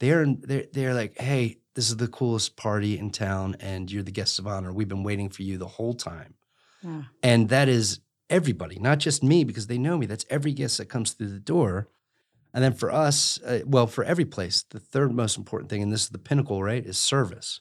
they're 0.00 0.26
they're 0.26 0.66
they're 0.72 0.94
like, 0.94 1.18
"Hey, 1.18 1.58
this 1.74 1.88
is 1.88 1.96
the 1.96 2.08
coolest 2.08 2.56
party 2.56 2.98
in 2.98 3.10
town, 3.10 3.56
and 3.60 3.90
you're 3.90 4.02
the 4.02 4.10
guest 4.10 4.38
of 4.38 4.46
honor. 4.46 4.72
We've 4.72 4.88
been 4.88 5.04
waiting 5.04 5.28
for 5.28 5.42
you 5.42 5.58
the 5.58 5.68
whole 5.68 5.94
time." 5.94 6.34
Yeah. 6.82 7.02
And 7.22 7.48
that 7.48 7.68
is 7.68 8.00
everybody, 8.28 8.78
not 8.78 8.98
just 8.98 9.22
me, 9.22 9.44
because 9.44 9.68
they 9.68 9.78
know 9.78 9.96
me. 9.96 10.06
That's 10.06 10.26
every 10.28 10.52
guest 10.52 10.78
that 10.78 10.86
comes 10.86 11.12
through 11.12 11.30
the 11.30 11.38
door. 11.38 11.88
And 12.52 12.62
then 12.62 12.72
for 12.72 12.92
us, 12.92 13.40
uh, 13.42 13.60
well, 13.66 13.86
for 13.86 14.04
every 14.04 14.24
place, 14.24 14.64
the 14.70 14.78
third 14.78 15.12
most 15.12 15.36
important 15.36 15.70
thing, 15.70 15.82
and 15.82 15.92
this 15.92 16.02
is 16.02 16.10
the 16.10 16.18
pinnacle, 16.18 16.62
right, 16.62 16.84
is 16.84 16.98
service. 16.98 17.60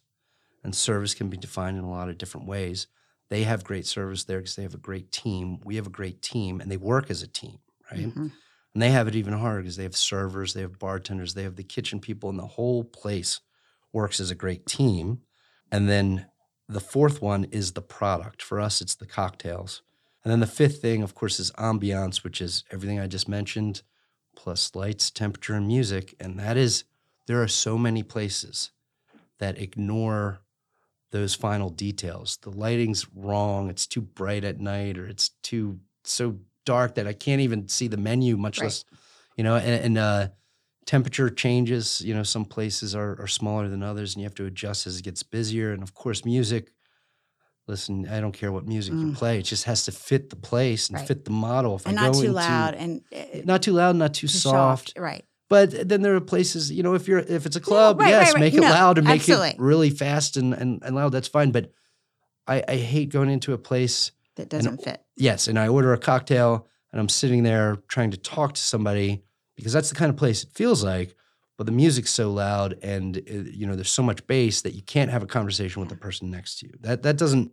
And 0.63 0.75
service 0.75 1.13
can 1.13 1.29
be 1.29 1.37
defined 1.37 1.77
in 1.77 1.83
a 1.83 1.89
lot 1.89 2.09
of 2.09 2.17
different 2.17 2.47
ways. 2.47 2.87
They 3.29 3.43
have 3.43 3.63
great 3.63 3.85
service 3.85 4.23
there 4.23 4.39
because 4.39 4.55
they 4.55 4.63
have 4.63 4.73
a 4.73 4.77
great 4.77 5.11
team. 5.11 5.59
We 5.63 5.75
have 5.75 5.87
a 5.87 5.91
great 5.91 6.21
team, 6.21 6.61
and 6.61 6.71
they 6.71 6.77
work 6.77 7.09
as 7.09 7.21
a 7.21 7.27
team, 7.27 7.59
right? 7.91 8.07
Mhm. 8.07 8.31
And 8.73 8.81
they 8.81 8.91
have 8.91 9.07
it 9.07 9.15
even 9.15 9.33
harder 9.33 9.61
because 9.61 9.75
they 9.75 9.83
have 9.83 9.95
servers, 9.95 10.53
they 10.53 10.61
have 10.61 10.79
bartenders, 10.79 11.33
they 11.33 11.43
have 11.43 11.55
the 11.57 11.63
kitchen 11.63 11.99
people, 11.99 12.29
and 12.29 12.39
the 12.39 12.47
whole 12.47 12.83
place 12.83 13.39
works 13.91 14.19
as 14.19 14.31
a 14.31 14.35
great 14.35 14.65
team. 14.65 15.21
And 15.71 15.89
then 15.89 16.27
the 16.67 16.79
fourth 16.79 17.21
one 17.21 17.45
is 17.45 17.73
the 17.73 17.81
product. 17.81 18.41
For 18.41 18.59
us, 18.59 18.81
it's 18.81 18.95
the 18.95 19.05
cocktails. 19.05 19.81
And 20.23 20.31
then 20.31 20.39
the 20.39 20.47
fifth 20.47 20.81
thing, 20.81 21.03
of 21.03 21.13
course, 21.13 21.39
is 21.39 21.51
ambiance, 21.51 22.23
which 22.23 22.41
is 22.41 22.63
everything 22.71 22.99
I 22.99 23.07
just 23.07 23.27
mentioned, 23.27 23.83
plus 24.35 24.73
lights, 24.73 25.11
temperature, 25.11 25.55
and 25.55 25.67
music. 25.67 26.15
And 26.19 26.39
that 26.39 26.57
is, 26.57 26.85
there 27.27 27.43
are 27.43 27.47
so 27.47 27.77
many 27.77 28.03
places 28.03 28.71
that 29.39 29.57
ignore 29.57 30.39
those 31.13 31.33
final 31.35 31.69
details. 31.69 32.37
The 32.41 32.49
lighting's 32.49 33.07
wrong, 33.15 33.69
it's 33.69 33.87
too 33.87 34.01
bright 34.01 34.43
at 34.43 34.59
night, 34.59 34.97
or 34.97 35.05
it's 35.07 35.29
too 35.43 35.79
so 36.03 36.37
dark 36.65 36.95
that 36.95 37.07
I 37.07 37.13
can't 37.13 37.39
even 37.41 37.69
see 37.69 37.87
the 37.87 37.97
menu, 37.97 38.35
much 38.35 38.59
Right. 38.59 38.65
less, 38.65 38.83
you 39.37 39.43
know, 39.45 39.55
and, 39.55 39.85
and 39.85 39.97
uh, 39.97 40.27
temperature 40.85 41.29
changes. 41.29 42.01
You 42.01 42.13
know, 42.15 42.23
some 42.23 42.45
places 42.45 42.93
are, 42.95 43.15
are 43.21 43.27
smaller 43.27 43.69
than 43.69 43.83
others, 43.83 44.15
and 44.15 44.21
you 44.21 44.25
have 44.25 44.35
to 44.35 44.45
adjust 44.45 44.87
as 44.87 44.97
it 44.99 45.03
gets 45.03 45.23
busier. 45.23 45.71
And 45.71 45.83
of 45.83 45.93
course, 45.93 46.25
music. 46.25 46.73
Listen, 47.67 48.07
I 48.09 48.19
don't 48.19 48.33
care 48.33 48.51
what 48.51 48.67
music 48.67 48.93
you 48.95 49.07
Mm. 49.07 49.15
play; 49.15 49.39
it 49.39 49.43
just 49.43 49.63
has 49.63 49.85
to 49.85 49.91
fit 49.93 50.29
the 50.29 50.35
place 50.35 50.89
and 50.89 50.97
Right. 50.97 51.07
fit 51.07 51.23
the 51.23 51.31
model. 51.31 51.75
If 51.77 51.85
And 51.87 51.97
I 51.97 52.07
not 52.07 52.13
too 52.15 52.19
into- 52.21 52.33
loud 52.33 52.73
and 52.75 53.01
uh, 53.15 53.41
not 53.45 53.61
too 53.63 53.71
loud, 53.71 53.95
not 53.95 54.13
too, 54.13 54.27
too 54.27 54.37
soft. 54.37 54.93
Right. 54.97 55.23
But 55.53 55.87
then 55.89 56.01
there 56.01 56.15
are 56.15 56.21
places, 56.21 56.71
you 56.71 56.81
know, 56.83 56.95
if 56.95 57.07
you're 57.07 57.19
if 57.19 57.45
it's 57.45 57.55
a 57.55 57.61
club, 57.61 57.99
right, 57.99 58.09
yes, 58.09 58.27
right, 58.27 58.33
right. 58.33 58.39
make 58.39 58.53
it 58.55 58.61
No, 58.61 58.69
loud 58.71 58.97
and 58.97 59.05
make 59.07 59.21
absolutely. 59.21 59.49
it 59.51 59.59
really 59.59 59.89
fast 59.91 60.35
and, 60.35 60.53
and, 60.53 60.81
and 60.83 60.95
loud. 60.95 61.11
That's 61.11 61.27
fine. 61.27 61.51
But 61.51 61.71
I, 62.47 62.63
I 62.67 62.75
hate 62.77 63.09
going 63.09 63.29
into 63.29 63.53
a 63.53 63.57
place 63.59 64.11
That 64.37 64.49
doesn't 64.49 64.83
fit. 64.83 65.01
yes, 65.15 65.47
and 65.47 65.59
I 65.59 65.67
order 65.67 65.93
a 65.93 65.97
cocktail 65.99 66.67
and 66.91 66.99
I'm 66.99 67.09
sitting 67.09 67.43
there 67.43 67.77
trying 67.87 68.11
to 68.11 68.17
talk 68.17 68.53
to 68.55 68.61
somebody 68.61 69.23
because 69.55 69.73
that's 69.73 69.89
the 69.89 69.95
kind 69.95 70.09
of 70.09 70.17
place 70.17 70.43
it 70.43 70.49
feels 70.53 70.83
like. 70.83 71.15
But 71.57 71.67
the 71.67 71.71
music's 71.71 72.09
so 72.09 72.31
loud 72.31 72.79
and 72.81 73.15
uh, 73.17 73.21
you 73.59 73.67
know 73.67 73.75
there's 73.75 73.91
so 73.91 74.01
much 74.03 74.25
bass 74.25 74.61
that 74.63 74.73
you 74.73 74.81
can't 74.81 75.11
have 75.11 75.21
a 75.21 75.27
conversation 75.27 75.81
with 75.81 75.89
the 75.89 75.95
person 75.95 76.31
next 76.31 76.59
to 76.59 76.65
you. 76.67 76.73
That 76.81 77.03
that 77.03 77.17
doesn't 77.17 77.51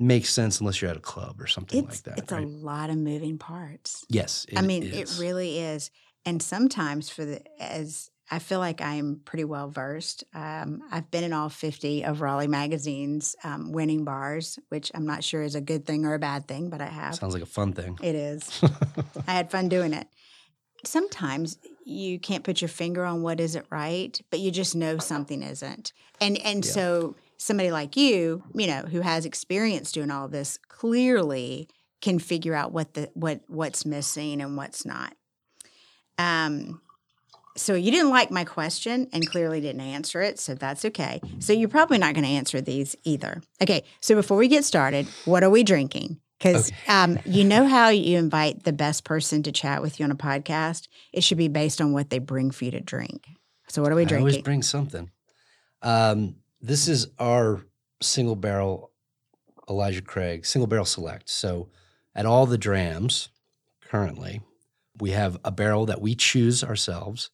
make 0.00 0.26
sense 0.26 0.60
unless 0.60 0.80
you're 0.80 0.90
at 0.90 0.96
a 0.96 1.00
club 1.00 1.40
or 1.40 1.46
something 1.48 1.84
It's 1.84 1.96
like 2.06 2.14
that. 2.14 2.18
it's 2.22 2.32
right? 2.32 2.44
a 2.44 2.48
lot 2.48 2.88
of 2.88 2.96
moving 2.96 3.36
parts. 3.36 4.04
yes, 4.08 4.46
I 4.56 4.62
mean, 4.62 4.84
is. 4.84 5.18
it 5.18 5.22
really 5.22 5.58
is. 5.58 5.90
And 6.28 6.42
sometimes 6.42 7.08
for 7.08 7.24
the 7.24 7.40
as 7.58 8.10
I 8.30 8.38
feel 8.38 8.58
like 8.58 8.82
I'm 8.82 9.22
pretty 9.24 9.44
well 9.44 9.70
versed. 9.70 10.24
Um, 10.34 10.82
I've 10.92 11.10
been 11.10 11.24
in 11.24 11.32
all 11.32 11.48
50 11.48 12.04
of 12.04 12.20
Raleigh 12.20 12.46
Magazine's 12.46 13.34
um, 13.42 13.72
winning 13.72 14.04
bars, 14.04 14.58
which 14.68 14.92
I'm 14.94 15.06
not 15.06 15.24
sure 15.24 15.40
is 15.40 15.54
a 15.54 15.62
good 15.62 15.86
thing 15.86 16.04
or 16.04 16.12
a 16.12 16.18
bad 16.18 16.46
thing, 16.46 16.68
but 16.68 16.82
I 16.82 16.88
have. 16.88 17.14
sounds 17.14 17.32
like 17.32 17.42
a 17.42 17.46
fun 17.46 17.72
thing. 17.72 17.98
It 18.02 18.14
is. 18.14 18.62
I 19.26 19.32
had 19.32 19.50
fun 19.50 19.70
doing 19.70 19.94
it. 19.94 20.06
Sometimes 20.84 21.56
you 21.86 22.18
can't 22.18 22.44
put 22.44 22.60
your 22.60 22.68
finger 22.68 23.06
on 23.06 23.22
what 23.22 23.40
isn't 23.40 23.64
right, 23.70 24.20
but 24.30 24.40
you 24.40 24.50
just 24.50 24.76
know 24.76 24.98
something 24.98 25.42
isn't. 25.42 25.94
And 26.20 26.36
and 26.44 26.62
Yeah. 26.62 26.70
so 26.72 27.16
somebody 27.38 27.70
like 27.70 27.96
you, 27.96 28.42
you 28.54 28.66
know, 28.66 28.82
who 28.82 29.00
has 29.00 29.24
experience 29.24 29.90
doing 29.92 30.10
all 30.10 30.26
of 30.26 30.32
this, 30.32 30.58
clearly 30.68 31.70
can 32.02 32.18
figure 32.18 32.54
out 32.54 32.72
what 32.72 32.92
the 32.92 33.10
what 33.14 33.40
what's 33.46 33.86
missing 33.86 34.42
and 34.42 34.54
what's 34.58 34.84
not. 34.84 35.14
Um 36.18 36.80
so 37.58 37.74
you 37.74 37.90
didn't 37.90 38.10
like 38.10 38.30
my 38.30 38.44
question 38.44 39.08
and 39.12 39.28
clearly 39.28 39.60
didn't 39.60 39.80
answer 39.80 40.22
it, 40.22 40.38
so 40.38 40.54
that's 40.54 40.84
okay. 40.84 41.20
So 41.40 41.52
you're 41.52 41.68
probably 41.68 41.98
not 41.98 42.14
going 42.14 42.24
to 42.24 42.30
answer 42.30 42.60
these 42.60 42.94
either. 43.02 43.42
Okay, 43.60 43.82
so 44.00 44.14
before 44.14 44.36
we 44.36 44.46
get 44.46 44.64
started, 44.64 45.08
what 45.24 45.42
are 45.42 45.50
we 45.50 45.64
drinking? 45.64 46.20
Because 46.38 46.70
um, 46.86 47.18
you 47.24 47.42
know 47.42 47.66
how 47.66 47.88
you 47.88 48.16
invite 48.16 48.62
the 48.62 48.72
best 48.72 49.02
person 49.02 49.42
to 49.42 49.50
chat 49.50 49.82
with 49.82 49.98
you 49.98 50.04
on 50.04 50.12
a 50.12 50.16
podcast? 50.16 50.86
It 51.12 51.24
should 51.24 51.38
be 51.38 51.48
based 51.48 51.80
on 51.80 51.92
what 51.92 52.10
they 52.10 52.20
bring 52.20 52.52
for 52.52 52.64
you 52.64 52.70
to 52.70 52.80
drink. 52.80 53.26
So 53.66 53.82
what 53.82 53.90
are 53.90 53.96
we 53.96 54.06
I 54.06 54.16
always 54.18 54.38
bring 54.38 54.62
something. 54.62 55.10
Um, 55.82 56.36
this 56.60 56.86
is 56.86 57.08
our 57.18 57.64
single 58.00 58.36
barrel 58.36 58.92
Elijah 59.68 60.00
Craig 60.00 60.46
single 60.46 60.66
barrel 60.66 60.84
select. 60.84 61.28
So 61.28 61.68
at 62.14 62.24
all 62.24 62.46
the 62.46 62.56
drams 62.56 63.28
currently, 63.80 64.40
we 65.00 65.10
have 65.10 65.38
a 65.44 65.50
barrel 65.50 65.86
that 65.86 66.00
we 66.00 66.14
choose 66.14 66.62
ourselves. 66.64 67.30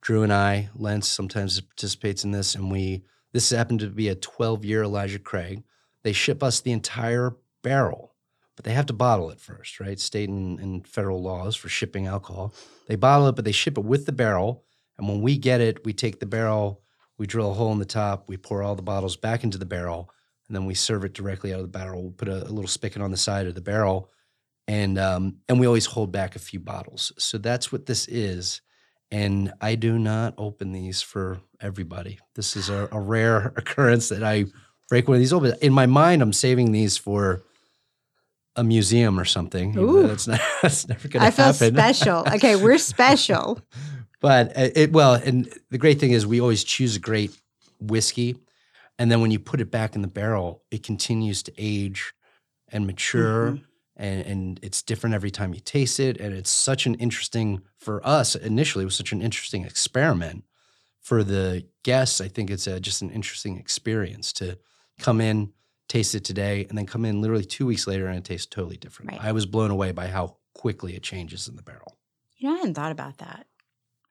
Drew 0.00 0.22
and 0.22 0.32
I, 0.32 0.68
Lance 0.74 1.08
sometimes 1.08 1.60
participates 1.60 2.24
in 2.24 2.30
this, 2.30 2.54
and 2.54 2.70
we 2.70 3.02
this 3.32 3.50
happened 3.50 3.80
to 3.80 3.88
be 3.88 4.08
a 4.08 4.14
12 4.14 4.64
year 4.64 4.84
Elijah 4.84 5.18
Craig. 5.18 5.62
They 6.02 6.12
ship 6.12 6.42
us 6.42 6.60
the 6.60 6.72
entire 6.72 7.36
barrel, 7.62 8.14
but 8.54 8.64
they 8.64 8.72
have 8.72 8.86
to 8.86 8.92
bottle 8.92 9.30
it 9.30 9.40
first, 9.40 9.80
right? 9.80 9.98
State 9.98 10.28
and, 10.28 10.58
and 10.60 10.86
federal 10.86 11.20
laws 11.20 11.56
for 11.56 11.68
shipping 11.68 12.06
alcohol. 12.06 12.54
They 12.86 12.96
bottle 12.96 13.28
it, 13.28 13.36
but 13.36 13.44
they 13.44 13.52
ship 13.52 13.76
it 13.76 13.84
with 13.84 14.06
the 14.06 14.12
barrel. 14.12 14.64
And 14.96 15.08
when 15.08 15.20
we 15.20 15.36
get 15.36 15.60
it, 15.60 15.84
we 15.84 15.92
take 15.92 16.20
the 16.20 16.26
barrel, 16.26 16.80
we 17.18 17.26
drill 17.26 17.50
a 17.50 17.54
hole 17.54 17.72
in 17.72 17.78
the 17.78 17.84
top, 17.84 18.28
we 18.28 18.36
pour 18.36 18.62
all 18.62 18.74
the 18.74 18.82
bottles 18.82 19.16
back 19.16 19.44
into 19.44 19.58
the 19.58 19.66
barrel, 19.66 20.10
and 20.46 20.56
then 20.56 20.64
we 20.64 20.74
serve 20.74 21.04
it 21.04 21.12
directly 21.12 21.52
out 21.52 21.60
of 21.60 21.70
the 21.70 21.78
barrel. 21.78 22.02
We'll 22.02 22.12
put 22.12 22.28
a, 22.28 22.44
a 22.44 22.52
little 22.52 22.68
spigot 22.68 23.02
on 23.02 23.10
the 23.10 23.16
side 23.16 23.46
of 23.46 23.54
the 23.54 23.60
barrel, 23.60 24.10
and 24.68 24.98
um, 24.98 25.36
and 25.48 25.60
we 25.60 25.66
always 25.66 25.86
hold 25.86 26.12
back 26.12 26.36
a 26.36 26.40
few 26.40 26.60
bottles. 26.60 27.12
So 27.18 27.38
that's 27.38 27.70
what 27.72 27.86
this 27.86 28.06
is. 28.08 28.60
And 29.12 29.52
I 29.60 29.76
do 29.76 29.98
not 29.98 30.34
open 30.36 30.72
these 30.72 31.00
for 31.02 31.38
everybody. 31.60 32.18
This 32.34 32.56
is 32.56 32.68
a, 32.68 32.88
a 32.90 32.98
rare 33.00 33.52
occurrence 33.56 34.08
that 34.08 34.24
I 34.24 34.46
break 34.88 35.06
one 35.06 35.14
of 35.16 35.20
these 35.20 35.32
open. 35.32 35.54
In 35.62 35.72
my 35.72 35.86
mind, 35.86 36.22
I'm 36.22 36.32
saving 36.32 36.72
these 36.72 36.96
for 36.96 37.42
a 38.56 38.64
museum 38.64 39.20
or 39.20 39.24
something. 39.24 39.76
Ooh. 39.78 40.08
That's 40.08 40.26
not. 40.26 40.40
That's 40.62 40.88
never 40.88 41.06
going 41.08 41.20
to 41.24 41.30
happen. 41.42 41.44
I 41.44 41.52
feel 41.52 41.72
special. 41.74 42.24
Okay, 42.34 42.56
we're 42.56 42.78
special. 42.78 43.60
But 44.18 44.56
uh, 44.56 44.70
it 44.74 44.92
well, 44.92 45.12
and 45.12 45.46
the 45.70 45.76
great 45.76 46.00
thing 46.00 46.10
is 46.12 46.26
we 46.26 46.40
always 46.40 46.64
choose 46.64 46.96
a 46.96 46.98
great 46.98 47.38
whiskey, 47.78 48.34
and 48.98 49.10
then 49.12 49.20
when 49.20 49.30
you 49.30 49.38
put 49.38 49.60
it 49.60 49.70
back 49.70 49.94
in 49.94 50.00
the 50.00 50.08
barrel, 50.08 50.62
it 50.70 50.82
continues 50.82 51.42
to 51.44 51.52
age 51.58 52.14
and 52.72 52.86
mature, 52.86 53.52
Mhm. 53.52 53.64
And 53.96 54.26
and 54.26 54.60
it's 54.62 54.82
different 54.82 55.14
every 55.14 55.30
time 55.30 55.54
you 55.54 55.60
taste 55.60 56.00
it, 56.00 56.18
and 56.18 56.34
it's 56.34 56.50
such 56.50 56.86
an 56.86 56.94
interesting 56.96 57.62
for 57.78 58.06
us 58.06 58.34
initially. 58.34 58.82
It 58.82 58.86
was 58.86 58.96
such 58.96 59.12
an 59.12 59.22
interesting 59.22 59.64
experiment 59.64 60.44
for 61.00 61.22
the 61.22 61.66
guests. 61.82 62.20
I 62.20 62.28
think 62.28 62.50
it's 62.50 62.66
a, 62.66 62.80
just 62.80 63.02
an 63.02 63.10
interesting 63.10 63.58
experience 63.58 64.32
to 64.34 64.58
come 64.98 65.20
in, 65.20 65.52
taste 65.88 66.14
it 66.14 66.24
today, 66.24 66.66
and 66.68 66.76
then 66.76 66.86
come 66.86 67.04
in 67.04 67.20
literally 67.20 67.44
two 67.44 67.66
weeks 67.66 67.86
later, 67.86 68.06
and 68.06 68.18
it 68.18 68.24
tastes 68.24 68.46
totally 68.46 68.76
different. 68.76 69.12
Right. 69.12 69.24
I 69.24 69.32
was 69.32 69.46
blown 69.46 69.70
away 69.70 69.92
by 69.92 70.08
how 70.08 70.36
quickly 70.54 70.96
it 70.96 71.02
changes 71.02 71.48
in 71.48 71.56
the 71.56 71.62
barrel. 71.62 71.96
You 72.38 72.48
know, 72.48 72.54
I 72.54 72.58
hadn't 72.58 72.74
thought 72.74 72.92
about 72.92 73.18
that. 73.18 73.46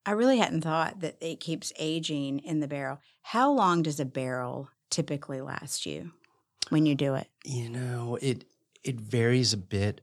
I 0.06 0.12
really 0.12 0.38
hadn't 0.38 0.62
thought 0.62 1.00
that 1.02 1.18
it 1.20 1.40
keeps 1.40 1.74
aging 1.78 2.40
in 2.40 2.60
the 2.60 2.68
barrel. 2.68 3.00
How 3.24 3.52
long 3.52 3.82
does 3.82 4.00
a 4.00 4.06
barrel 4.06 4.70
typically 4.90 5.42
last 5.42 5.86
you 5.86 6.12
when 6.70 6.86
you 6.86 6.96
do 6.96 7.16
it? 7.16 7.28
You 7.44 7.70
know, 7.70 8.18
it 8.22 8.46
it 8.86 9.00
varies 9.00 9.54
a 9.54 9.58
bit. 9.58 10.02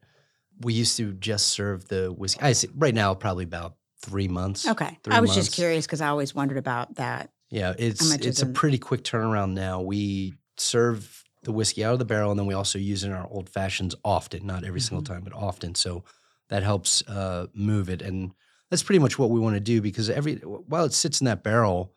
We 0.60 0.74
used 0.74 0.96
to 0.98 1.12
just 1.14 1.48
serve 1.48 1.88
the 1.88 2.12
whiskey. 2.12 2.42
I 2.42 2.52
say 2.52 2.68
right 2.76 2.94
now 2.94 3.14
probably 3.14 3.44
about 3.44 3.76
three 4.00 4.28
months. 4.28 4.66
Okay. 4.68 4.98
three 5.02 5.14
I 5.14 5.20
was 5.20 5.30
months. 5.30 5.46
just 5.46 5.54
curious 5.56 5.86
because 5.86 6.00
I 6.00 6.08
always 6.08 6.34
wondered 6.34 6.58
about 6.58 6.96
that. 6.96 7.30
Yeah, 7.50 7.74
it's 7.78 8.10
it's 8.14 8.42
a 8.42 8.46
pretty 8.46 8.78
quick 8.78 9.02
turnaround 9.04 9.52
now. 9.52 9.80
We 9.82 10.34
serve 10.56 11.22
the 11.42 11.52
whiskey 11.52 11.84
out 11.84 11.92
of 11.92 11.98
the 11.98 12.04
barrel, 12.04 12.30
and 12.30 12.38
then 12.38 12.46
we 12.46 12.54
also 12.54 12.78
use 12.78 13.04
it 13.04 13.08
in 13.08 13.12
our 13.12 13.28
old 13.30 13.48
fashions 13.50 13.94
often, 14.04 14.46
not 14.46 14.64
every 14.64 14.80
single 14.80 15.02
Mm-hmm. 15.02 15.12
time, 15.14 15.24
but 15.24 15.32
often. 15.34 15.74
So 15.74 16.04
that 16.48 16.62
helps 16.62 17.02
uh, 17.08 17.46
move 17.54 17.90
it, 17.90 18.00
and 18.02 18.32
that's 18.70 18.82
pretty 18.82 19.00
much 19.00 19.18
what 19.18 19.30
we 19.30 19.40
want 19.40 19.54
to 19.56 19.60
do 19.60 19.82
because 19.82 20.08
every 20.08 20.36
while 20.36 20.84
it 20.84 20.92
sits 20.94 21.20
in 21.20 21.26
that 21.26 21.42
barrel, 21.42 21.92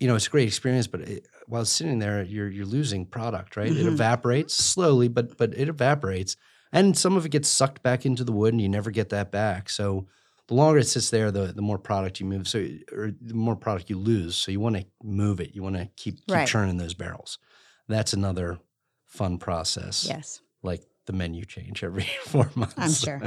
you 0.00 0.08
know, 0.08 0.16
it's 0.16 0.26
a 0.26 0.30
great 0.30 0.48
experience. 0.48 0.86
But 0.88 1.02
it, 1.02 1.28
while 1.46 1.64
sitting 1.64 1.98
there, 2.00 2.22
you're 2.24 2.48
you're 2.48 2.66
losing 2.66 3.06
product, 3.06 3.56
right? 3.56 3.70
It 3.70 3.84
Mhm. 3.86 3.92
evaporates 3.92 4.54
slowly, 4.54 5.08
but 5.08 5.36
but 5.36 5.54
it 5.54 5.68
evaporates, 5.68 6.36
and 6.72 6.96
some 6.98 7.16
of 7.16 7.24
it 7.26 7.28
gets 7.30 7.48
sucked 7.48 7.82
back 7.82 8.04
into 8.06 8.24
the 8.24 8.32
wood, 8.32 8.52
and 8.54 8.60
you 8.60 8.68
never 8.68 8.90
get 8.90 9.10
that 9.10 9.30
back. 9.30 9.68
So 9.70 10.06
the 10.48 10.54
longer 10.54 10.78
it 10.80 10.88
sits 10.88 11.10
there, 11.10 11.30
the 11.30 11.52
the 11.52 11.62
more 11.62 11.78
product 11.78 12.18
you 12.18 12.26
move, 12.26 12.48
so 12.48 12.66
or 12.92 13.12
the 13.20 13.34
more 13.34 13.54
product 13.56 13.90
you 13.90 13.98
lose. 13.98 14.36
So 14.36 14.50
you 14.50 14.58
want 14.58 14.76
to 14.76 14.86
move 15.02 15.38
it. 15.40 15.54
You 15.54 15.62
want 15.62 15.76
to 15.76 15.88
keep 15.96 16.16
keep 16.26 16.34
Right. 16.34 16.48
churning 16.48 16.78
those 16.78 16.94
barrels. 16.94 17.38
That's 17.86 18.12
another 18.12 18.58
fun 19.06 19.38
process. 19.38 20.06
Yes, 20.08 20.40
like 20.62 20.82
the 21.06 21.12
menu 21.12 21.44
change 21.44 21.84
every 21.84 22.04
four 22.24 22.50
months. 22.54 22.74
I'm 22.78 22.92
sure. 22.92 23.20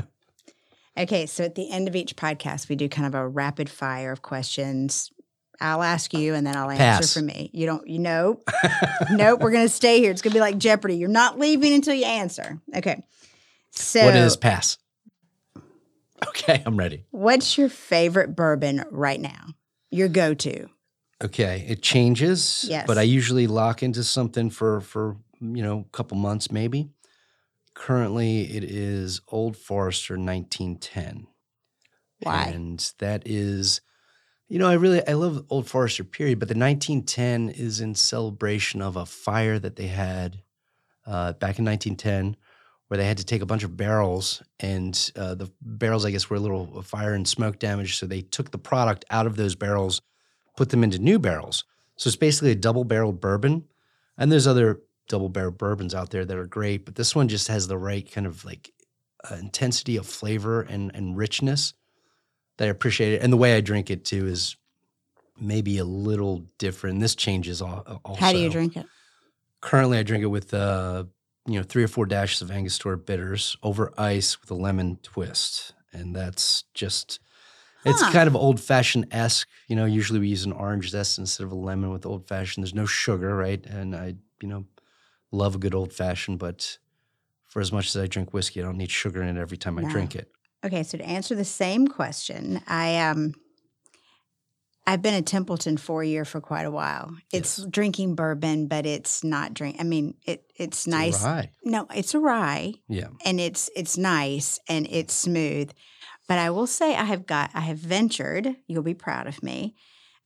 Okay, 0.97 1.25
so 1.25 1.43
at 1.43 1.55
the 1.55 1.71
end 1.71 1.87
of 1.87 1.95
each 1.95 2.15
podcast, 2.15 2.69
we 2.69 2.75
do 2.75 2.87
kind 2.87 3.07
of 3.07 3.15
a 3.15 3.27
rapid 3.27 3.69
fire 3.69 4.11
of 4.11 4.21
questions. 4.21 5.11
I'll 5.61 5.83
ask 5.83 6.13
you, 6.13 6.33
and 6.33 6.45
then 6.45 6.55
I'll 6.55 6.69
answer 6.69 6.83
Pass. 6.83 7.13
for 7.13 7.21
me. 7.21 7.49
You 7.53 7.65
don't, 7.65 7.87
you 7.87 7.99
know, 7.99 8.41
nope. 9.11 9.41
We're 9.41 9.51
gonna 9.51 9.69
stay 9.69 9.99
here. 9.99 10.11
It's 10.11 10.21
gonna 10.21 10.33
be 10.33 10.39
like 10.39 10.57
Jeopardy. 10.57 10.97
You're 10.97 11.09
not 11.09 11.39
leaving 11.39 11.73
until 11.73 11.93
you 11.93 12.05
answer. 12.05 12.59
Okay. 12.75 13.03
So, 13.71 14.05
what 14.05 14.15
is 14.15 14.35
pass? 14.37 14.77
Okay, 16.27 16.63
I'm 16.65 16.77
ready. 16.77 17.05
what's 17.11 17.57
your 17.57 17.69
favorite 17.69 18.35
bourbon 18.35 18.83
right 18.91 19.19
now? 19.19 19.47
Your 19.91 20.07
go-to? 20.07 20.69
Okay, 21.23 21.65
it 21.67 21.81
changes. 21.81 22.65
Yes. 22.67 22.85
But 22.87 22.97
I 22.97 23.03
usually 23.03 23.47
lock 23.47 23.83
into 23.83 24.03
something 24.03 24.49
for 24.49 24.81
for 24.81 25.17
you 25.39 25.63
know 25.63 25.85
a 25.87 25.95
couple 25.95 26.17
months 26.17 26.51
maybe. 26.51 26.89
Currently, 27.73 28.55
it 28.55 28.63
is 28.63 29.21
Old 29.29 29.57
Forester 29.57 30.13
1910. 30.13 31.27
Why? 32.21 32.45
And 32.45 32.93
that 32.99 33.23
is, 33.25 33.81
you 34.53 34.59
know, 34.59 34.67
I 34.69 34.73
really 34.73 35.01
I 35.07 35.13
love 35.13 35.47
Old 35.49 35.67
Forester 35.67 36.03
period, 36.03 36.37
but 36.37 36.47
the 36.47 36.53
1910 36.53 37.49
is 37.49 37.79
in 37.79 37.95
celebration 37.95 38.83
of 38.83 38.95
a 38.95 39.03
fire 39.03 39.57
that 39.57 39.77
they 39.77 39.87
had 39.87 40.43
uh, 41.07 41.33
back 41.33 41.57
in 41.57 41.65
1910, 41.65 42.37
where 42.87 42.99
they 42.99 43.05
had 43.07 43.17
to 43.17 43.25
take 43.25 43.41
a 43.41 43.47
bunch 43.47 43.63
of 43.63 43.75
barrels, 43.75 44.43
and 44.59 45.11
uh, 45.15 45.33
the 45.33 45.51
barrels 45.59 46.05
I 46.05 46.11
guess 46.11 46.29
were 46.29 46.37
a 46.37 46.39
little 46.39 46.83
fire 46.83 47.15
and 47.15 47.27
smoke 47.27 47.57
damage, 47.57 47.97
so 47.97 48.05
they 48.05 48.21
took 48.21 48.51
the 48.51 48.59
product 48.59 49.05
out 49.09 49.25
of 49.25 49.37
those 49.37 49.55
barrels, 49.55 50.03
put 50.55 50.69
them 50.69 50.83
into 50.83 50.99
new 50.99 51.17
barrels. 51.17 51.63
So 51.95 52.09
it's 52.09 52.15
basically 52.15 52.51
a 52.51 52.55
double 52.55 52.83
barreled 52.83 53.19
bourbon, 53.19 53.63
and 54.19 54.31
there's 54.31 54.45
other 54.45 54.81
double 55.09 55.29
barreled 55.29 55.57
bourbons 55.57 55.95
out 55.95 56.11
there 56.11 56.25
that 56.25 56.37
are 56.37 56.45
great, 56.45 56.85
but 56.85 56.93
this 56.93 57.15
one 57.15 57.27
just 57.27 57.47
has 57.47 57.67
the 57.67 57.79
right 57.79 58.07
kind 58.11 58.27
of 58.27 58.45
like 58.45 58.71
uh, 59.31 59.33
intensity 59.33 59.97
of 59.97 60.05
flavor 60.05 60.61
and 60.61 60.93
and 60.93 61.17
richness 61.17 61.73
that 62.57 62.65
I 62.65 62.67
appreciate 62.69 63.13
it. 63.13 63.21
And 63.21 63.31
the 63.31 63.37
way 63.37 63.55
I 63.55 63.61
drink 63.61 63.89
it 63.89 64.05
too 64.05 64.27
is 64.27 64.55
maybe 65.39 65.77
a 65.77 65.85
little 65.85 66.45
different. 66.57 66.99
This 66.99 67.15
changes 67.15 67.61
al- 67.61 68.01
also. 68.05 68.19
How 68.19 68.31
do 68.31 68.39
you 68.39 68.49
drink 68.49 68.77
it? 68.77 68.85
Currently, 69.61 69.97
I 69.97 70.03
drink 70.03 70.23
it 70.23 70.27
with 70.27 70.53
uh, 70.53 71.05
you 71.47 71.57
know 71.59 71.63
three 71.63 71.83
or 71.83 71.87
four 71.87 72.05
dashes 72.05 72.41
of 72.41 72.51
Angostura 72.51 72.97
bitters 72.97 73.55
over 73.63 73.93
ice 73.97 74.39
with 74.41 74.51
a 74.51 74.55
lemon 74.55 74.97
twist, 75.01 75.73
and 75.91 76.15
that's 76.15 76.63
just. 76.73 77.19
It's 77.85 78.01
kind 78.11 78.29
of 78.29 78.35
old 78.37 78.61
fashioned 78.61 79.07
esque. 79.11 79.45
You 79.67 79.75
know, 79.75 79.83
usually 79.83 80.17
we 80.17 80.29
use 80.29 80.45
an 80.45 80.53
orange 80.53 80.91
zest 80.91 81.19
instead 81.19 81.43
of 81.43 81.51
a 81.51 81.55
lemon 81.55 81.91
with 81.91 82.05
old 82.05 82.25
fashioned. 82.29 82.63
There's 82.63 82.73
no 82.73 82.85
sugar, 82.85 83.35
right? 83.35 83.61
And 83.65 83.93
I, 83.93 84.15
you 84.41 84.47
know, 84.47 84.63
love 85.33 85.55
a 85.55 85.57
good 85.57 85.75
old 85.75 85.91
fashioned, 85.91 86.39
but 86.39 86.77
for 87.49 87.59
as 87.59 87.73
much 87.73 87.87
as 87.87 87.97
I 87.97 88.07
drink 88.07 88.33
whiskey, 88.33 88.61
I 88.61 88.63
don't 88.63 88.77
need 88.77 88.89
sugar 88.89 89.21
in 89.21 89.35
it 89.35 89.39
every 89.39 89.57
time 89.57 89.77
I 89.77 89.83
drink 89.83 90.15
it. 90.15 90.31
Okay, 90.63 90.83
so 90.83 90.97
to 90.97 91.03
answer 91.05 91.35
the 91.35 91.45
same 91.45 91.87
question, 91.87 92.61
I 92.67 92.97
um 92.99 93.33
I've 94.85 95.01
been 95.01 95.13
a 95.13 95.21
Templeton 95.21 95.77
for 95.77 96.01
a 96.03 96.07
year 96.07 96.25
for 96.25 96.41
quite 96.41 96.63
a 96.65 96.71
while. 96.71 97.15
It's 97.31 97.57
Yes. 97.59 97.67
drinking 97.69 98.15
bourbon, 98.15 98.67
but 98.67 98.85
it's 98.85 99.23
not 99.23 99.53
drink. 99.53 99.77
I 99.79 99.83
mean, 99.83 100.15
it 100.25 100.43
it's 100.55 100.85
nice. 100.87 101.23
Right. 101.23 101.49
No, 101.63 101.87
it's 101.95 102.13
a 102.13 102.19
rye, 102.19 102.73
Yeah. 102.89 103.07
and 103.25 103.39
it's 103.39 103.69
it's 103.75 103.97
nice 103.97 104.59
and 104.67 104.87
it's 104.89 105.13
smooth. 105.13 105.71
But 106.27 106.39
I 106.39 106.49
will 106.49 106.67
say 106.67 106.95
I 106.95 107.03
have 107.05 107.25
got 107.25 107.51
I 107.53 107.61
have 107.61 107.77
ventured. 107.77 108.55
You'll 108.67 108.83
be 108.83 108.93
proud 108.93 109.27
of 109.27 109.41
me. 109.43 109.75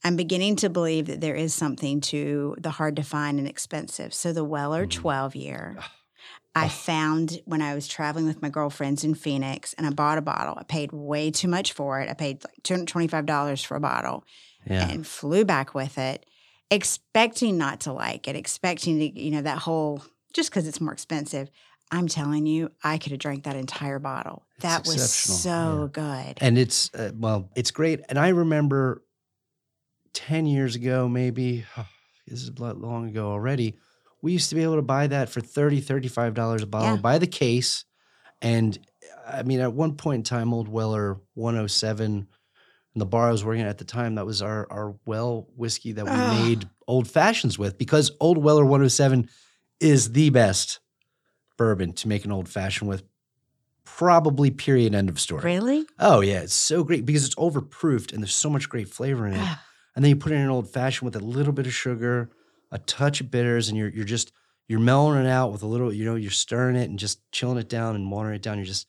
I'm 0.04 0.16
beginning 0.16 0.56
to 0.58 0.70
believe 0.70 1.08
that 1.08 1.22
there 1.22 1.36
is 1.36 1.54
something 1.56 2.02
to 2.02 2.56
the 2.60 2.70
hard 2.72 2.96
to 2.98 3.04
find 3.04 3.40
and 3.40 3.48
expensive. 3.48 4.14
So 4.14 4.32
the 4.32 4.44
Weller 4.44 4.86
Mhm. 4.86 4.92
12 4.92 5.36
year, 5.36 5.78
I 6.58 6.66
Oh. 6.66 6.70
found 6.70 7.40
when 7.46 7.62
I 7.62 7.76
was 7.76 7.88
traveling 7.88 8.26
with 8.26 8.42
my 8.42 8.50
girlfriends 8.50 9.04
in 9.04 9.14
Phoenix 9.14 9.74
and 9.74 9.86
I 9.86 9.92
bought 9.92 10.18
a 10.18 10.22
bottle. 10.22 10.56
I 10.58 10.64
paid 10.64 10.92
way 10.92 11.30
too 11.32 11.48
much 11.48 11.74
for 11.74 12.02
it. 12.02 12.10
I 12.10 12.14
paid 12.14 12.44
like 12.44 12.62
$225 12.64 13.64
for 13.66 13.76
a 13.76 13.80
bottle 13.80 14.24
Yeah. 14.66 14.90
and 14.90 15.06
flew 15.06 15.46
back 15.46 15.74
with 15.76 15.98
it, 15.98 16.26
expecting 16.72 17.58
not 17.58 17.82
to 17.82 17.94
like 17.94 18.28
it, 18.28 18.36
expecting 18.36 18.98
to, 19.00 19.20
you 19.20 19.32
know, 19.32 19.42
that 19.44 19.60
whole, 19.60 20.04
just 20.34 20.50
because 20.50 20.68
it's 20.68 20.82
more 20.82 20.94
expensive. 20.94 21.50
I'm 21.92 22.08
telling 22.08 22.46
you, 22.46 22.72
I 22.84 22.98
could 22.98 23.12
have 23.12 23.20
drank 23.20 23.44
that 23.44 23.56
entire 23.56 24.00
bottle. 24.00 24.46
It's 24.58 24.64
that 24.64 24.86
was 24.88 25.14
so 25.14 25.90
good. 25.94 26.38
and 26.42 26.58
it's 26.58 26.92
uh, 26.94 27.12
well 27.16 27.50
it's 27.56 27.72
great 27.72 28.02
and 28.10 28.18
i 28.18 28.30
remember 28.30 29.04
10 30.14 30.46
years 30.48 30.76
ago 30.76 31.08
maybe 31.08 31.64
this 32.28 32.42
is 32.42 32.58
long 32.60 33.08
ago 33.08 33.32
already 33.32 33.78
we 34.28 34.34
used 34.34 34.50
to 34.50 34.56
be 34.56 34.64
able 34.64 34.76
to 34.76 34.82
buy 34.82 35.08
that 35.08 35.30
for 35.30 35.40
30 35.40 35.80
35 35.80 36.34
dollars 36.34 36.62
a 36.64 36.68
bottle 36.68 36.96
Yeah. 36.96 37.02
by 37.02 37.18
the 37.18 37.28
case 37.28 37.86
and 38.42 38.78
i 39.26 39.42
mean 39.44 39.62
at 39.62 39.72
one 39.72 39.96
point 39.96 40.18
in 40.20 40.24
time 40.24 40.54
old 40.54 40.68
weller 40.68 41.18
107 41.36 42.06
and 42.06 42.28
the 43.02 43.06
bar 43.06 43.30
i 43.30 43.32
was 43.32 43.46
working 43.46 43.62
at 43.64 43.70
at 43.70 43.78
the 43.78 43.86
time 43.86 44.16
that 44.16 44.26
was 44.26 44.42
our 44.42 44.68
our 44.70 44.96
well 45.06 45.48
whiskey 45.56 45.94
that 45.94 46.06
we 46.06 46.12
made 46.46 46.68
old 46.88 47.08
fashions 47.08 47.58
with 47.58 47.78
because 47.78 48.12
old 48.20 48.38
weller 48.38 48.66
107 48.66 49.30
is 49.80 50.12
the 50.12 50.30
best 50.30 50.80
bourbon 51.58 51.94
to 51.94 52.08
make 52.10 52.26
an 52.26 52.32
old 52.32 52.50
fashioned 52.50 52.90
with 52.90 53.04
probably 53.86 54.52
period 54.52 54.94
end 54.94 55.10
of 55.10 55.20
story 55.20 55.44
Really? 55.44 55.86
Oh 56.00 56.20
yeah, 56.22 56.42
it's 56.42 56.54
so 56.54 56.84
great 56.84 57.06
because 57.06 57.26
it's 57.26 57.36
overproofed 57.36 58.12
and 58.12 58.22
there's 58.22 58.36
so 58.36 58.50
much 58.50 58.68
great 58.70 58.90
flavor 58.90 59.26
in 59.28 59.34
it. 59.36 59.58
And 59.96 60.04
then 60.04 60.10
you 60.10 60.16
put 60.16 60.32
it 60.32 60.36
in 60.36 60.42
an 60.42 60.50
old 60.50 60.70
fashioned 60.70 61.06
with 61.12 61.16
a 61.16 61.26
little 61.26 61.54
bit 61.54 61.66
of 61.66 61.74
sugar, 61.74 62.30
a 62.72 62.80
touch 62.80 63.22
of 63.22 63.32
bitters, 63.32 63.70
and 63.70 63.78
you're 63.78 63.90
you're 63.90 64.06
just 64.06 64.32
you're 64.68 64.80
mellowing 64.80 65.24
it 65.26 65.30
out 65.30 65.52
with 65.54 65.64
a 65.64 65.68
little, 65.68 65.94
you 65.94 66.04
know, 66.04 66.16
you're 66.16 66.30
stirring 66.32 66.76
it 66.76 66.90
and 66.90 67.00
just 67.00 67.20
chilling 67.32 67.58
it 67.58 67.70
down 67.70 67.96
and 67.96 68.12
watering 68.12 68.36
it 68.36 68.42
down. 68.42 68.58
You're 68.58 68.66
just 68.66 68.88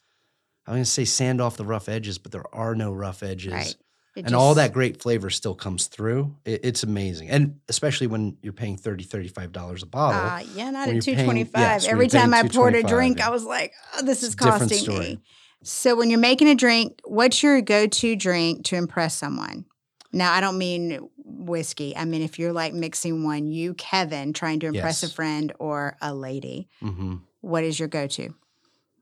I'm 0.66 0.74
gonna 0.74 0.85
say 0.85 1.05
sand 1.05 1.41
off 1.41 1.57
the 1.57 1.64
rough 1.64 1.89
edges, 1.89 2.18
but 2.18 2.33
there 2.33 2.45
are 2.55 2.74
no 2.74 2.93
rough 2.93 3.22
edges. 3.22 3.53
right. 3.53 3.76
And 4.16 4.35
all 4.35 4.55
that 4.55 4.72
great 4.72 5.01
flavor 5.01 5.31
still 5.31 5.55
comes 5.55 5.87
through. 5.87 6.35
It- 6.45 6.64
it's 6.64 6.83
amazing. 6.83 7.31
And 7.31 7.61
especially 7.68 8.09
when 8.09 8.37
you're 8.43 8.53
paying 8.53 8.76
30 8.76 9.05
$35 9.05 9.83
a 9.85 9.87
bottle. 9.87 10.20
Uh, 10.20 10.41
yeah, 10.57 10.70
not 10.70 10.89
at 10.89 10.95
you're 11.07 11.14
paying- 11.14 11.49
yes, 11.55 11.87
Every 11.87 12.09
time 12.09 12.35
I 12.35 12.43
poured 12.49 12.74
a 12.74 12.83
drink, 12.83 13.18
yeah. 13.18 13.29
I 13.29 13.31
was 13.31 13.45
like, 13.45 13.72
"Oh, 13.97 14.03
this 14.03 14.24
is 14.24 14.35
costing 14.35 14.99
me." 14.99 15.20
So, 15.62 15.95
when 15.95 16.11
you're 16.11 16.18
making 16.18 16.49
a 16.49 16.57
drink, 16.57 17.01
what's 17.05 17.43
your 17.45 17.61
go 17.61 17.87
to 17.87 18.16
drink 18.16 18.64
to 18.66 18.76
impress 18.76 19.14
someone? 19.14 19.66
Now, 20.13 20.33
I 20.33 20.41
don't 20.41 20.59
mean 20.59 21.09
whiskey. 21.17 21.97
I 21.97 22.05
mean 22.05 22.23
if 22.23 22.39
you're 22.39 22.53
like 22.53 22.73
mixing 22.75 23.25
one, 23.25 23.47
you 23.47 23.75
Kevin 23.75 24.33
trying 24.33 24.61
to 24.61 24.67
impress 24.67 25.03
a 25.03 25.09
friend 25.09 25.53
or 25.59 25.97
a 26.01 26.15
lady. 26.15 26.69
hmm 26.81 27.17
What 27.41 27.65
is 27.65 27.79
your 27.79 27.89
go 27.89 28.07
to? 28.07 28.35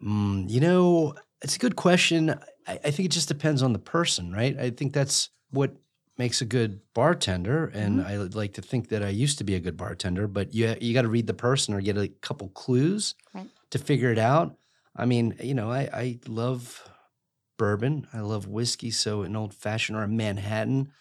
Mm, 0.04 0.50
you 0.50 0.60
know, 0.60 1.14
it's 1.42 1.56
a 1.56 1.58
good 1.58 1.76
question. 1.76 2.30
I, 2.66 2.78
I 2.84 2.90
think 2.90 3.06
it 3.06 3.12
just 3.12 3.28
depends 3.28 3.62
on 3.62 3.72
the 3.72 3.78
person, 3.78 4.32
right? 4.32 4.58
I 4.58 4.70
think 4.70 4.92
that's 4.92 5.30
what 5.50 5.74
makes 6.18 6.40
a 6.40 6.44
good 6.44 6.80
bartender, 6.94 7.66
and 7.74 8.00
Mm-hmm. 8.00 8.08
I 8.08 8.16
like 8.16 8.54
to 8.54 8.62
think 8.62 8.88
that 8.88 9.02
I 9.02 9.08
used 9.08 9.38
to 9.38 9.44
be 9.44 9.54
a 9.54 9.60
good 9.60 9.76
bartender. 9.76 10.26
But 10.26 10.54
you 10.54 10.74
you 10.80 10.92
got 10.94 11.02
to 11.02 11.08
read 11.08 11.26
the 11.26 11.34
person 11.34 11.74
or 11.74 11.80
get 11.80 11.96
a 11.96 12.08
couple 12.20 12.48
clues 12.48 13.14
Right. 13.34 13.48
to 13.70 13.78
figure 13.78 14.10
it 14.10 14.18
out. 14.18 14.56
I 14.96 15.04
mean, 15.06 15.36
you 15.42 15.54
know, 15.54 15.70
I 15.70 15.88
I 15.92 16.18
love 16.26 16.82
bourbon. 17.56 18.06
I 18.12 18.20
love 18.20 18.46
whiskey. 18.46 18.90
So 18.90 19.22
an 19.22 19.36
old 19.36 19.54
fashioned 19.54 19.98
or 19.98 20.02
a 20.02 20.08
Manhattan, 20.08 20.92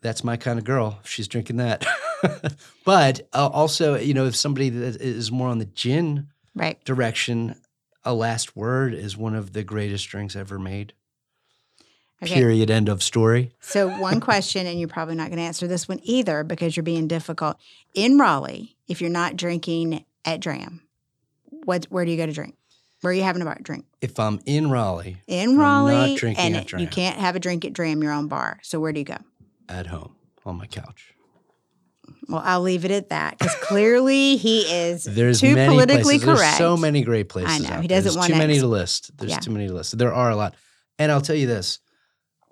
that's 0.00 0.24
my 0.24 0.36
kind 0.36 0.58
of 0.58 0.64
girl. 0.64 1.00
She's 1.04 1.28
drinking 1.28 1.56
that. 1.56 1.86
but 2.84 3.28
uh, 3.32 3.48
also, 3.48 3.96
you 3.96 4.14
know, 4.14 4.26
if 4.26 4.36
somebody 4.36 4.68
that 4.68 5.00
is 5.00 5.30
more 5.30 5.48
on 5.48 5.58
the 5.58 5.64
gin 5.66 6.28
Right. 6.54 6.82
direction, 6.84 7.54
a 8.04 8.12
last 8.12 8.54
word 8.56 8.92
is 8.94 9.16
one 9.16 9.34
of 9.34 9.52
the 9.52 9.62
greatest 9.64 10.08
drinks 10.08 10.36
ever 10.36 10.58
made. 10.58 10.92
Okay. 12.22 12.34
Period. 12.34 12.70
End 12.70 12.88
of 12.88 13.02
story. 13.02 13.52
So, 13.60 13.88
one 13.98 14.20
question, 14.30 14.66
and 14.66 14.78
you're 14.78 14.88
probably 14.88 15.14
not 15.16 15.28
going 15.28 15.38
to 15.38 15.44
answer 15.44 15.66
this 15.66 15.88
one 15.88 15.98
either 16.04 16.44
because 16.44 16.76
you're 16.76 16.84
being 16.84 17.08
difficult. 17.08 17.56
In 17.94 18.18
Raleigh, 18.18 18.76
if 18.86 19.00
you're 19.00 19.10
not 19.10 19.36
drinking 19.36 20.04
at 20.24 20.40
Dram, 20.40 20.82
what 21.64 21.86
where 21.86 22.04
do 22.04 22.10
you 22.12 22.16
go 22.16 22.26
to 22.26 22.32
drink? 22.32 22.54
Where 23.02 23.10
are 23.10 23.14
you 23.14 23.22
having 23.22 23.42
a 23.42 23.44
bar 23.44 23.58
drink? 23.62 23.84
If 24.00 24.18
I'm 24.18 24.40
in 24.46 24.70
Raleigh 24.70 25.18
In 25.26 25.58
Raleigh, 25.58 26.16
drinking 26.16 26.54
and 26.54 26.72
you 26.80 26.86
can't 26.86 27.18
have 27.18 27.36
a 27.36 27.40
drink 27.40 27.64
at 27.64 27.72
Dram, 27.72 28.02
your 28.02 28.12
own 28.12 28.28
bar. 28.28 28.58
So, 28.62 28.80
where 28.80 28.92
do 28.92 28.98
you 29.00 29.04
go? 29.04 29.18
at 29.68 29.86
home 29.86 30.14
on 30.44 30.56
my 30.56 30.66
couch, 30.66 31.14
Well, 32.28 32.42
I'll 32.44 32.60
leave 32.60 32.84
it 32.84 32.90
at 32.90 33.08
that 33.08 33.38
because 33.38 33.54
clearly 33.62 34.36
he 34.36 34.60
is 34.62 35.04
there's 35.08 35.40
too 35.40 35.54
many 35.54 35.72
politically 35.72 36.18
places. 36.18 36.26
There's 36.26 36.38
correct. 36.40 36.58
so 36.58 36.76
many 36.76 37.02
great 37.02 37.28
places. 37.28 37.64
I 37.66 37.76
know. 37.76 37.80
He 37.80 37.88
doesn't 37.88 38.04
There's 38.04 38.16
want 38.16 38.32
too 38.32 38.38
many 38.38 38.54
ex- 38.54 38.62
to 38.62 38.66
list. 38.68 39.16
There's 39.16 39.30
Yeah. 39.32 39.38
too 39.38 39.50
many 39.52 39.68
to 39.68 39.72
list. 39.74 39.96
There 39.96 40.12
are 40.12 40.30
a 40.30 40.36
lot, 40.36 40.54
and 40.98 41.10
I'll 41.10 41.20
tell 41.22 41.36
you 41.36 41.46
this: 41.46 41.78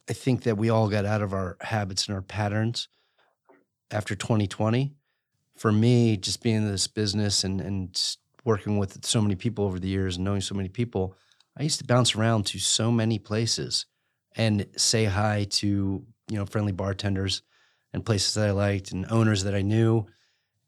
I 0.09 0.15
think 0.15 0.45
that 0.45 0.57
we 0.57 0.71
all 0.71 0.89
got 0.89 1.05
out 1.05 1.21
of 1.21 1.33
our 1.35 1.57
habits 1.61 2.07
and 2.07 2.15
our 2.15 2.23
patterns 2.23 2.89
after 3.91 4.15
2020. 4.15 4.95
For 5.57 5.71
me, 5.73 6.17
just 6.17 6.43
being 6.43 6.57
in 6.57 6.71
this 6.71 6.87
business 6.87 7.45
and 7.45 7.61
and 7.61 8.17
working 8.45 8.79
with 8.79 9.05
so 9.05 9.21
many 9.21 9.35
people 9.35 9.65
over 9.65 9.79
the 9.79 9.89
years 9.89 10.17
and 10.17 10.25
knowing 10.25 10.41
so 10.41 10.55
many 10.55 10.69
people, 10.69 11.15
I 11.57 11.63
used 11.63 11.79
to 11.79 11.87
bounce 11.87 12.15
around 12.15 12.47
to 12.47 12.59
so 12.59 12.91
many 12.91 13.19
places 13.19 13.87
and 14.37 14.67
say 14.77 15.05
hi 15.05 15.47
to 15.51 16.05
you 16.29 16.37
know 16.37 16.47
friendly 16.47 16.73
bartenders 16.73 17.43
and 17.93 18.07
places 18.07 18.35
that 18.35 18.49
I 18.49 18.53
liked 18.53 18.93
and 18.93 19.07
owners 19.11 19.45
that 19.45 19.55
I 19.55 19.63
knew. 19.63 20.07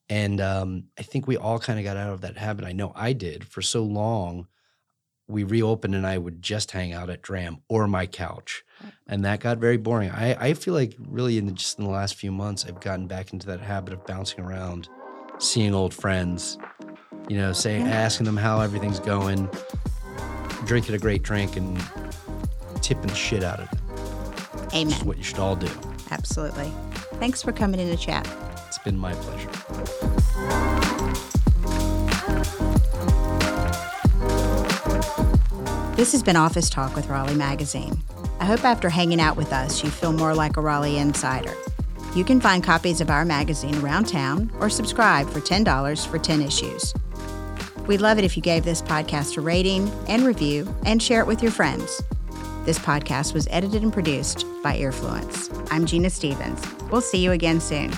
And 0.08 0.40
um, 0.40 0.84
I 0.98 1.02
think 1.02 1.26
we 1.26 1.36
all 1.36 1.58
kind 1.58 1.78
of 1.78 1.84
got 1.84 1.96
out 1.96 2.12
of 2.12 2.20
that 2.22 2.36
habit. 2.36 2.64
I 2.64 2.72
know 2.72 2.92
I 2.94 3.12
did 3.12 3.46
for 3.46 3.62
so 3.62 3.82
long. 3.82 4.48
We 5.28 5.44
reopened 5.44 5.94
and 5.94 6.06
I 6.06 6.18
would 6.18 6.42
just 6.42 6.72
hang 6.72 6.92
out 6.92 7.08
at 7.08 7.22
Dram 7.22 7.62
or 7.68 7.86
my 7.86 8.06
couch. 8.06 8.64
And 9.06 9.24
that 9.24 9.40
got 9.40 9.58
very 9.58 9.76
boring. 9.76 10.10
I, 10.10 10.48
I 10.48 10.54
feel 10.54 10.74
like 10.74 10.96
really 10.98 11.38
in 11.38 11.46
the, 11.46 11.52
just 11.52 11.78
in 11.78 11.84
the 11.84 11.90
last 11.90 12.16
few 12.16 12.32
months, 12.32 12.66
I've 12.66 12.80
gotten 12.80 13.06
back 13.06 13.32
into 13.32 13.46
that 13.46 13.60
habit 13.60 13.94
of 13.94 14.04
bouncing 14.04 14.40
around, 14.40 14.88
seeing 15.38 15.72
old 15.72 15.94
friends, 15.94 16.58
you 17.28 17.36
know, 17.36 17.52
saying, 17.52 17.86
asking 17.86 18.26
them 18.26 18.36
how 18.36 18.60
everything's 18.60 19.00
going, 19.00 19.48
drinking 20.64 20.94
a 20.94 20.98
great 20.98 21.22
drink 21.22 21.56
and 21.56 21.80
tipping 22.82 23.06
the 23.06 23.14
shit 23.14 23.42
out 23.42 23.60
of 23.60 23.72
it. 23.72 23.78
Which 23.78 24.74
is 24.74 24.74
Amen. 24.74 25.06
what 25.06 25.18
you 25.18 25.24
should 25.24 25.38
all 25.38 25.56
do. 25.56 25.68
Absolutely. 26.10 26.72
Thanks 27.18 27.42
for 27.42 27.52
coming 27.52 27.80
in 27.80 27.88
to 27.88 27.96
chat. 27.96 28.28
It's 28.66 28.78
been 28.78 28.98
my 28.98 29.14
pleasure. 29.14 29.50
This 35.94 36.12
has 36.12 36.22
been 36.22 36.36
Office 36.36 36.68
Talk 36.68 36.96
with 36.96 37.08
Raleigh 37.08 37.34
Magazine. 37.34 37.96
I 38.40 38.44
hope 38.44 38.64
after 38.64 38.88
hanging 38.88 39.20
out 39.20 39.36
with 39.36 39.52
us, 39.52 39.84
you 39.84 39.90
feel 39.90 40.12
more 40.12 40.34
like 40.34 40.56
a 40.56 40.60
Raleigh 40.60 40.98
insider. 40.98 41.54
You 42.16 42.24
can 42.24 42.40
find 42.40 42.62
copies 42.64 43.00
of 43.00 43.08
our 43.08 43.24
magazine 43.24 43.76
around 43.76 44.08
town 44.08 44.50
or 44.58 44.68
subscribe 44.68 45.30
for 45.30 45.40
$10 45.40 46.06
for 46.08 46.18
10 46.18 46.42
issues. 46.42 46.92
We'd 47.86 48.00
love 48.00 48.18
it 48.18 48.24
if 48.24 48.36
you 48.36 48.42
gave 48.42 48.64
this 48.64 48.80
podcast 48.80 49.36
a 49.36 49.40
rating 49.40 49.90
and 50.08 50.24
review 50.24 50.72
and 50.86 51.02
share 51.02 51.20
it 51.20 51.26
with 51.26 51.42
your 51.42 51.52
friends. 51.52 52.02
This 52.64 52.78
podcast 52.78 53.34
was 53.34 53.48
edited 53.50 53.82
and 53.82 53.92
produced 53.92 54.46
by 54.62 54.78
Earfluence. 54.78 55.50
I'm 55.70 55.84
Gina 55.84 56.10
Stephens. 56.10 56.62
We'll 56.90 57.00
see 57.00 57.18
you 57.18 57.32
again 57.32 57.60
soon. 57.60 57.90